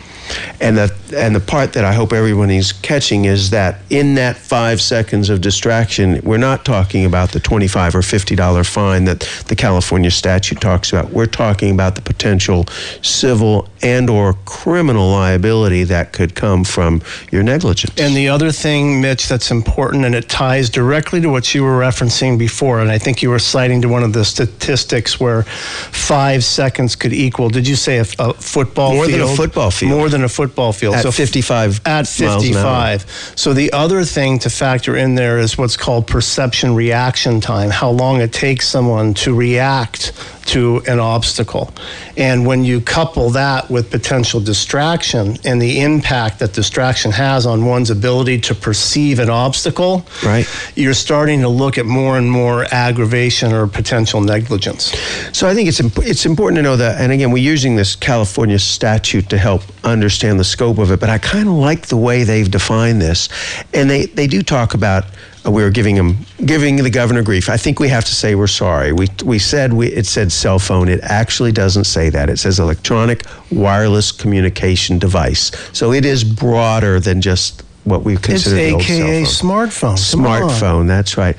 And 0.60 0.78
the 0.78 0.94
and 1.16 1.36
the 1.36 1.40
part 1.40 1.74
that 1.74 1.86
I 1.86 1.94
hope 1.94 2.14
everyone 2.14 2.50
is 2.50 2.72
catching 2.72 3.26
is 3.26 3.50
that 3.52 3.80
in 3.90 4.16
that 4.16 4.38
five 4.38 4.82
seconds 4.82 5.30
of 5.30 5.42
distraction, 5.42 6.20
we're 6.24 6.38
not 6.38 6.66
talking 6.66 7.06
about 7.06 7.32
the 7.32 7.40
twenty-five 7.40 7.96
or 7.96 8.02
fifty 8.02 8.36
dollar 8.36 8.64
fine 8.64 9.06
that 9.06 9.22
the 9.48 9.56
California 9.56 10.12
statute 10.12 10.60
talks 10.62 10.92
about. 10.92 11.12
We're 11.12 11.26
talking 11.26 11.72
about 11.72 11.96
the 11.96 12.02
potential 12.02 12.66
civil 13.02 13.68
and 13.82 14.10
or 14.10 14.34
criminal 14.46 15.10
liability 15.12 15.84
that 15.86 16.12
could 16.14 16.36
come 16.36 16.64
from 16.64 17.02
your 17.32 17.44
negligence. 17.44 17.94
And 18.00 18.16
the 18.16 18.30
other 18.30 18.52
thing, 18.52 19.02
Mitch, 19.02 19.28
that's 19.28 19.52
important, 19.52 20.06
and 20.06 20.16
it 20.16 20.28
ties 20.30 20.70
directly 20.70 21.22
to 21.22 21.30
what 21.30 21.54
you 21.54 21.64
were 21.64 21.80
referencing 21.80 22.38
before, 22.40 22.80
and 22.80 22.90
I 22.90 22.98
think 22.98 23.22
you 23.22 23.30
were 23.30 23.40
citing 23.40 23.82
to 23.84 23.90
one 23.90 24.04
of 24.04 24.14
the 24.14 24.26
statistics 24.26 25.20
where 25.20 25.44
five 25.44 26.44
seconds 26.44 26.96
could 26.96 27.14
equal. 27.14 27.50
Did 27.50 27.68
you 27.68 27.76
say 27.76 27.98
a, 28.00 28.06
a 28.20 28.34
football 28.34 28.94
More 28.94 29.06
field? 29.06 29.22
than 29.22 29.30
a 29.30 29.36
football 29.36 29.72
field. 29.72 29.92
More 29.92 30.10
than 30.16 30.24
a 30.24 30.30
football 30.30 30.72
field. 30.72 30.96
At 30.96 31.04
So 31.04 31.12
55 31.12 31.82
At 31.86 32.06
miles 32.20 32.48
an 32.48 32.56
hour. 32.56 32.98
55. 32.98 33.34
So 33.36 33.54
the 33.54 33.74
other 33.74 34.06
thing 34.06 34.40
to 34.40 34.50
factor 34.50 34.96
in 34.96 35.16
there 35.16 35.40
is 35.40 35.58
what's 35.58 35.76
called 35.76 36.08
perception 36.08 36.74
reaction 36.74 37.42
time. 37.42 37.70
How 37.70 37.90
long 37.90 38.22
it 38.22 38.32
takes 38.32 38.66
someone 38.66 39.14
to 39.16 39.34
react 39.34 40.14
to 40.46 40.82
an 40.88 41.00
obstacle. 41.00 41.74
And 42.18 42.46
when 42.46 42.64
you 42.64 42.80
couple 42.80 43.32
that 43.32 43.70
with 43.70 43.90
potential 43.90 44.40
distraction 44.40 45.38
and 45.44 45.62
the 45.62 45.82
impact 45.82 46.40
that 46.40 46.54
distraction 46.54 47.12
has 47.12 47.46
on 47.46 47.66
one's 47.66 47.90
ability 47.90 48.40
to 48.42 48.56
perceive 48.56 49.20
an 49.20 49.30
obstacle, 49.30 50.06
Right. 50.24 50.48
you're 50.76 50.94
starting 50.94 51.42
to 51.42 51.50
look 51.50 51.78
at 51.78 51.86
more 51.86 52.18
and 52.18 52.30
more 52.32 52.66
aggravation 52.72 53.54
or 53.54 53.66
potential 53.68 54.22
negligence. 54.22 54.94
So 55.32 55.48
I 55.48 55.56
think 55.56 55.68
it's 55.68 55.80
imp- 55.80 56.06
it's 56.06 56.26
important 56.26 56.58
to 56.60 56.62
know 56.64 56.78
that, 56.78 57.02
and 57.02 57.12
again, 57.12 57.32
we're 57.32 57.44
using 57.52 57.76
this 57.76 57.96
California 57.96 58.60
statute 58.60 59.30
to 59.30 59.38
help 59.38 59.64
understand 59.84 60.40
the 60.40 60.44
scope 60.44 60.78
of 60.78 60.92
it. 60.92 61.00
But 61.00 61.10
I 61.10 61.18
kind 61.18 61.48
of 61.48 61.56
like 61.56 61.88
the 61.88 61.98
way 61.98 62.24
they've 62.24 62.50
defined 62.50 63.02
this, 63.02 63.30
and 63.74 63.90
they 63.90 64.06
they 64.06 64.28
do 64.28 64.42
talk 64.44 64.74
about. 64.76 65.06
We 65.46 65.62
were 65.62 65.70
giving 65.70 65.96
him 65.96 66.18
giving 66.46 66.78
the 66.78 66.90
governor 66.90 67.22
grief. 67.22 67.50
I 67.50 67.58
think 67.58 67.80
we 67.80 67.88
have 67.90 68.04
to 68.06 68.16
say 68.16 68.34
we're 68.34 68.48
sorry. 68.48 68.92
We 68.92 69.08
we 69.24 69.38
said 69.38 69.74
we 69.74 69.88
it 69.88 70.08
said 70.08 70.32
cell 70.32 70.58
phone. 70.58 70.90
It 70.90 71.02
actually 71.04 71.52
doesn't 71.52 71.84
say 71.84 72.10
that. 72.10 72.30
It 72.30 72.38
says 72.38 72.60
electronic 72.60 73.26
wireless 73.52 74.12
communication 74.12 74.98
device. 74.98 75.52
So 75.72 75.94
it 75.94 76.04
is 76.04 76.24
broader 76.24 77.00
than 77.00 77.22
just 77.22 77.64
what 77.84 78.04
we 78.04 78.14
It's 78.14 78.26
consider 78.26 78.56
the 78.56 78.72
old 78.72 78.82
cell 78.82 78.96
AKA 78.96 79.26
phone 79.26 79.26
smartphone. 79.26 79.98
Smartphone. 79.98 80.88
That's 80.88 81.16
right. 81.18 81.38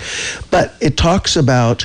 But 0.51 0.75
it 0.81 0.97
talks 0.97 1.35
about 1.35 1.85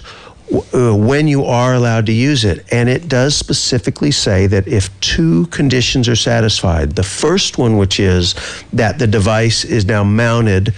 uh, 0.73 0.95
when 0.95 1.27
you 1.27 1.45
are 1.45 1.73
allowed 1.73 2.05
to 2.05 2.11
use 2.11 2.43
it, 2.43 2.65
and 2.71 2.89
it 2.89 3.07
does 3.07 3.35
specifically 3.35 4.11
say 4.11 4.47
that 4.47 4.67
if 4.67 4.97
two 4.99 5.47
conditions 5.47 6.07
are 6.07 6.15
satisfied, 6.15 6.91
the 6.91 7.03
first 7.03 7.57
one, 7.57 7.77
which 7.77 7.99
is 7.99 8.35
that 8.73 8.99
the 8.99 9.07
device 9.07 9.63
is 9.63 9.85
now 9.85 10.03
mounted 10.03 10.73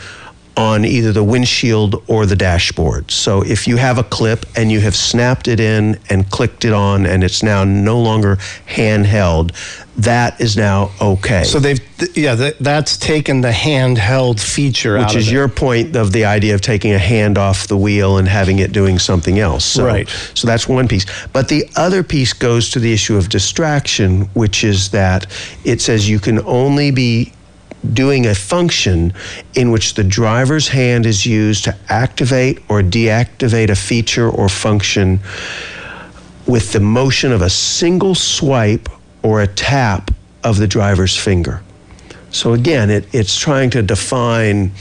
on 0.55 0.85
either 0.85 1.11
the 1.11 1.23
windshield 1.23 2.03
or 2.07 2.25
the 2.25 2.35
dashboard. 2.35 3.09
So 3.09 3.41
if 3.43 3.67
you 3.67 3.77
have 3.77 3.97
a 3.97 4.03
clip 4.03 4.45
and 4.55 4.71
you 4.71 4.81
have 4.81 4.95
snapped 4.95 5.47
it 5.47 5.59
in 5.59 5.99
and 6.09 6.29
clicked 6.29 6.63
it 6.63 6.73
on 6.73 7.05
and 7.05 7.23
it's 7.23 7.41
now 7.41 7.63
no 7.63 7.99
longer 7.99 8.35
handheld, 8.67 9.51
that 9.97 10.39
is 10.39 10.55
now 10.55 10.91
okay. 11.01 11.43
So 11.43 11.59
they've, 11.59 11.79
yeah, 12.15 12.35
th- 12.35 12.57
that's 12.59 12.97
taken 12.97 13.41
the 13.41 13.51
handheld 13.51 14.39
feature 14.39 14.97
out 14.97 15.07
Which 15.07 15.15
is 15.15 15.31
your 15.31 15.47
point 15.47 15.95
of 15.95 16.11
the 16.11 16.25
idea 16.25 16.53
of 16.55 16.61
taking 16.61 16.93
a 16.93 16.99
hand 16.99 17.37
off 17.37 17.67
the 17.67 17.77
wheel 17.77 18.17
and 18.17 18.27
having 18.27 18.59
it 18.59 18.71
doing 18.71 18.99
something 18.99 19.39
else. 19.39 19.65
So, 19.65 19.85
Right. 19.85 20.07
So 20.33 20.47
that's 20.47 20.67
one 20.67 20.87
piece. 20.87 21.05
But 21.27 21.47
the 21.47 21.67
other 21.75 22.03
piece 22.03 22.33
goes 22.33 22.69
to 22.71 22.79
the 22.79 22.93
issue 22.93 23.17
of 23.17 23.29
distraction, 23.29 24.21
which 24.33 24.63
is 24.63 24.89
that 24.89 25.27
it 25.63 25.81
says 25.81 26.09
you 26.09 26.19
can 26.19 26.39
only 26.45 26.91
be 26.91 27.33
doing 27.91 28.27
a 28.27 28.35
function 28.35 29.13
in 29.55 29.71
which 29.71 29.95
the 29.95 30.03
driver's 30.03 30.67
hand 30.69 31.05
is 31.05 31.25
used 31.25 31.65
to 31.65 31.75
activate 31.89 32.59
or 32.69 32.81
deactivate 32.81 33.69
a 33.69 33.75
feature 33.75 34.29
or 34.29 34.47
function 34.47 35.19
with 36.47 36.71
the 36.71 36.79
motion 36.79 37.31
of 37.31 37.41
a 37.41 37.49
single 37.49 38.15
swipe 38.15 38.89
or 39.21 39.41
a 39.41 39.47
tap 39.47 40.11
of 40.43 40.57
the 40.57 40.67
driver's 40.67 41.17
finger. 41.17 41.61
So 42.31 42.53
again, 42.53 42.89
it, 42.89 43.13
it's 43.13 43.37
trying 43.37 43.69
to 43.71 43.81
define 43.81 44.71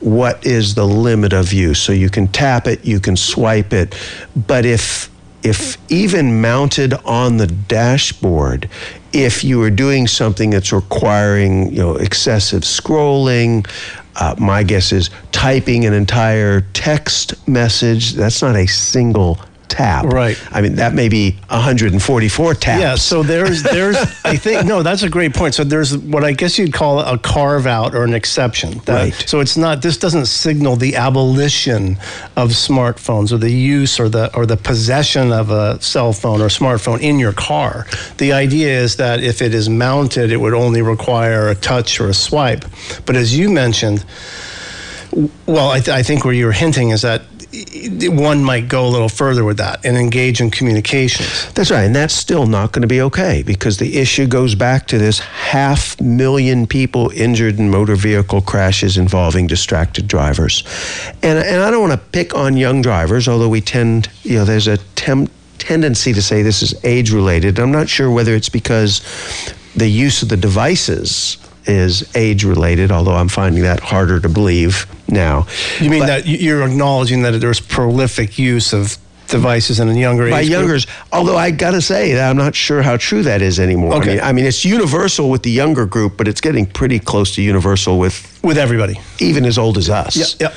what 0.00 0.44
is 0.44 0.74
the 0.74 0.84
limit 0.84 1.32
of 1.32 1.52
use. 1.52 1.80
So 1.80 1.92
you 1.92 2.10
can 2.10 2.28
tap 2.28 2.66
it, 2.66 2.84
you 2.84 3.00
can 3.00 3.16
swipe 3.16 3.72
it, 3.72 3.94
but 4.34 4.66
if 4.66 5.10
if 5.46 5.78
even 5.92 6.40
mounted 6.40 6.92
on 7.04 7.36
the 7.36 7.46
dashboard, 7.46 8.68
if 9.12 9.44
you 9.44 9.62
are 9.62 9.70
doing 9.70 10.08
something 10.08 10.50
that's 10.50 10.72
requiring 10.72 11.70
you 11.70 11.78
know 11.78 11.94
excessive 11.94 12.62
scrolling, 12.62 13.64
uh, 14.16 14.34
my 14.38 14.64
guess 14.64 14.90
is 14.90 15.08
typing 15.30 15.84
an 15.84 15.92
entire 15.92 16.62
text 16.72 17.46
message. 17.46 18.14
That's 18.14 18.42
not 18.42 18.56
a 18.56 18.66
single 18.66 19.38
tap. 19.68 20.06
Right. 20.06 20.40
I 20.52 20.60
mean, 20.60 20.76
that 20.76 20.94
may 20.94 21.08
be 21.08 21.32
144 21.48 22.54
taps. 22.54 22.80
Yeah, 22.80 22.94
so 22.94 23.22
there's 23.22 23.62
there's 23.62 23.96
I 24.24 24.36
think 24.36 24.64
no, 24.66 24.82
that's 24.82 25.02
a 25.02 25.08
great 25.08 25.34
point. 25.34 25.54
So 25.54 25.64
there's 25.64 25.96
what 25.96 26.24
I 26.24 26.32
guess 26.32 26.58
you'd 26.58 26.72
call 26.72 27.00
a 27.00 27.18
carve 27.18 27.66
out 27.66 27.94
or 27.94 28.04
an 28.04 28.14
exception. 28.14 28.78
That- 28.84 28.96
Right. 28.96 29.14
So 29.28 29.40
it's 29.40 29.56
not 29.56 29.82
this 29.82 29.98
doesn't 29.98 30.26
signal 30.26 30.76
the 30.76 30.96
abolition 30.96 31.98
of 32.36 32.50
smartphones 32.50 33.32
or 33.32 33.36
the 33.38 33.50
use 33.50 34.00
or 34.00 34.08
the 34.08 34.34
or 34.36 34.46
the 34.46 34.56
possession 34.56 35.32
of 35.32 35.50
a 35.50 35.80
cell 35.82 36.12
phone 36.12 36.40
or 36.40 36.48
smartphone 36.48 37.00
in 37.00 37.18
your 37.18 37.32
car. 37.32 37.86
The 38.18 38.32
idea 38.32 38.80
is 38.80 38.96
that 38.96 39.22
if 39.22 39.42
it 39.42 39.54
is 39.54 39.68
mounted, 39.68 40.30
it 40.32 40.38
would 40.38 40.54
only 40.54 40.82
require 40.82 41.48
a 41.48 41.54
touch 41.54 42.00
or 42.00 42.08
a 42.08 42.14
swipe. 42.14 42.64
But 43.04 43.16
as 43.16 43.36
you 43.36 43.50
mentioned, 43.50 44.04
well, 45.46 45.70
I, 45.70 45.76
th- 45.80 45.88
I 45.96 46.02
think 46.02 46.24
where 46.24 46.34
you're 46.34 46.52
hinting 46.52 46.90
is 46.90 47.02
that 47.02 47.22
one 48.10 48.42
might 48.42 48.68
go 48.68 48.86
a 48.86 48.90
little 48.90 49.08
further 49.08 49.44
with 49.44 49.56
that 49.58 49.84
and 49.84 49.96
engage 49.96 50.40
in 50.40 50.50
communications. 50.50 51.52
That's 51.52 51.70
right. 51.70 51.84
And 51.84 51.94
that's 51.94 52.14
still 52.14 52.46
not 52.46 52.72
going 52.72 52.82
to 52.82 52.88
be 52.88 53.00
okay 53.02 53.42
because 53.42 53.78
the 53.78 53.98
issue 53.98 54.26
goes 54.26 54.54
back 54.54 54.86
to 54.88 54.98
this 54.98 55.18
half 55.18 56.00
million 56.00 56.66
people 56.66 57.10
injured 57.10 57.58
in 57.58 57.70
motor 57.70 57.96
vehicle 57.96 58.40
crashes 58.40 58.98
involving 58.98 59.46
distracted 59.46 60.08
drivers. 60.08 60.64
And, 61.22 61.38
and 61.38 61.62
I 61.62 61.70
don't 61.70 61.80
want 61.80 61.92
to 61.92 62.08
pick 62.10 62.34
on 62.34 62.56
young 62.56 62.82
drivers, 62.82 63.28
although 63.28 63.48
we 63.48 63.60
tend, 63.60 64.08
you 64.22 64.38
know, 64.38 64.44
there's 64.44 64.68
a 64.68 64.78
tendency 65.58 66.12
to 66.12 66.22
say 66.22 66.42
this 66.42 66.62
is 66.62 66.74
age 66.84 67.12
related. 67.12 67.58
I'm 67.58 67.72
not 67.72 67.88
sure 67.88 68.10
whether 68.10 68.34
it's 68.34 68.48
because 68.48 69.00
the 69.74 69.88
use 69.88 70.22
of 70.22 70.28
the 70.28 70.36
devices 70.36 71.38
is 71.66 72.04
age 72.16 72.44
related, 72.44 72.90
although 72.92 73.14
I'm 73.16 73.28
finding 73.28 73.62
that 73.62 73.80
harder 73.80 74.20
to 74.20 74.28
believe 74.28 74.86
now. 75.08 75.46
You 75.80 75.90
mean 75.90 76.00
But- 76.00 76.06
that 76.06 76.26
you're 76.26 76.62
acknowledging 76.66 77.22
that 77.22 77.40
there's 77.40 77.60
prolific 77.60 78.38
use 78.38 78.72
of 78.72 78.98
devices 79.28 79.80
in 79.80 79.88
a 79.88 79.94
younger 79.94 80.30
by 80.30 80.40
age. 80.40 80.46
group. 80.46 80.60
youngers. 80.60 80.86
Although 81.12 81.36
I 81.36 81.50
got 81.50 81.72
to 81.72 81.82
say 81.82 82.12
that 82.12 82.30
I'm 82.30 82.36
not 82.36 82.54
sure 82.54 82.80
how 82.82 82.96
true 82.96 83.24
that 83.24 83.42
is 83.42 83.58
anymore. 83.58 83.94
Okay. 83.94 84.12
I 84.12 84.14
mean, 84.14 84.24
I 84.24 84.32
mean, 84.32 84.44
it's 84.46 84.64
universal 84.64 85.30
with 85.30 85.42
the 85.42 85.50
younger 85.50 85.84
group, 85.84 86.16
but 86.16 86.28
it's 86.28 86.40
getting 86.40 86.64
pretty 86.64 87.00
close 87.00 87.34
to 87.34 87.42
universal 87.42 87.98
with 87.98 88.38
with 88.44 88.56
everybody, 88.56 89.00
even 89.18 89.44
as 89.44 89.58
old 89.58 89.78
as 89.78 89.90
us. 89.90 90.14
Yeah. 90.16 90.26
Yep. 90.48 90.54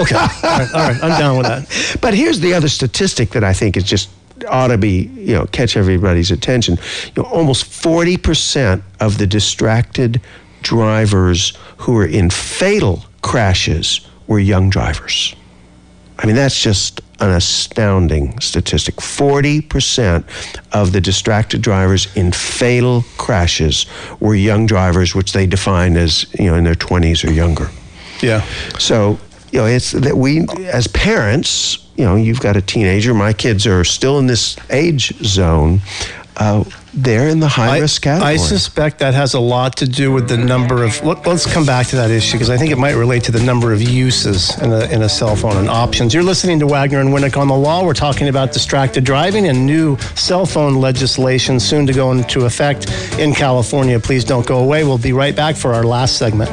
Okay. 0.00 0.14
all 0.16 0.28
right. 0.42 0.74
All 0.74 0.80
right. 0.88 1.02
I'm 1.02 1.18
down 1.18 1.38
with 1.38 1.46
that. 1.46 1.66
But 2.02 2.12
here's 2.12 2.40
the 2.40 2.52
other 2.52 2.68
statistic 2.68 3.30
that 3.30 3.44
I 3.44 3.54
think 3.54 3.78
is 3.78 3.84
just 3.84 4.10
ought 4.48 4.66
to 4.68 4.76
be, 4.76 5.08
you 5.16 5.34
know, 5.34 5.46
catch 5.46 5.76
everybody's 5.76 6.30
attention. 6.30 6.76
You 7.16 7.22
know, 7.22 7.28
almost 7.30 7.64
40% 7.64 8.82
of 9.00 9.16
the 9.18 9.26
distracted 9.26 10.20
drivers 10.62 11.52
who 11.78 11.92
were 11.92 12.06
in 12.06 12.30
fatal 12.30 13.04
crashes 13.22 14.00
were 14.26 14.38
young 14.38 14.70
drivers. 14.70 15.34
I 16.18 16.26
mean, 16.26 16.36
that's 16.36 16.60
just 16.62 17.00
an 17.20 17.30
astounding 17.30 18.38
statistic. 18.40 18.96
40% 18.96 20.24
of 20.72 20.92
the 20.92 21.00
distracted 21.00 21.62
drivers 21.62 22.14
in 22.16 22.32
fatal 22.32 23.04
crashes 23.16 23.86
were 24.20 24.34
young 24.34 24.66
drivers, 24.66 25.14
which 25.14 25.32
they 25.32 25.46
define 25.46 25.96
as, 25.96 26.26
you 26.38 26.46
know, 26.46 26.54
in 26.54 26.64
their 26.64 26.74
20s 26.74 27.28
or 27.28 27.32
younger. 27.32 27.70
Yeah. 28.20 28.42
So, 28.78 29.18
you 29.50 29.60
know, 29.60 29.66
it's 29.66 29.92
that 29.92 30.16
we, 30.16 30.46
as 30.66 30.86
parents, 30.88 31.86
you 31.96 32.04
know, 32.04 32.16
you've 32.16 32.40
got 32.40 32.56
a 32.56 32.62
teenager. 32.62 33.14
My 33.14 33.32
kids 33.32 33.66
are 33.66 33.84
still 33.84 34.18
in 34.18 34.26
this 34.26 34.56
age 34.70 35.12
zone. 35.24 35.80
Uh, 36.36 36.64
they're 36.94 37.28
in 37.28 37.40
the 37.40 37.48
high 37.48 37.78
risk 37.78 38.02
category. 38.02 38.34
I 38.34 38.36
suspect 38.36 38.98
that 38.98 39.14
has 39.14 39.34
a 39.34 39.40
lot 39.40 39.76
to 39.76 39.86
do 39.86 40.12
with 40.12 40.28
the 40.28 40.36
number 40.36 40.84
of. 40.84 41.02
Let, 41.02 41.26
us 41.26 41.50
come 41.50 41.64
back 41.64 41.86
to 41.88 41.96
that 41.96 42.10
issue 42.10 42.32
because 42.34 42.50
I 42.50 42.56
think 42.56 42.70
it 42.70 42.78
might 42.78 42.92
relate 42.92 43.24
to 43.24 43.32
the 43.32 43.42
number 43.42 43.72
of 43.72 43.80
uses 43.80 44.56
in 44.60 44.72
a, 44.72 44.84
in 44.92 45.02
a 45.02 45.08
cell 45.08 45.34
phone 45.36 45.56
and 45.56 45.68
options. 45.68 46.12
You're 46.12 46.22
listening 46.22 46.58
to 46.60 46.66
Wagner 46.66 47.00
and 47.00 47.10
Winnick 47.10 47.36
on 47.36 47.48
the 47.48 47.56
Law. 47.56 47.84
We're 47.84 47.94
talking 47.94 48.28
about 48.28 48.52
distracted 48.52 49.04
driving 49.04 49.48
and 49.48 49.66
new 49.66 49.96
cell 50.14 50.44
phone 50.44 50.74
legislation 50.74 51.58
soon 51.58 51.86
to 51.86 51.92
go 51.92 52.12
into 52.12 52.44
effect 52.44 52.90
in 53.18 53.32
California. 53.32 53.98
Please 53.98 54.24
don't 54.24 54.46
go 54.46 54.58
away. 54.58 54.84
We'll 54.84 54.98
be 54.98 55.12
right 55.12 55.34
back 55.34 55.56
for 55.56 55.72
our 55.72 55.84
last 55.84 56.18
segment. 56.18 56.50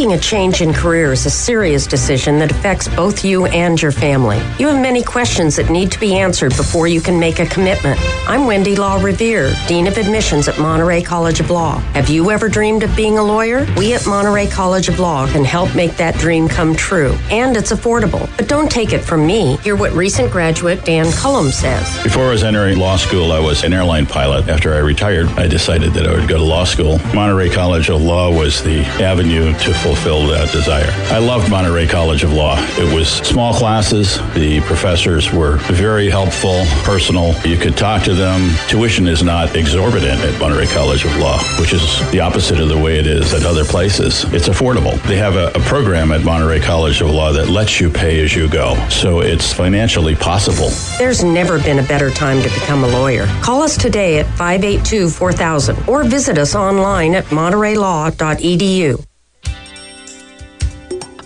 Making 0.00 0.14
a 0.14 0.18
change 0.18 0.62
in 0.62 0.72
career 0.72 1.12
is 1.12 1.26
a 1.26 1.30
serious 1.30 1.86
decision 1.86 2.38
that 2.38 2.50
affects 2.50 2.88
both 2.88 3.22
you 3.22 3.44
and 3.44 3.80
your 3.82 3.92
family. 3.92 4.38
You 4.58 4.66
have 4.68 4.80
many 4.80 5.02
questions 5.02 5.56
that 5.56 5.68
need 5.68 5.92
to 5.92 6.00
be 6.00 6.16
answered 6.16 6.56
before 6.56 6.88
you 6.88 7.02
can 7.02 7.20
make 7.20 7.38
a 7.38 7.44
commitment. 7.44 8.00
I'm 8.26 8.46
Wendy 8.46 8.76
Law 8.76 8.98
Revere, 9.02 9.52
Dean 9.68 9.86
of 9.86 9.98
Admissions 9.98 10.48
at 10.48 10.58
Monterey 10.58 11.02
College 11.02 11.40
of 11.40 11.50
Law. 11.50 11.80
Have 11.92 12.08
you 12.08 12.30
ever 12.30 12.48
dreamed 12.48 12.82
of 12.82 12.96
being 12.96 13.18
a 13.18 13.22
lawyer? 13.22 13.66
We 13.76 13.92
at 13.92 14.06
Monterey 14.06 14.46
College 14.46 14.88
of 14.88 14.98
Law 15.00 15.26
can 15.26 15.44
help 15.44 15.74
make 15.76 15.98
that 15.98 16.14
dream 16.14 16.48
come 16.48 16.74
true. 16.74 17.12
And 17.30 17.54
it's 17.54 17.70
affordable. 17.70 18.26
But 18.38 18.48
don't 18.48 18.72
take 18.72 18.94
it 18.94 19.00
from 19.00 19.26
me. 19.26 19.58
Hear 19.58 19.76
what 19.76 19.92
recent 19.92 20.32
graduate 20.32 20.82
Dan 20.82 21.12
Cullum 21.12 21.50
says. 21.50 22.02
Before 22.02 22.24
I 22.24 22.30
was 22.30 22.42
entering 22.42 22.78
law 22.78 22.96
school, 22.96 23.32
I 23.32 23.38
was 23.38 23.64
an 23.64 23.74
airline 23.74 24.06
pilot. 24.06 24.48
After 24.48 24.72
I 24.72 24.78
retired, 24.78 25.26
I 25.36 25.46
decided 25.46 25.92
that 25.92 26.06
I 26.06 26.18
would 26.18 26.26
go 26.26 26.38
to 26.38 26.44
law 26.44 26.64
school. 26.64 26.96
Monterey 27.12 27.50
College 27.50 27.90
of 27.90 28.00
Law 28.00 28.34
was 28.34 28.62
the 28.62 28.80
avenue 29.02 29.52
to 29.58 29.74
fulfill 29.90 30.24
that 30.28 30.52
desire. 30.52 30.88
I 31.12 31.18
loved 31.18 31.50
Monterey 31.50 31.84
College 31.88 32.22
of 32.22 32.32
Law. 32.32 32.54
It 32.78 32.94
was 32.94 33.08
small 33.08 33.52
classes. 33.52 34.18
The 34.34 34.60
professors 34.60 35.32
were 35.32 35.56
very 35.66 36.08
helpful, 36.08 36.62
personal. 36.84 37.34
You 37.40 37.56
could 37.56 37.76
talk 37.76 38.04
to 38.04 38.14
them. 38.14 38.54
Tuition 38.68 39.08
is 39.08 39.24
not 39.24 39.56
exorbitant 39.56 40.20
at 40.20 40.38
Monterey 40.38 40.68
College 40.68 41.04
of 41.04 41.16
Law, 41.16 41.38
which 41.58 41.72
is 41.72 41.82
the 42.12 42.20
opposite 42.20 42.60
of 42.60 42.68
the 42.68 42.78
way 42.78 43.00
it 43.00 43.06
is 43.08 43.34
at 43.34 43.44
other 43.44 43.64
places. 43.64 44.22
It's 44.32 44.48
affordable. 44.48 44.94
They 45.08 45.16
have 45.16 45.34
a, 45.34 45.48
a 45.48 45.60
program 45.64 46.12
at 46.12 46.22
Monterey 46.22 46.60
College 46.60 47.00
of 47.00 47.10
Law 47.10 47.32
that 47.32 47.48
lets 47.48 47.80
you 47.80 47.90
pay 47.90 48.22
as 48.22 48.32
you 48.32 48.48
go. 48.48 48.76
So 48.90 49.22
it's 49.22 49.52
financially 49.52 50.14
possible. 50.14 50.70
There's 50.98 51.24
never 51.24 51.58
been 51.58 51.80
a 51.80 51.84
better 51.88 52.10
time 52.10 52.40
to 52.42 52.48
become 52.48 52.84
a 52.84 52.88
lawyer. 52.88 53.26
Call 53.42 53.60
us 53.60 53.76
today 53.76 54.20
at 54.20 54.26
582 54.36 55.10
4000 55.10 55.88
or 55.88 56.04
visit 56.04 56.38
us 56.38 56.54
online 56.54 57.16
at 57.16 57.24
montereylaw.edu. 57.24 59.04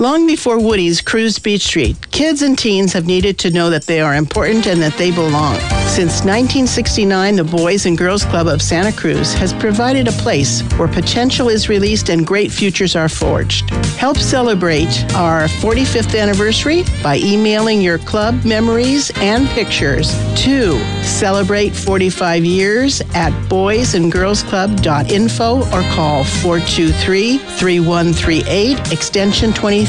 Long 0.01 0.27
before 0.27 0.59
Woody's 0.59 1.01
cruised 1.01 1.45
Beach 1.45 1.63
Street, 1.63 2.11
kids 2.11 2.43
and 2.43 2.59
teens 2.59 2.93
have 2.93 3.07
needed 3.07 3.39
to 3.39 3.53
know 3.53 3.71
that 3.71 3.87
they 3.87 4.01
are 4.01 4.17
important 4.17 4.67
and 4.67 4.83
that 4.83 4.95
they 4.95 5.13
belong. 5.13 5.55
Since 5.87 6.25
1969, 6.25 7.37
the 7.37 7.45
Boys 7.45 7.87
and 7.87 7.97
Girls 7.97 8.25
Club 8.25 8.49
of 8.49 8.61
Santa 8.61 8.93
Cruz 8.93 9.33
has 9.35 9.53
provided 9.53 10.09
a 10.09 10.13
place 10.13 10.63
where 10.77 10.89
potential 10.89 11.49
is 11.49 11.69
released 11.69 12.09
and 12.09 12.27
great 12.27 12.51
futures 12.51 12.97
are 12.97 13.09
forged. 13.09 13.71
Help 13.97 14.17
celebrate 14.17 15.05
our 15.15 15.45
45th 15.45 16.21
anniversary 16.21 16.83
by 17.01 17.19
emailing 17.19 17.81
your 17.81 17.99
club 17.99 18.45
memories 18.45 19.13
and 19.19 19.47
pictures 19.51 20.11
to 20.43 20.77
celebrate 21.05 21.71
45 21.71 22.45
years 22.45 23.01
at 23.15 23.31
boysandgirlsclub.info 23.49 25.59
or 25.59 25.83
call 25.95 26.25
423 26.25 27.39
3138 27.39 28.93
extension 28.93 29.53
23. 29.53 29.84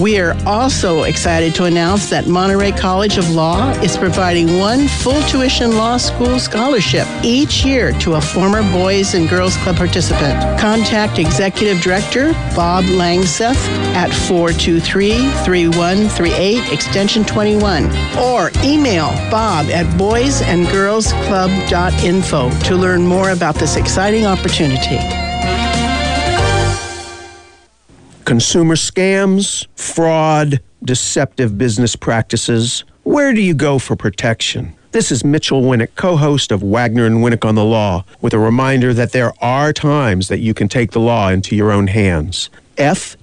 We 0.00 0.18
are 0.18 0.34
also 0.46 1.02
excited 1.02 1.54
to 1.56 1.64
announce 1.64 2.08
that 2.08 2.26
Monterey 2.26 2.72
College 2.72 3.18
of 3.18 3.28
Law 3.30 3.70
is 3.82 3.98
providing 3.98 4.58
one 4.58 4.88
full 4.88 5.20
tuition 5.24 5.76
law 5.76 5.98
school 5.98 6.38
scholarship 6.38 7.06
each 7.22 7.66
year 7.66 7.92
to 7.98 8.14
a 8.14 8.20
former 8.20 8.62
Boys 8.72 9.12
and 9.12 9.28
Girls 9.28 9.58
Club 9.58 9.76
participant. 9.76 10.58
Contact 10.58 11.18
Executive 11.18 11.82
Director 11.82 12.32
Bob 12.56 12.84
Langseth 12.84 13.58
at 13.94 14.08
423-3138 14.10 16.72
extension 16.72 17.22
21 17.22 17.84
or 18.16 18.50
email 18.64 19.10
bob 19.30 19.66
at 19.66 19.84
boysandgirlsclub.info 19.98 22.50
to 22.60 22.74
learn 22.74 23.06
more 23.06 23.28
about 23.30 23.56
this 23.56 23.76
exciting 23.76 24.24
opportunity. 24.24 25.29
Consumer 28.30 28.76
scams, 28.76 29.66
fraud, 29.74 30.60
deceptive 30.84 31.58
business 31.58 31.96
practices. 31.96 32.84
Where 33.02 33.34
do 33.34 33.40
you 33.40 33.54
go 33.54 33.80
for 33.80 33.96
protection? 33.96 34.72
This 34.92 35.10
is 35.10 35.24
Mitchell 35.24 35.62
Winnick, 35.62 35.96
co 35.96 36.14
host 36.14 36.52
of 36.52 36.62
Wagner 36.62 37.06
and 37.06 37.24
Winnick 37.24 37.44
on 37.44 37.56
the 37.56 37.64
Law, 37.64 38.04
with 38.20 38.32
a 38.32 38.38
reminder 38.38 38.94
that 38.94 39.10
there 39.10 39.32
are 39.42 39.72
times 39.72 40.28
that 40.28 40.38
you 40.38 40.54
can 40.54 40.68
take 40.68 40.92
the 40.92 41.00
law 41.00 41.28
into 41.28 41.56
your 41.56 41.72
own 41.72 41.88
hands. 41.88 42.50
FTC.gov 42.76 43.20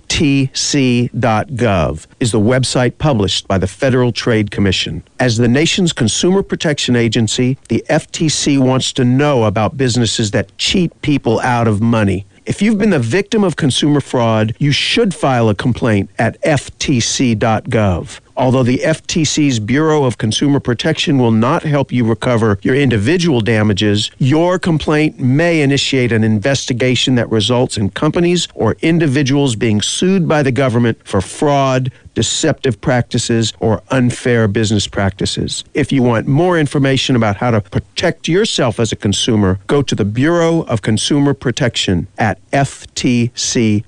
is 2.20 2.34
the 2.34 2.40
website 2.42 2.98
published 2.98 3.48
by 3.48 3.58
the 3.58 3.66
Federal 3.66 4.12
Trade 4.12 4.52
Commission. 4.52 5.04
As 5.22 5.38
the 5.38 5.48
nation's 5.48 5.94
consumer 5.94 6.44
protection 6.44 6.98
agency, 6.98 7.58
the 7.70 7.82
FTC 7.90 8.60
wants 8.60 8.92
to 8.92 9.06
know 9.06 9.46
about 9.46 9.78
businesses 9.78 10.32
that 10.32 10.58
cheat 10.58 11.02
people 11.02 11.40
out 11.40 11.70
of 11.70 11.80
money. 11.82 12.26
If 12.48 12.62
you've 12.62 12.78
been 12.78 12.92
the 12.92 12.98
victim 12.98 13.44
of 13.44 13.58
consumer 13.58 14.00
fraud, 14.00 14.56
you 14.58 14.72
should 14.72 15.14
file 15.14 15.50
a 15.50 15.54
complaint 15.54 16.10
at 16.18 16.42
FTC.gov. 16.44 18.22
Although 18.38 18.64
the 18.64 18.78
FTC's 18.78 19.60
Bureau 19.60 20.06
of 20.06 20.18
Consumer 20.18 20.62
Protection 20.62 21.18
will 21.18 21.32
not 21.32 21.64
help 21.64 21.92
you 21.92 22.06
recover 22.06 22.58
your 22.62 22.76
individual 22.76 23.42
damages, 23.42 24.12
your 24.18 24.60
complaint 24.60 25.20
may 25.20 25.62
initiate 25.62 26.14
an 26.14 26.24
investigation 26.24 27.16
that 27.16 27.30
results 27.30 27.78
in 27.78 27.90
companies 27.90 28.48
or 28.56 28.78
individuals 28.82 29.58
being 29.58 29.82
sued 29.82 30.26
by 30.26 30.42
the 30.42 30.52
government 30.52 31.00
for 31.04 31.20
fraud, 31.20 31.92
deceptive 32.18 32.82
practices, 32.82 33.54
or 33.60 33.84
unfair 33.92 34.48
business 34.48 34.88
practices. 34.88 35.64
If 35.76 35.92
you 35.92 36.02
want 36.02 36.26
more 36.26 36.58
information 36.58 37.16
about 37.16 37.38
how 37.38 37.52
to 37.52 37.62
protect 37.62 38.28
yourself 38.28 38.80
as 38.80 38.92
a 38.92 38.96
consumer, 38.96 39.60
go 39.68 39.84
to 39.84 39.94
the 39.94 40.04
Bureau 40.04 40.62
of 40.64 40.82
Consumer 40.82 41.36
Protection 41.36 42.08
at 42.18 42.40
ftc.gov. 42.50 43.84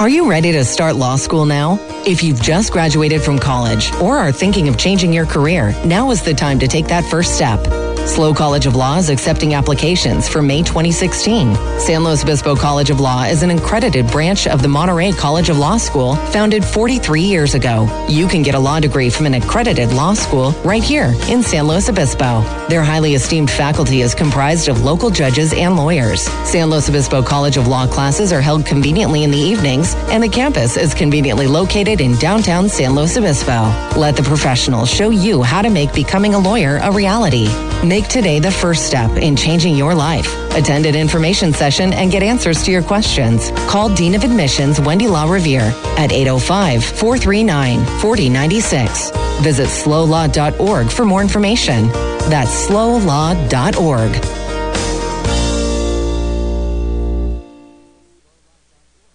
Are 0.00 0.08
you 0.10 0.28
ready 0.28 0.52
to 0.52 0.66
start 0.66 0.96
law 0.96 1.16
school 1.16 1.46
now? 1.46 1.78
If 2.06 2.22
you've 2.22 2.42
just 2.42 2.70
graduated 2.70 3.22
from 3.22 3.38
college 3.38 3.90
or 4.02 4.18
are 4.18 4.32
thinking 4.32 4.68
of 4.68 4.76
changing 4.76 5.14
your 5.14 5.24
career, 5.24 5.74
now 5.86 6.10
is 6.10 6.20
the 6.20 6.34
time 6.34 6.58
to 6.58 6.68
take 6.68 6.88
that 6.88 7.04
first 7.06 7.36
step. 7.36 7.93
SLO 8.06 8.34
College 8.34 8.66
of 8.66 8.76
Law 8.76 8.98
is 8.98 9.08
accepting 9.08 9.54
applications 9.54 10.28
for 10.28 10.42
May 10.42 10.62
2016. 10.62 11.54
San 11.80 12.04
Luis 12.04 12.22
Obispo 12.22 12.54
College 12.54 12.90
of 12.90 13.00
Law 13.00 13.24
is 13.24 13.42
an 13.42 13.50
accredited 13.50 14.06
branch 14.08 14.46
of 14.46 14.60
the 14.60 14.68
Monterey 14.68 15.10
College 15.10 15.48
of 15.48 15.58
Law 15.58 15.78
School, 15.78 16.14
founded 16.14 16.62
43 16.62 17.22
years 17.22 17.54
ago. 17.54 17.88
You 18.06 18.28
can 18.28 18.42
get 18.42 18.54
a 18.54 18.58
law 18.58 18.78
degree 18.78 19.08
from 19.08 19.24
an 19.24 19.34
accredited 19.34 19.90
law 19.94 20.12
school 20.12 20.50
right 20.64 20.82
here 20.82 21.14
in 21.28 21.42
San 21.42 21.66
Luis 21.66 21.88
Obispo. 21.88 22.42
Their 22.68 22.82
highly 22.82 23.14
esteemed 23.14 23.50
faculty 23.50 24.02
is 24.02 24.14
comprised 24.14 24.68
of 24.68 24.84
local 24.84 25.08
judges 25.10 25.54
and 25.54 25.74
lawyers. 25.74 26.22
San 26.46 26.68
Luis 26.68 26.90
Obispo 26.90 27.22
College 27.22 27.56
of 27.56 27.68
Law 27.68 27.86
classes 27.86 28.32
are 28.32 28.42
held 28.42 28.66
conveniently 28.66 29.24
in 29.24 29.30
the 29.30 29.38
evenings, 29.38 29.94
and 30.10 30.22
the 30.22 30.28
campus 30.28 30.76
is 30.76 30.92
conveniently 30.92 31.46
located 31.46 32.02
in 32.02 32.14
downtown 32.16 32.68
San 32.68 32.94
Luis 32.94 33.16
Obispo. 33.16 33.62
Let 33.98 34.14
the 34.14 34.22
professionals 34.22 34.90
show 34.90 35.08
you 35.08 35.42
how 35.42 35.62
to 35.62 35.70
make 35.70 35.92
becoming 35.94 36.34
a 36.34 36.38
lawyer 36.38 36.76
a 36.82 36.92
reality. 36.92 37.48
Make 37.94 38.08
today 38.08 38.40
the 38.40 38.50
first 38.50 38.88
step 38.88 39.12
in 39.18 39.36
changing 39.36 39.76
your 39.76 39.94
life. 39.94 40.26
Attend 40.56 40.84
an 40.84 40.96
information 40.96 41.52
session 41.52 41.92
and 41.92 42.10
get 42.10 42.24
answers 42.24 42.64
to 42.64 42.72
your 42.72 42.82
questions. 42.82 43.52
Call 43.68 43.88
Dean 43.94 44.16
of 44.16 44.24
Admissions 44.24 44.80
Wendy 44.80 45.06
Law 45.06 45.30
Revere 45.30 45.72
at 45.96 46.10
805 46.10 46.84
439 46.84 47.84
4096. 48.00 49.12
Visit 49.42 49.68
slolaw.org 49.68 50.90
for 50.90 51.04
more 51.04 51.22
information. 51.22 51.86
That's 52.28 52.66
slolaw.org. 52.66 54.43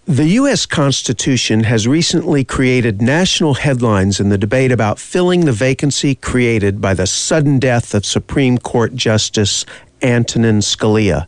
The 0.09 0.25
U.S. 0.25 0.65
Constitution 0.65 1.65
has 1.65 1.87
recently 1.87 2.43
created 2.43 2.99
national 2.99 3.53
headlines 3.53 4.19
in 4.19 4.29
the 4.29 4.39
debate 4.39 4.71
about 4.71 4.97
filling 4.97 5.45
the 5.45 5.51
vacancy 5.51 6.15
created 6.15 6.81
by 6.81 6.95
the 6.95 7.05
sudden 7.05 7.59
death 7.59 7.93
of 7.93 8.03
Supreme 8.07 8.57
Court 8.57 8.95
Justice 8.95 9.67
Antonin 10.01 10.61
Scalia. 10.61 11.27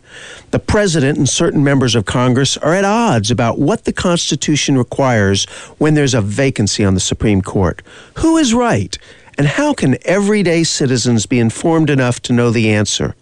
The 0.50 0.58
president 0.58 1.20
and 1.20 1.30
certain 1.30 1.64
members 1.64 1.94
of 1.94 2.06
Congress 2.06 2.58
are 2.58 2.74
at 2.74 2.84
odds 2.84 3.30
about 3.30 3.60
what 3.60 3.86
the 3.86 3.94
Constitution 3.94 4.80
requires 4.80 5.46
when 5.78 5.94
there's 5.94 6.16
a 6.16 6.22
vacancy 6.22 6.84
on 6.84 6.96
the 6.96 7.00
Supreme 7.00 7.44
Court. 7.44 7.84
Who 8.18 8.38
is 8.38 8.52
right? 8.52 8.98
And 9.38 9.46
how 9.46 9.76
can 9.76 9.96
everyday 10.06 10.64
citizens 10.64 11.28
be 11.28 11.38
informed 11.38 11.92
enough 11.92 12.20
to 12.22 12.34
know 12.34 12.50
the 12.50 12.72
answer? 12.72 13.14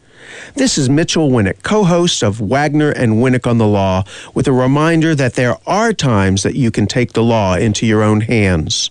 This 0.55 0.77
is 0.77 0.89
Mitchell 0.89 1.29
Winnick, 1.29 1.63
co 1.63 1.83
host 1.83 2.23
of 2.23 2.39
Wagner 2.39 2.91
and 2.91 3.15
Winnick 3.15 3.47
on 3.47 3.57
the 3.57 3.67
Law, 3.67 4.03
with 4.33 4.47
a 4.47 4.51
reminder 4.51 5.15
that 5.15 5.35
there 5.35 5.57
are 5.67 5.93
times 5.93 6.43
that 6.43 6.55
you 6.55 6.71
can 6.71 6.87
take 6.87 7.13
the 7.13 7.23
law 7.23 7.55
into 7.55 7.85
your 7.85 8.03
own 8.03 8.21
hands. 8.21 8.89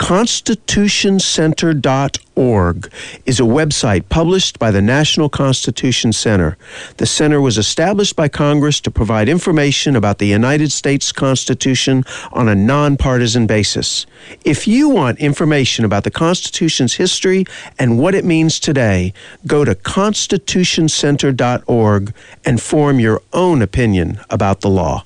ConstitutionCenter.org 0.00 2.90
is 3.26 3.38
a 3.38 3.42
website 3.42 4.08
published 4.08 4.58
by 4.58 4.70
the 4.70 4.80
National 4.80 5.28
Constitution 5.28 6.14
Center. 6.14 6.56
The 6.96 7.04
center 7.04 7.38
was 7.38 7.58
established 7.58 8.16
by 8.16 8.28
Congress 8.28 8.80
to 8.80 8.90
provide 8.90 9.28
information 9.28 9.94
about 9.94 10.16
the 10.16 10.26
United 10.26 10.72
States 10.72 11.12
Constitution 11.12 12.04
on 12.32 12.48
a 12.48 12.54
nonpartisan 12.54 13.46
basis. 13.46 14.06
If 14.42 14.66
you 14.66 14.88
want 14.88 15.18
information 15.18 15.84
about 15.84 16.04
the 16.04 16.10
Constitution's 16.10 16.94
history 16.94 17.44
and 17.78 17.98
what 17.98 18.14
it 18.14 18.24
means 18.24 18.58
today, 18.58 19.12
go 19.46 19.66
to 19.66 19.74
ConstitutionCenter.org 19.74 22.14
and 22.46 22.62
form 22.62 23.00
your 23.00 23.20
own 23.34 23.60
opinion 23.60 24.18
about 24.30 24.62
the 24.62 24.70
law. 24.70 25.04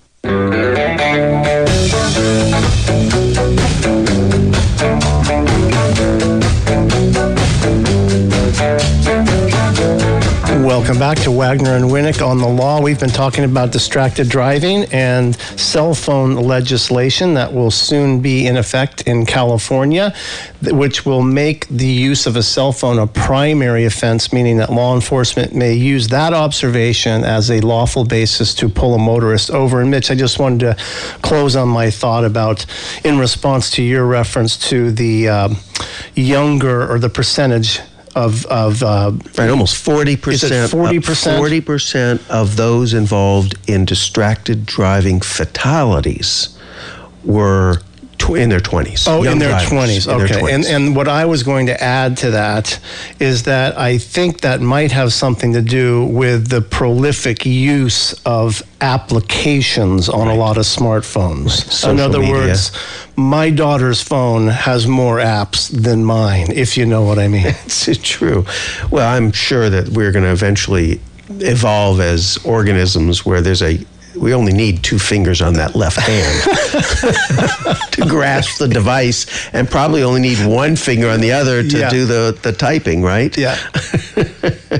Welcome 10.74 10.98
back 10.98 11.18
to 11.18 11.30
Wagner 11.30 11.76
and 11.76 11.84
Winnick 11.84 12.20
on 12.20 12.38
the 12.38 12.48
law. 12.48 12.80
We've 12.80 12.98
been 12.98 13.08
talking 13.08 13.44
about 13.44 13.70
distracted 13.70 14.28
driving 14.28 14.86
and 14.92 15.36
cell 15.36 15.94
phone 15.94 16.34
legislation 16.34 17.34
that 17.34 17.54
will 17.54 17.70
soon 17.70 18.20
be 18.20 18.48
in 18.48 18.56
effect 18.56 19.02
in 19.02 19.24
California, 19.24 20.12
which 20.62 21.06
will 21.06 21.22
make 21.22 21.68
the 21.68 21.86
use 21.86 22.26
of 22.26 22.34
a 22.34 22.42
cell 22.42 22.72
phone 22.72 22.98
a 22.98 23.06
primary 23.06 23.84
offense, 23.84 24.32
meaning 24.32 24.56
that 24.56 24.72
law 24.72 24.96
enforcement 24.96 25.54
may 25.54 25.74
use 25.74 26.08
that 26.08 26.32
observation 26.32 27.22
as 27.22 27.52
a 27.52 27.60
lawful 27.60 28.04
basis 28.04 28.52
to 28.54 28.68
pull 28.68 28.94
a 28.94 28.98
motorist 28.98 29.52
over. 29.52 29.80
And 29.80 29.92
Mitch, 29.92 30.10
I 30.10 30.16
just 30.16 30.40
wanted 30.40 30.58
to 30.58 30.76
close 31.22 31.54
on 31.54 31.68
my 31.68 31.88
thought 31.88 32.24
about, 32.24 32.66
in 33.04 33.16
response 33.20 33.70
to 33.70 33.82
your 33.84 34.06
reference 34.06 34.56
to 34.70 34.90
the 34.90 35.28
um, 35.28 35.56
younger 36.16 36.90
or 36.92 36.98
the 36.98 37.08
percentage 37.08 37.78
of 38.14 38.46
of 38.46 38.82
uh, 38.82 39.12
right, 39.38 39.50
almost 39.50 39.76
forty 39.76 40.16
percent. 40.16 40.70
Forty 40.70 41.00
percent. 41.00 41.38
Forty 41.38 41.60
percent 41.60 42.22
of 42.30 42.56
those 42.56 42.94
involved 42.94 43.54
in 43.68 43.84
distracted 43.84 44.66
driving 44.66 45.20
fatalities 45.20 46.56
were 47.24 47.80
tw- 48.24 48.36
in 48.36 48.48
their 48.48 48.60
twenties. 48.60 49.06
Oh, 49.06 49.22
in 49.22 49.38
their 49.38 49.58
twenties. 49.66 50.08
Okay. 50.08 50.52
And 50.52 50.64
and 50.64 50.96
what 50.96 51.08
I 51.08 51.24
was 51.24 51.42
going 51.42 51.66
to 51.66 51.82
add 51.82 52.16
to 52.18 52.30
that 52.32 52.78
is 53.20 53.44
that 53.44 53.78
I 53.78 53.98
think 53.98 54.40
that 54.40 54.60
might 54.60 54.92
have 54.92 55.12
something 55.12 55.52
to 55.52 55.62
do 55.62 56.06
with 56.06 56.48
the 56.48 56.60
prolific 56.60 57.44
use 57.46 58.14
of 58.24 58.62
applications 58.80 60.08
on 60.08 60.28
a 60.28 60.34
lot 60.34 60.56
of 60.56 60.64
smartphones. 60.64 61.50
Social 61.50 61.90
in 61.90 62.00
other 62.00 62.20
media. 62.20 62.34
words, 62.34 62.72
my 63.16 63.50
daughter's 63.50 64.02
phone 64.02 64.48
has 64.48 64.86
more 64.86 65.18
apps 65.18 65.70
than 65.70 66.04
mine, 66.04 66.50
if 66.52 66.76
you 66.76 66.86
know 66.86 67.02
what 67.02 67.18
I 67.18 67.28
mean. 67.28 67.46
it's 67.64 67.98
true. 67.98 68.44
Well, 68.90 69.08
I'm 69.08 69.32
sure 69.32 69.70
that 69.70 69.88
we're 69.88 70.12
going 70.12 70.24
to 70.24 70.32
eventually 70.32 71.00
evolve 71.28 72.00
as 72.00 72.38
organisms 72.44 73.24
where 73.24 73.40
there's 73.40 73.62
a 73.62 73.78
we 74.16 74.32
only 74.34 74.52
need 74.52 74.82
two 74.82 74.98
fingers 74.98 75.42
on 75.42 75.54
that 75.54 75.74
left 75.74 75.98
hand 75.98 76.42
to 77.92 78.02
grasp 78.08 78.58
the 78.58 78.68
device 78.68 79.26
and 79.52 79.68
probably 79.68 80.02
only 80.02 80.20
need 80.20 80.44
one 80.46 80.76
finger 80.76 81.08
on 81.08 81.20
the 81.20 81.32
other 81.32 81.62
to 81.62 81.78
Yeah. 81.78 81.90
do 81.90 82.06
the, 82.06 82.38
the 82.42 82.52
typing, 82.52 83.02
right? 83.02 83.36
Yeah. 83.36 83.56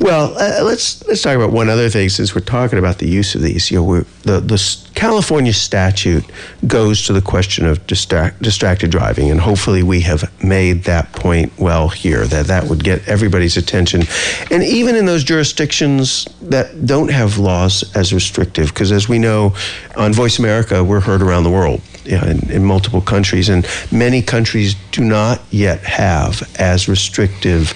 Well, 0.00 0.36
uh, 0.38 0.62
let's 0.62 1.06
let's 1.06 1.22
talk 1.22 1.34
about 1.34 1.52
one 1.52 1.70
other 1.70 1.88
thing 1.88 2.10
since 2.10 2.34
we're 2.34 2.42
talking 2.42 2.78
about 2.78 2.98
the 2.98 3.08
use 3.08 3.34
of 3.34 3.40
these. 3.40 3.70
You 3.70 3.82
know, 3.82 4.00
the 4.22 4.40
the 4.40 4.86
California 4.94 5.54
statute 5.54 6.24
goes 6.66 7.06
to 7.06 7.14
the 7.14 7.22
question 7.22 7.64
of 7.64 7.86
distract, 7.86 8.42
distracted 8.42 8.90
driving, 8.90 9.30
and 9.30 9.40
hopefully 9.40 9.82
we 9.82 10.00
have 10.02 10.30
made 10.44 10.84
that 10.84 11.12
point 11.12 11.52
well 11.58 11.88
here 11.88 12.26
that 12.26 12.46
that 12.46 12.64
would 12.64 12.84
get 12.84 13.08
everybody's 13.08 13.56
attention, 13.56 14.02
and 14.50 14.62
even 14.62 14.94
in 14.94 15.06
those 15.06 15.24
jurisdictions 15.24 16.26
that 16.42 16.86
don't 16.86 17.10
have 17.10 17.38
laws 17.38 17.84
as 17.96 18.12
restrictive, 18.12 18.68
because 18.68 18.92
as 18.92 19.08
we 19.08 19.18
know, 19.18 19.54
on 19.96 20.12
Voice 20.12 20.38
America, 20.38 20.84
we're 20.84 21.00
heard 21.00 21.22
around 21.22 21.44
the 21.44 21.50
world. 21.50 21.80
Yeah, 22.04 22.26
in, 22.26 22.50
in 22.50 22.64
multiple 22.64 23.02
countries, 23.02 23.48
and 23.48 23.66
many 23.92 24.22
countries 24.22 24.74
do 24.92 25.04
not 25.04 25.40
yet 25.50 25.80
have 25.80 26.42
as 26.58 26.88
restrictive 26.88 27.74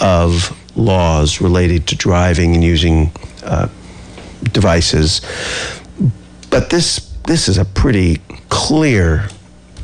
of 0.00 0.56
laws 0.76 1.40
related 1.40 1.86
to 1.88 1.96
driving 1.96 2.54
and 2.54 2.62
using 2.62 3.10
uh, 3.42 3.68
devices. 4.52 5.20
But 6.50 6.70
this 6.70 7.12
this 7.24 7.48
is 7.48 7.58
a 7.58 7.64
pretty 7.64 8.20
clear 8.48 9.28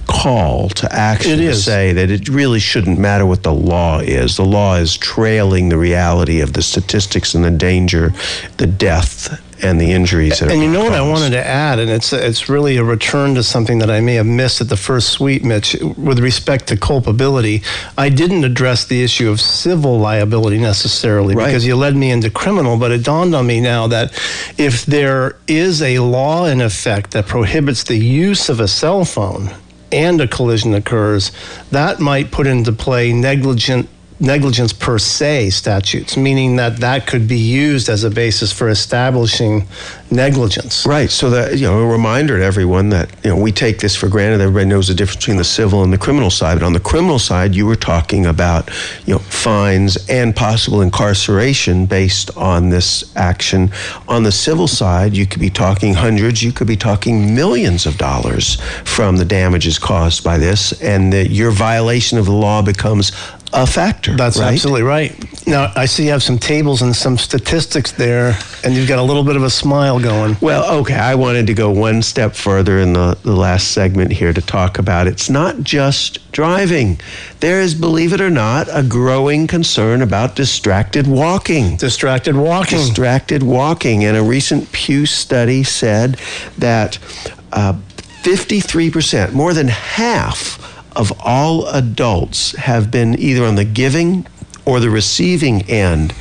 call 0.06 0.68
to 0.68 0.92
action 0.92 1.38
to 1.38 1.54
say 1.54 1.92
that 1.92 2.10
it 2.10 2.28
really 2.28 2.60
shouldn't 2.60 2.98
matter 2.98 3.26
what 3.26 3.42
the 3.42 3.52
law 3.52 3.98
is. 3.98 4.36
The 4.36 4.44
law 4.44 4.76
is 4.76 4.96
trailing 4.96 5.68
the 5.68 5.78
reality 5.78 6.40
of 6.40 6.52
the 6.52 6.62
statistics 6.62 7.34
and 7.34 7.44
the 7.44 7.50
danger, 7.50 8.12
the 8.58 8.66
death 8.66 9.40
and 9.62 9.80
the 9.80 9.92
injuries 9.92 10.40
that 10.40 10.48
are 10.48 10.52
And 10.52 10.62
you 10.62 10.70
know 10.70 10.82
what 10.84 10.92
I 10.92 11.00
wanted 11.02 11.30
to 11.30 11.46
add, 11.46 11.78
and 11.78 11.90
it's 11.90 12.12
it's 12.12 12.48
really 12.48 12.76
a 12.76 12.84
return 12.84 13.34
to 13.36 13.42
something 13.42 13.78
that 13.78 13.90
I 13.90 14.00
may 14.00 14.14
have 14.14 14.26
missed 14.26 14.60
at 14.60 14.68
the 14.68 14.76
first 14.76 15.08
suite, 15.10 15.44
Mitch, 15.44 15.76
with 15.96 16.18
respect 16.18 16.66
to 16.68 16.76
culpability. 16.76 17.62
I 17.96 18.08
didn't 18.08 18.44
address 18.44 18.84
the 18.84 19.02
issue 19.04 19.30
of 19.30 19.40
civil 19.40 19.98
liability 19.98 20.58
necessarily 20.58 21.34
Right. 21.34 21.46
because 21.46 21.64
you 21.66 21.76
led 21.76 21.96
me 21.96 22.10
into 22.10 22.30
criminal, 22.30 22.76
but 22.76 22.90
it 22.90 23.04
dawned 23.04 23.34
on 23.34 23.46
me 23.46 23.60
now 23.60 23.86
that 23.86 24.12
if 24.58 24.84
there 24.84 25.36
is 25.46 25.80
a 25.82 26.00
law 26.00 26.46
in 26.46 26.60
effect 26.60 27.12
that 27.12 27.26
prohibits 27.26 27.84
the 27.84 27.96
use 27.96 28.48
of 28.48 28.60
a 28.60 28.68
cell 28.68 29.04
phone 29.04 29.50
and 29.92 30.20
a 30.20 30.26
collision 30.26 30.74
occurs, 30.74 31.30
that 31.70 32.00
might 32.00 32.30
put 32.30 32.46
into 32.46 32.72
play 32.72 33.12
negligent 33.12 33.88
negligence 34.22 34.72
per 34.72 34.98
se 34.98 35.50
statutes, 35.50 36.16
meaning 36.16 36.56
that 36.56 36.78
that 36.78 37.06
could 37.06 37.26
be 37.26 37.38
used 37.38 37.88
as 37.88 38.04
a 38.04 38.10
basis 38.10 38.52
for 38.52 38.68
establishing 38.68 39.66
negligence. 40.12 40.86
Right. 40.86 41.10
So 41.10 41.28
that 41.30 41.58
you 41.58 41.66
know, 41.66 41.80
a 41.80 41.86
reminder 41.86 42.38
to 42.38 42.44
everyone 42.44 42.90
that 42.90 43.10
you 43.24 43.30
know 43.30 43.36
we 43.36 43.50
take 43.50 43.80
this 43.80 43.96
for 43.96 44.08
granted. 44.08 44.40
Everybody 44.40 44.66
knows 44.66 44.88
the 44.88 44.94
difference 44.94 45.16
between 45.16 45.38
the 45.38 45.44
civil 45.44 45.82
and 45.82 45.92
the 45.92 45.98
criminal 45.98 46.30
side. 46.30 46.60
But 46.60 46.66
on 46.66 46.72
the 46.72 46.80
criminal 46.80 47.18
side, 47.18 47.54
you 47.54 47.66
were 47.66 47.76
talking 47.76 48.26
about 48.26 48.70
you 49.06 49.14
know 49.14 49.18
fines 49.18 49.98
and 50.08 50.34
possible 50.34 50.82
incarceration 50.82 51.86
based 51.86 52.34
on 52.36 52.70
this 52.70 53.14
action. 53.16 53.72
On 54.06 54.22
the 54.22 54.32
civil 54.32 54.68
side, 54.68 55.16
you 55.16 55.26
could 55.26 55.40
be 55.40 55.50
talking 55.50 55.94
hundreds. 55.94 56.42
You 56.42 56.52
could 56.52 56.68
be 56.68 56.76
talking 56.76 57.34
millions 57.34 57.86
of 57.86 57.98
dollars 57.98 58.60
from 58.84 59.16
the 59.16 59.24
damages 59.24 59.78
caused 59.78 60.22
by 60.22 60.38
this, 60.38 60.80
and 60.80 61.12
that 61.12 61.30
your 61.30 61.50
violation 61.50 62.18
of 62.18 62.26
the 62.26 62.32
law 62.32 62.62
becomes 62.62 63.10
a 63.52 63.66
factor. 63.66 64.16
That's 64.16 64.38
right? 64.38 64.52
absolutely 64.52 64.82
right. 64.82 65.46
Now, 65.46 65.72
I 65.74 65.86
see 65.86 66.04
you 66.04 66.10
have 66.10 66.22
some 66.22 66.38
tables 66.38 66.82
and 66.82 66.94
some 66.94 67.18
statistics 67.18 67.92
there, 67.92 68.38
and 68.64 68.74
you've 68.74 68.88
got 68.88 68.98
a 68.98 69.02
little 69.02 69.24
bit 69.24 69.36
of 69.36 69.42
a 69.42 69.50
smile 69.50 69.98
going. 70.00 70.36
Well, 70.40 70.78
okay, 70.80 70.94
I 70.94 71.14
wanted 71.14 71.46
to 71.48 71.54
go 71.54 71.70
one 71.70 72.02
step 72.02 72.34
further 72.34 72.78
in 72.78 72.92
the, 72.92 73.18
the 73.22 73.34
last 73.34 73.72
segment 73.72 74.12
here 74.12 74.32
to 74.32 74.40
talk 74.40 74.78
about 74.78 75.06
it's 75.06 75.28
not 75.28 75.62
just 75.62 76.30
driving. 76.32 77.00
There 77.40 77.60
is, 77.60 77.74
believe 77.74 78.12
it 78.12 78.20
or 78.20 78.30
not, 78.30 78.68
a 78.70 78.82
growing 78.82 79.46
concern 79.46 80.02
about 80.02 80.36
distracted 80.36 81.06
walking. 81.06 81.76
Distracted 81.76 82.36
walking. 82.36 82.78
Distracted 82.78 83.42
walking. 83.42 84.04
And 84.04 84.16
a 84.16 84.22
recent 84.22 84.70
Pew 84.72 85.06
study 85.06 85.64
said 85.64 86.18
that 86.58 86.98
uh, 87.52 87.74
53%, 88.22 89.32
more 89.32 89.52
than 89.52 89.68
half 89.68 90.71
of 90.96 91.12
all 91.24 91.66
adults 91.68 92.52
have 92.56 92.90
been 92.90 93.18
either 93.18 93.44
on 93.44 93.54
the 93.54 93.64
giving 93.64 94.26
or 94.64 94.80
the 94.80 94.90
receiving 94.90 95.62
end 95.68 96.14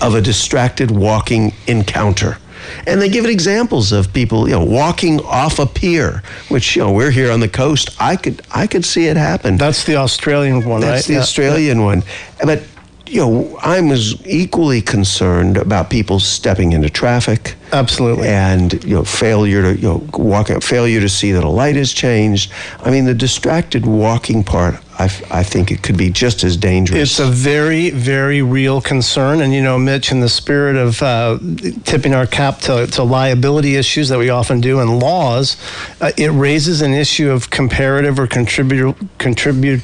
of 0.00 0.14
a 0.14 0.20
distracted 0.20 0.90
walking 0.90 1.52
encounter. 1.66 2.38
And 2.86 3.00
they 3.00 3.08
give 3.08 3.24
it 3.24 3.30
examples 3.30 3.92
of 3.92 4.12
people, 4.12 4.48
you 4.48 4.54
know, 4.54 4.64
walking 4.64 5.20
off 5.20 5.58
a 5.58 5.66
pier, 5.66 6.22
which 6.48 6.76
you 6.76 6.82
know 6.82 6.92
we're 6.92 7.10
here 7.10 7.30
on 7.30 7.40
the 7.40 7.48
coast. 7.48 7.90
I 8.00 8.16
could 8.16 8.42
I 8.52 8.66
could 8.66 8.84
see 8.84 9.06
it 9.06 9.16
happen. 9.16 9.56
That's 9.56 9.84
the 9.84 9.96
Australian 9.96 10.64
one, 10.68 10.80
That's 10.80 11.02
right? 11.02 11.06
the 11.06 11.12
Yeah. 11.14 11.20
Australian 11.20 11.82
one. 11.84 12.02
But 12.44 12.62
you 13.08 13.20
know, 13.20 13.58
I'm 13.62 13.90
as 13.90 14.14
equally 14.26 14.80
concerned 14.80 15.56
about 15.56 15.90
people 15.90 16.20
stepping 16.20 16.72
into 16.72 16.90
traffic. 16.90 17.54
Absolutely. 17.72 18.28
And 18.28 18.82
you 18.84 18.96
know, 18.96 19.04
failure 19.04 19.62
to 19.62 19.76
you 19.76 19.88
know 19.88 20.08
walk 20.14 20.50
out, 20.50 20.62
failure 20.62 21.00
to 21.00 21.08
see 21.08 21.32
that 21.32 21.44
a 21.44 21.48
light 21.48 21.76
has 21.76 21.92
changed. 21.92 22.52
I 22.80 22.90
mean, 22.90 23.04
the 23.04 23.14
distracted 23.14 23.86
walking 23.86 24.44
part. 24.44 24.76
I, 24.98 25.04
I 25.30 25.42
think 25.44 25.70
it 25.70 25.84
could 25.84 25.96
be 25.96 26.10
just 26.10 26.42
as 26.42 26.56
dangerous. 26.56 27.00
It's 27.00 27.20
a 27.20 27.30
very, 27.30 27.90
very 27.90 28.42
real 28.42 28.80
concern. 28.80 29.40
And, 29.40 29.54
you 29.54 29.62
know, 29.62 29.78
Mitch, 29.78 30.10
in 30.10 30.18
the 30.18 30.28
spirit 30.28 30.74
of 30.74 31.00
uh, 31.00 31.38
tipping 31.84 32.14
our 32.14 32.26
cap 32.26 32.58
to, 32.62 32.88
to 32.88 33.04
liability 33.04 33.76
issues 33.76 34.08
that 34.08 34.18
we 34.18 34.28
often 34.28 34.60
do 34.60 34.80
in 34.80 34.98
laws, 34.98 35.56
uh, 36.00 36.10
it 36.16 36.30
raises 36.30 36.80
an 36.80 36.94
issue 36.94 37.30
of 37.30 37.48
comparative 37.48 38.18
or 38.18 38.26
contributor, 38.26 38.92
contribute. 39.18 39.82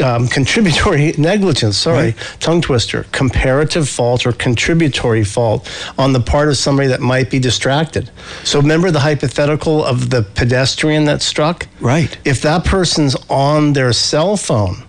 Um, 0.00 0.28
contributory 0.28 1.12
negligence, 1.18 1.76
sorry, 1.76 2.14
tongue 2.40 2.60
twister, 2.60 3.06
comparative 3.12 3.88
fault 3.88 4.26
or 4.26 4.32
contributory 4.32 5.24
fault 5.24 5.70
on 5.98 6.12
the 6.12 6.20
part 6.20 6.48
of 6.48 6.56
somebody 6.56 6.88
that 6.88 7.00
might 7.00 7.30
be 7.30 7.38
distracted. 7.38 8.10
So 8.44 8.60
remember 8.60 8.90
the 8.90 9.00
hypothetical 9.00 9.84
of 9.84 10.10
the 10.10 10.22
pedestrian 10.22 11.04
that 11.04 11.22
struck? 11.22 11.66
Right. 11.80 12.16
If 12.24 12.42
that 12.42 12.64
person's 12.64 13.16
on 13.28 13.72
their 13.72 13.92
cell 13.92 14.36
phone 14.36 14.84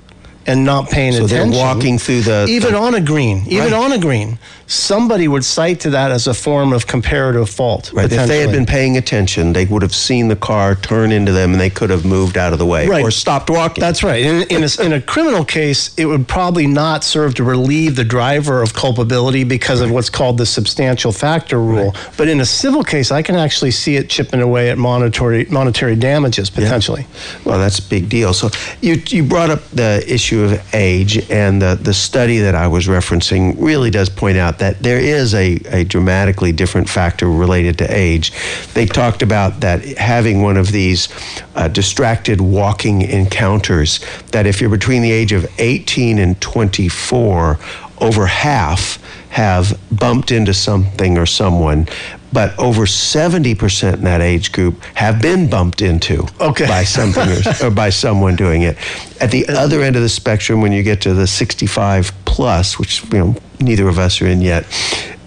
and 0.47 0.63
not 0.63 0.89
paying 0.89 1.13
So 1.13 1.25
they're 1.27 1.45
walking 1.47 1.97
through 1.97 2.21
the- 2.21 2.45
even 2.47 2.73
the- 2.73 2.79
on 2.79 2.95
a 2.95 3.01
green, 3.01 3.43
even 3.47 3.71
Right. 3.71 3.73
on 3.73 3.91
a 3.93 3.97
green, 3.97 4.37
somebody 4.67 5.27
would 5.27 5.43
cite 5.45 5.79
to 5.81 5.89
that 5.91 6.11
as 6.11 6.25
a 6.27 6.33
form 6.33 6.73
of 6.73 6.87
comparative 6.87 7.49
fault. 7.49 7.91
Right. 7.93 8.11
If 8.11 8.27
they 8.27 8.39
had 8.41 8.51
been 8.51 8.65
paying 8.65 8.97
attention, 8.97 9.53
they 9.53 9.65
would 9.65 9.81
have 9.83 9.93
seen 9.93 10.27
the 10.27 10.35
car 10.35 10.75
turn 10.75 11.11
into 11.11 11.31
them, 11.31 11.51
and 11.51 11.61
they 11.61 11.69
could 11.69 11.89
have 11.91 12.03
moved 12.05 12.37
out 12.37 12.51
of 12.53 12.59
the 12.59 12.65
way 12.65 12.87
Right. 12.87 13.03
or 13.03 13.11
stopped 13.11 13.49
walking. 13.49 13.81
That's 13.81 14.03
right. 14.03 14.23
In, 14.23 14.41
in, 14.43 14.63
a, 14.63 14.81
in 14.83 14.93
a 14.93 15.01
criminal 15.01 15.45
case, 15.45 15.91
it 15.97 16.05
would 16.05 16.27
probably 16.27 16.65
not 16.67 17.03
serve 17.03 17.35
to 17.35 17.43
relieve 17.43 17.95
the 17.95 18.03
driver 18.03 18.61
of 18.61 18.73
culpability 18.73 19.43
because 19.43 19.81
of 19.81 19.91
what's 19.91 20.09
called 20.09 20.37
the 20.37 20.45
substantial 20.45 21.11
factor 21.11 21.59
rule. 21.59 21.93
But 22.17 22.27
in 22.27 22.39
a 22.39 22.45
civil 22.45 22.83
case, 22.83 23.11
I 23.11 23.21
can 23.21 23.35
actually 23.35 23.71
see 23.71 23.95
it 23.97 24.09
chipping 24.09 24.41
away 24.41 24.69
at 24.69 24.77
monetary 24.77 25.45
monetary 25.49 25.95
damages 25.95 26.49
potentially. 26.49 27.05
Well, 27.43 27.59
that's 27.59 27.79
a 27.79 27.83
big 27.83 28.09
deal. 28.09 28.33
So 28.33 28.49
you 28.81 29.01
you 29.09 29.23
brought 29.23 29.49
up 29.51 29.61
the 29.73 30.03
issue 30.11 30.34
of 30.43 30.75
age, 30.75 31.29
and 31.29 31.61
the 31.61 31.75
the 31.75 31.93
study 31.93 32.39
that 32.39 32.55
I 32.55 32.67
was 32.67 32.87
referencing 32.87 33.55
really 33.57 33.89
does 33.89 34.09
point 34.09 34.37
out 34.37 34.59
that 34.59 34.81
there 34.81 34.99
is 34.99 35.33
a, 35.33 35.55
a 35.67 35.83
dramatically 35.83 36.51
different 36.51 36.89
factor 36.89 37.29
related 37.29 37.77
to 37.79 37.85
age. 37.85 38.31
They 38.73 38.85
talked 38.85 39.21
about 39.21 39.61
that 39.61 39.83
having 39.97 40.41
one 40.41 40.57
of 40.57 40.71
these 40.71 41.07
uh, 41.55 41.67
distracted 41.67 42.41
walking 42.41 43.01
encounters. 43.01 43.99
That 44.31 44.45
if 44.45 44.59
you're 44.59 44.69
between 44.69 45.01
the 45.01 45.11
age 45.11 45.31
of 45.31 45.47
18 45.59 46.19
and 46.19 46.39
24, 46.41 47.59
over 48.01 48.25
half 48.25 49.01
have 49.29 49.79
bumped 49.91 50.31
into 50.31 50.53
something 50.53 51.17
or 51.17 51.25
someone, 51.25 51.87
but 52.35 52.53
over 52.59 52.85
70% 52.85 53.93
in 53.93 54.03
that 54.03 54.19
age 54.19 54.51
group 54.51 54.83
have 54.95 55.21
been 55.21 55.49
bumped 55.49 55.81
into 55.81 56.27
Okay. 56.41 56.67
by 56.67 56.83
something 56.83 57.29
or, 57.63 57.67
or 57.67 57.71
by 57.71 57.89
someone 57.89 58.35
doing 58.35 58.63
it. 58.63 58.77
At 59.21 59.31
the 59.31 59.47
other 59.47 59.81
end 59.81 59.95
of 59.95 60.01
the 60.01 60.09
spectrum, 60.09 60.59
when 60.59 60.73
you 60.73 60.83
get 60.83 60.99
to 61.03 61.13
the 61.13 61.27
65 61.27 62.11
plus, 62.25 62.77
which 62.77 63.01
you 63.13 63.19
know 63.19 63.35
neither 63.61 63.87
of 63.87 63.97
us 63.97 64.21
are 64.21 64.27
in 64.27 64.41
yet, 64.41 64.65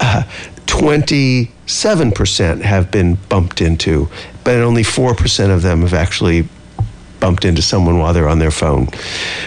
uh, 0.00 0.22
27% 0.66 2.61
have 2.61 2.90
been 2.90 3.14
bumped 3.30 3.62
into, 3.62 4.11
but 4.44 4.56
only 4.56 4.82
4% 4.82 5.50
of 5.50 5.62
them 5.62 5.80
have 5.80 5.94
actually 5.94 6.46
bumped 7.20 7.46
into 7.46 7.62
someone 7.62 7.98
while 7.98 8.12
they're 8.12 8.28
on 8.28 8.38
their 8.38 8.50
phone. 8.50 8.86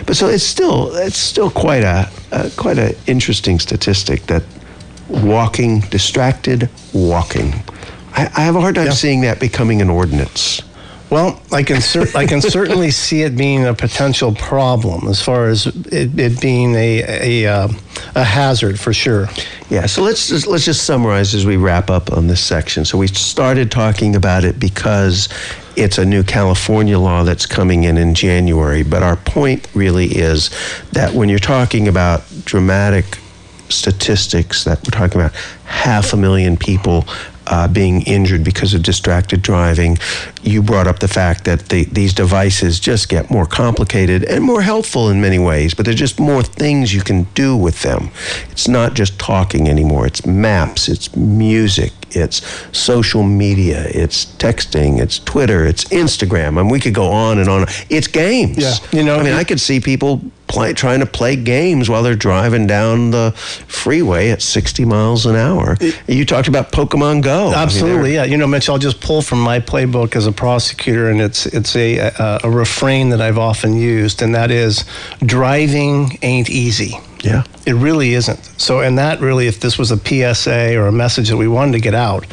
But 0.07 0.15
so 0.17 0.27
it's 0.29 0.43
still 0.43 0.93
it's 0.95 1.17
still 1.17 1.51
quite 1.51 1.83
a 1.83 2.09
uh, 2.31 2.49
quite 2.57 2.79
an 2.79 2.95
interesting 3.05 3.59
statistic 3.59 4.23
that 4.25 4.41
walking 5.11 5.81
distracted 5.81 6.69
walking. 6.93 7.53
I, 8.13 8.29
I 8.35 8.41
have 8.41 8.55
a 8.55 8.61
hard 8.61 8.75
time 8.75 8.91
seeing 8.91 9.21
that 9.21 9.39
becoming 9.39 9.81
an 9.81 9.89
ordinance. 9.89 10.61
Well, 11.11 11.41
I 11.51 11.63
can 11.63 11.81
cer- 11.81 12.07
I 12.15 12.25
can 12.25 12.41
certainly 12.41 12.89
see 13.05 13.23
it 13.23 13.35
being 13.35 13.65
a 13.65 13.73
potential 13.73 14.33
problem 14.33 15.09
as 15.09 15.21
far 15.21 15.49
as 15.49 15.67
it, 15.67 16.17
it 16.17 16.39
being 16.39 16.73
a 16.75 17.43
a, 17.43 17.53
uh, 17.53 17.67
a 18.15 18.23
hazard 18.23 18.79
for 18.79 18.93
sure. 18.93 19.27
Yeah, 19.69 19.85
so 19.87 20.03
let's 20.03 20.29
just, 20.29 20.47
let's 20.47 20.63
just 20.63 20.85
summarize 20.85 21.33
as 21.33 21.45
we 21.45 21.57
wrap 21.57 21.89
up 21.89 22.11
on 22.13 22.27
this 22.27 22.41
section. 22.41 22.85
So 22.85 22.97
we 22.97 23.07
started 23.07 23.71
talking 23.71 24.15
about 24.15 24.45
it 24.45 24.57
because 24.59 25.27
it's 25.75 25.97
a 25.97 26.05
new 26.05 26.23
California 26.23 26.97
law 26.97 27.23
that's 27.23 27.45
coming 27.45 27.83
in 27.83 27.97
in 27.97 28.13
January, 28.13 28.83
but 28.83 29.03
our 29.03 29.15
point 29.17 29.67
really 29.73 30.07
is 30.07 30.49
that 30.91 31.13
when 31.13 31.29
you're 31.29 31.39
talking 31.39 31.87
about 31.87 32.23
dramatic 32.45 33.17
statistics 33.71 34.63
that 34.63 34.79
we're 34.79 34.97
talking 34.97 35.19
about 35.19 35.33
half 35.65 36.13
a 36.13 36.17
million 36.17 36.57
people 36.57 37.05
uh, 37.47 37.67
being 37.67 38.01
injured 38.03 38.43
because 38.43 38.73
of 38.73 38.83
distracted 38.83 39.41
driving. 39.41 39.97
You 40.41 40.61
brought 40.61 40.87
up 40.87 40.99
the 40.99 41.07
fact 41.07 41.43
that 41.45 41.69
the, 41.69 41.85
these 41.85 42.13
devices 42.13 42.79
just 42.79 43.09
get 43.09 43.29
more 43.29 43.45
complicated 43.45 44.23
and 44.23 44.43
more 44.43 44.61
helpful 44.61 45.09
in 45.09 45.21
many 45.21 45.39
ways, 45.39 45.73
but 45.73 45.85
there's 45.85 45.97
just 45.97 46.19
more 46.19 46.43
things 46.43 46.93
you 46.93 47.01
can 47.01 47.23
do 47.33 47.57
with 47.57 47.81
them. 47.81 48.11
It's 48.51 48.67
not 48.67 48.93
just 48.93 49.19
talking 49.19 49.67
anymore, 49.67 50.07
it's 50.07 50.25
maps, 50.25 50.87
it's 50.87 51.15
music, 51.15 51.91
it's 52.15 52.41
social 52.77 53.23
media, 53.23 53.85
it's 53.89 54.25
texting, 54.25 54.99
it's 54.99 55.19
Twitter, 55.19 55.65
it's 55.65 55.85
Instagram. 55.85 56.47
I 56.57 56.63
mean, 56.63 56.69
we 56.69 56.79
could 56.79 56.93
go 56.93 57.11
on 57.11 57.39
and 57.39 57.49
on. 57.49 57.65
It's 57.89 58.07
games. 58.07 58.57
Yeah, 58.57 58.73
you 58.91 59.03
know, 59.03 59.17
I 59.17 59.23
mean, 59.23 59.33
I 59.33 59.43
could 59.43 59.59
see 59.59 59.79
people 59.79 60.21
play, 60.47 60.73
trying 60.73 60.99
to 60.99 61.05
play 61.05 61.35
games 61.35 61.89
while 61.89 62.03
they're 62.03 62.15
driving 62.15 62.67
down 62.67 63.11
the 63.11 63.31
freeway 63.67 64.29
at 64.31 64.41
60 64.41 64.85
miles 64.85 65.25
an 65.25 65.35
hour. 65.35 65.77
you 66.07 66.25
talked 66.25 66.47
about 66.47 66.71
Pokemon 66.71 67.23
Go. 67.23 67.47
I 67.47 67.51
mean, 67.51 67.53
Absolutely, 67.55 68.13
yeah. 68.13 68.25
You 68.25 68.37
know, 68.37 68.47
Mitch, 68.47 68.69
I'll 68.69 68.77
just 68.77 68.99
pull 69.01 69.21
from 69.21 69.41
my 69.41 69.59
playbook 69.59 70.15
as 70.15 70.27
a 70.27 70.31
prosecutor, 70.31 71.09
and 71.09 71.21
it's 71.21 71.45
it's 71.45 71.75
a 71.75 71.97
a, 71.97 72.39
a 72.43 72.49
refrain 72.49 73.09
that 73.09 73.21
I've 73.21 73.37
often 73.37 73.75
used, 73.75 74.21
and 74.21 74.35
that 74.35 74.51
is, 74.51 74.85
driving 75.25 76.17
ain't 76.21 76.49
easy. 76.49 76.95
Yeah. 77.23 77.43
It 77.67 77.73
really 77.73 78.13
isn't. 78.13 78.43
So, 78.59 78.79
and 78.79 78.97
that 78.97 79.21
really, 79.21 79.47
if 79.47 79.59
this 79.59 79.77
was 79.77 79.91
a 79.91 79.97
PSA 79.97 80.75
or 80.75 80.87
a 80.87 80.91
message 80.91 81.29
that 81.29 81.37
we 81.37 81.47
wanted 81.47 81.73
to 81.73 81.79
get 81.79 81.93
out, 81.93 82.25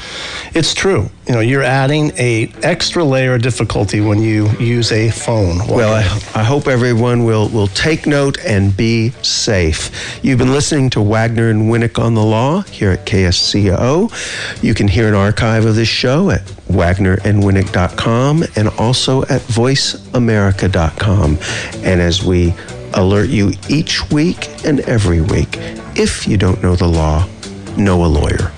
it's 0.54 0.72
true. 0.72 1.10
You 1.26 1.34
know, 1.34 1.40
you're 1.40 1.62
adding 1.62 2.12
a 2.16 2.50
extra 2.62 3.04
layer 3.04 3.34
of 3.34 3.42
difficulty 3.42 4.00
when 4.00 4.22
you 4.22 4.48
use 4.58 4.90
a 4.90 5.10
phone. 5.10 5.58
Well, 5.68 5.92
I, 5.92 6.00
I 6.40 6.42
hope 6.42 6.66
everyone 6.66 7.24
will, 7.24 7.50
will 7.50 7.66
take 7.68 8.06
note 8.06 8.38
and 8.46 8.74
be 8.74 9.10
safe. 9.22 10.18
You've 10.24 10.38
been 10.38 10.52
listening 10.52 10.88
to 10.90 11.02
Wagner 11.02 11.50
and 11.50 11.70
Winnick 11.70 12.02
on 12.02 12.14
the 12.14 12.24
Law 12.24 12.62
here 12.62 12.90
at 12.92 13.04
KSCO. 13.04 14.62
You 14.62 14.72
can 14.72 14.88
hear 14.88 15.08
an 15.08 15.14
archive 15.14 15.66
of 15.66 15.74
this 15.74 15.88
show 15.88 16.30
at 16.30 16.40
wagnerandwinnick.com 16.70 18.44
and 18.56 18.68
also 18.78 19.22
at 19.22 19.42
voiceamerica.com. 19.42 21.38
And 21.84 22.00
as 22.00 22.24
we 22.24 22.54
alert 22.94 23.28
you 23.28 23.52
each 23.68 24.10
week 24.10 24.48
and 24.64 24.80
every 24.80 25.20
week, 25.20 25.48
if 25.96 26.26
you 26.26 26.36
don't 26.36 26.62
know 26.62 26.76
the 26.76 26.88
law, 26.88 27.26
know 27.76 28.04
a 28.04 28.06
lawyer. 28.06 28.52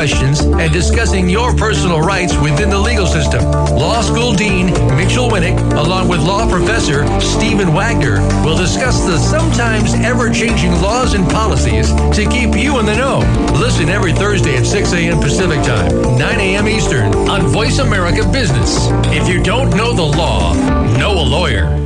Questions 0.00 0.40
and 0.40 0.72
discussing 0.72 1.28
your 1.28 1.54
personal 1.54 2.00
rights 2.00 2.34
within 2.38 2.70
the 2.70 2.78
legal 2.78 3.04
system. 3.04 3.44
Law 3.76 4.00
School 4.00 4.32
Dean 4.32 4.68
Mitchell 4.96 5.28
Winnick, 5.28 5.60
along 5.76 6.08
with 6.08 6.20
law 6.20 6.48
professor 6.48 7.04
Stephen 7.20 7.74
Wagner, 7.74 8.18
will 8.42 8.56
discuss 8.56 9.04
the 9.04 9.18
sometimes 9.18 9.92
ever 9.96 10.30
changing 10.30 10.72
laws 10.80 11.12
and 11.12 11.28
policies 11.28 11.92
to 12.16 12.26
keep 12.30 12.56
you 12.56 12.78
in 12.78 12.86
the 12.86 12.96
know. 12.96 13.18
Listen 13.60 13.90
every 13.90 14.14
Thursday 14.14 14.56
at 14.56 14.64
6 14.64 14.90
a.m. 14.94 15.20
Pacific 15.20 15.62
Time, 15.64 15.92
9 16.16 16.40
a.m. 16.40 16.66
Eastern 16.66 17.14
on 17.28 17.42
Voice 17.48 17.78
America 17.78 18.26
Business. 18.32 18.88
If 19.12 19.28
you 19.28 19.42
don't 19.42 19.68
know 19.76 19.92
the 19.92 20.16
law, 20.16 20.54
know 20.96 21.12
a 21.12 21.26
lawyer. 21.28 21.76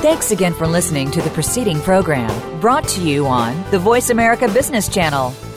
Thanks 0.00 0.30
again 0.30 0.54
for 0.54 0.66
listening 0.66 1.10
to 1.10 1.20
the 1.20 1.28
preceding 1.30 1.82
program 1.82 2.30
brought 2.60 2.88
to 2.88 3.02
you 3.02 3.26
on 3.26 3.62
the 3.72 3.78
Voice 3.78 4.08
America 4.08 4.48
Business 4.48 4.88
Channel. 4.88 5.34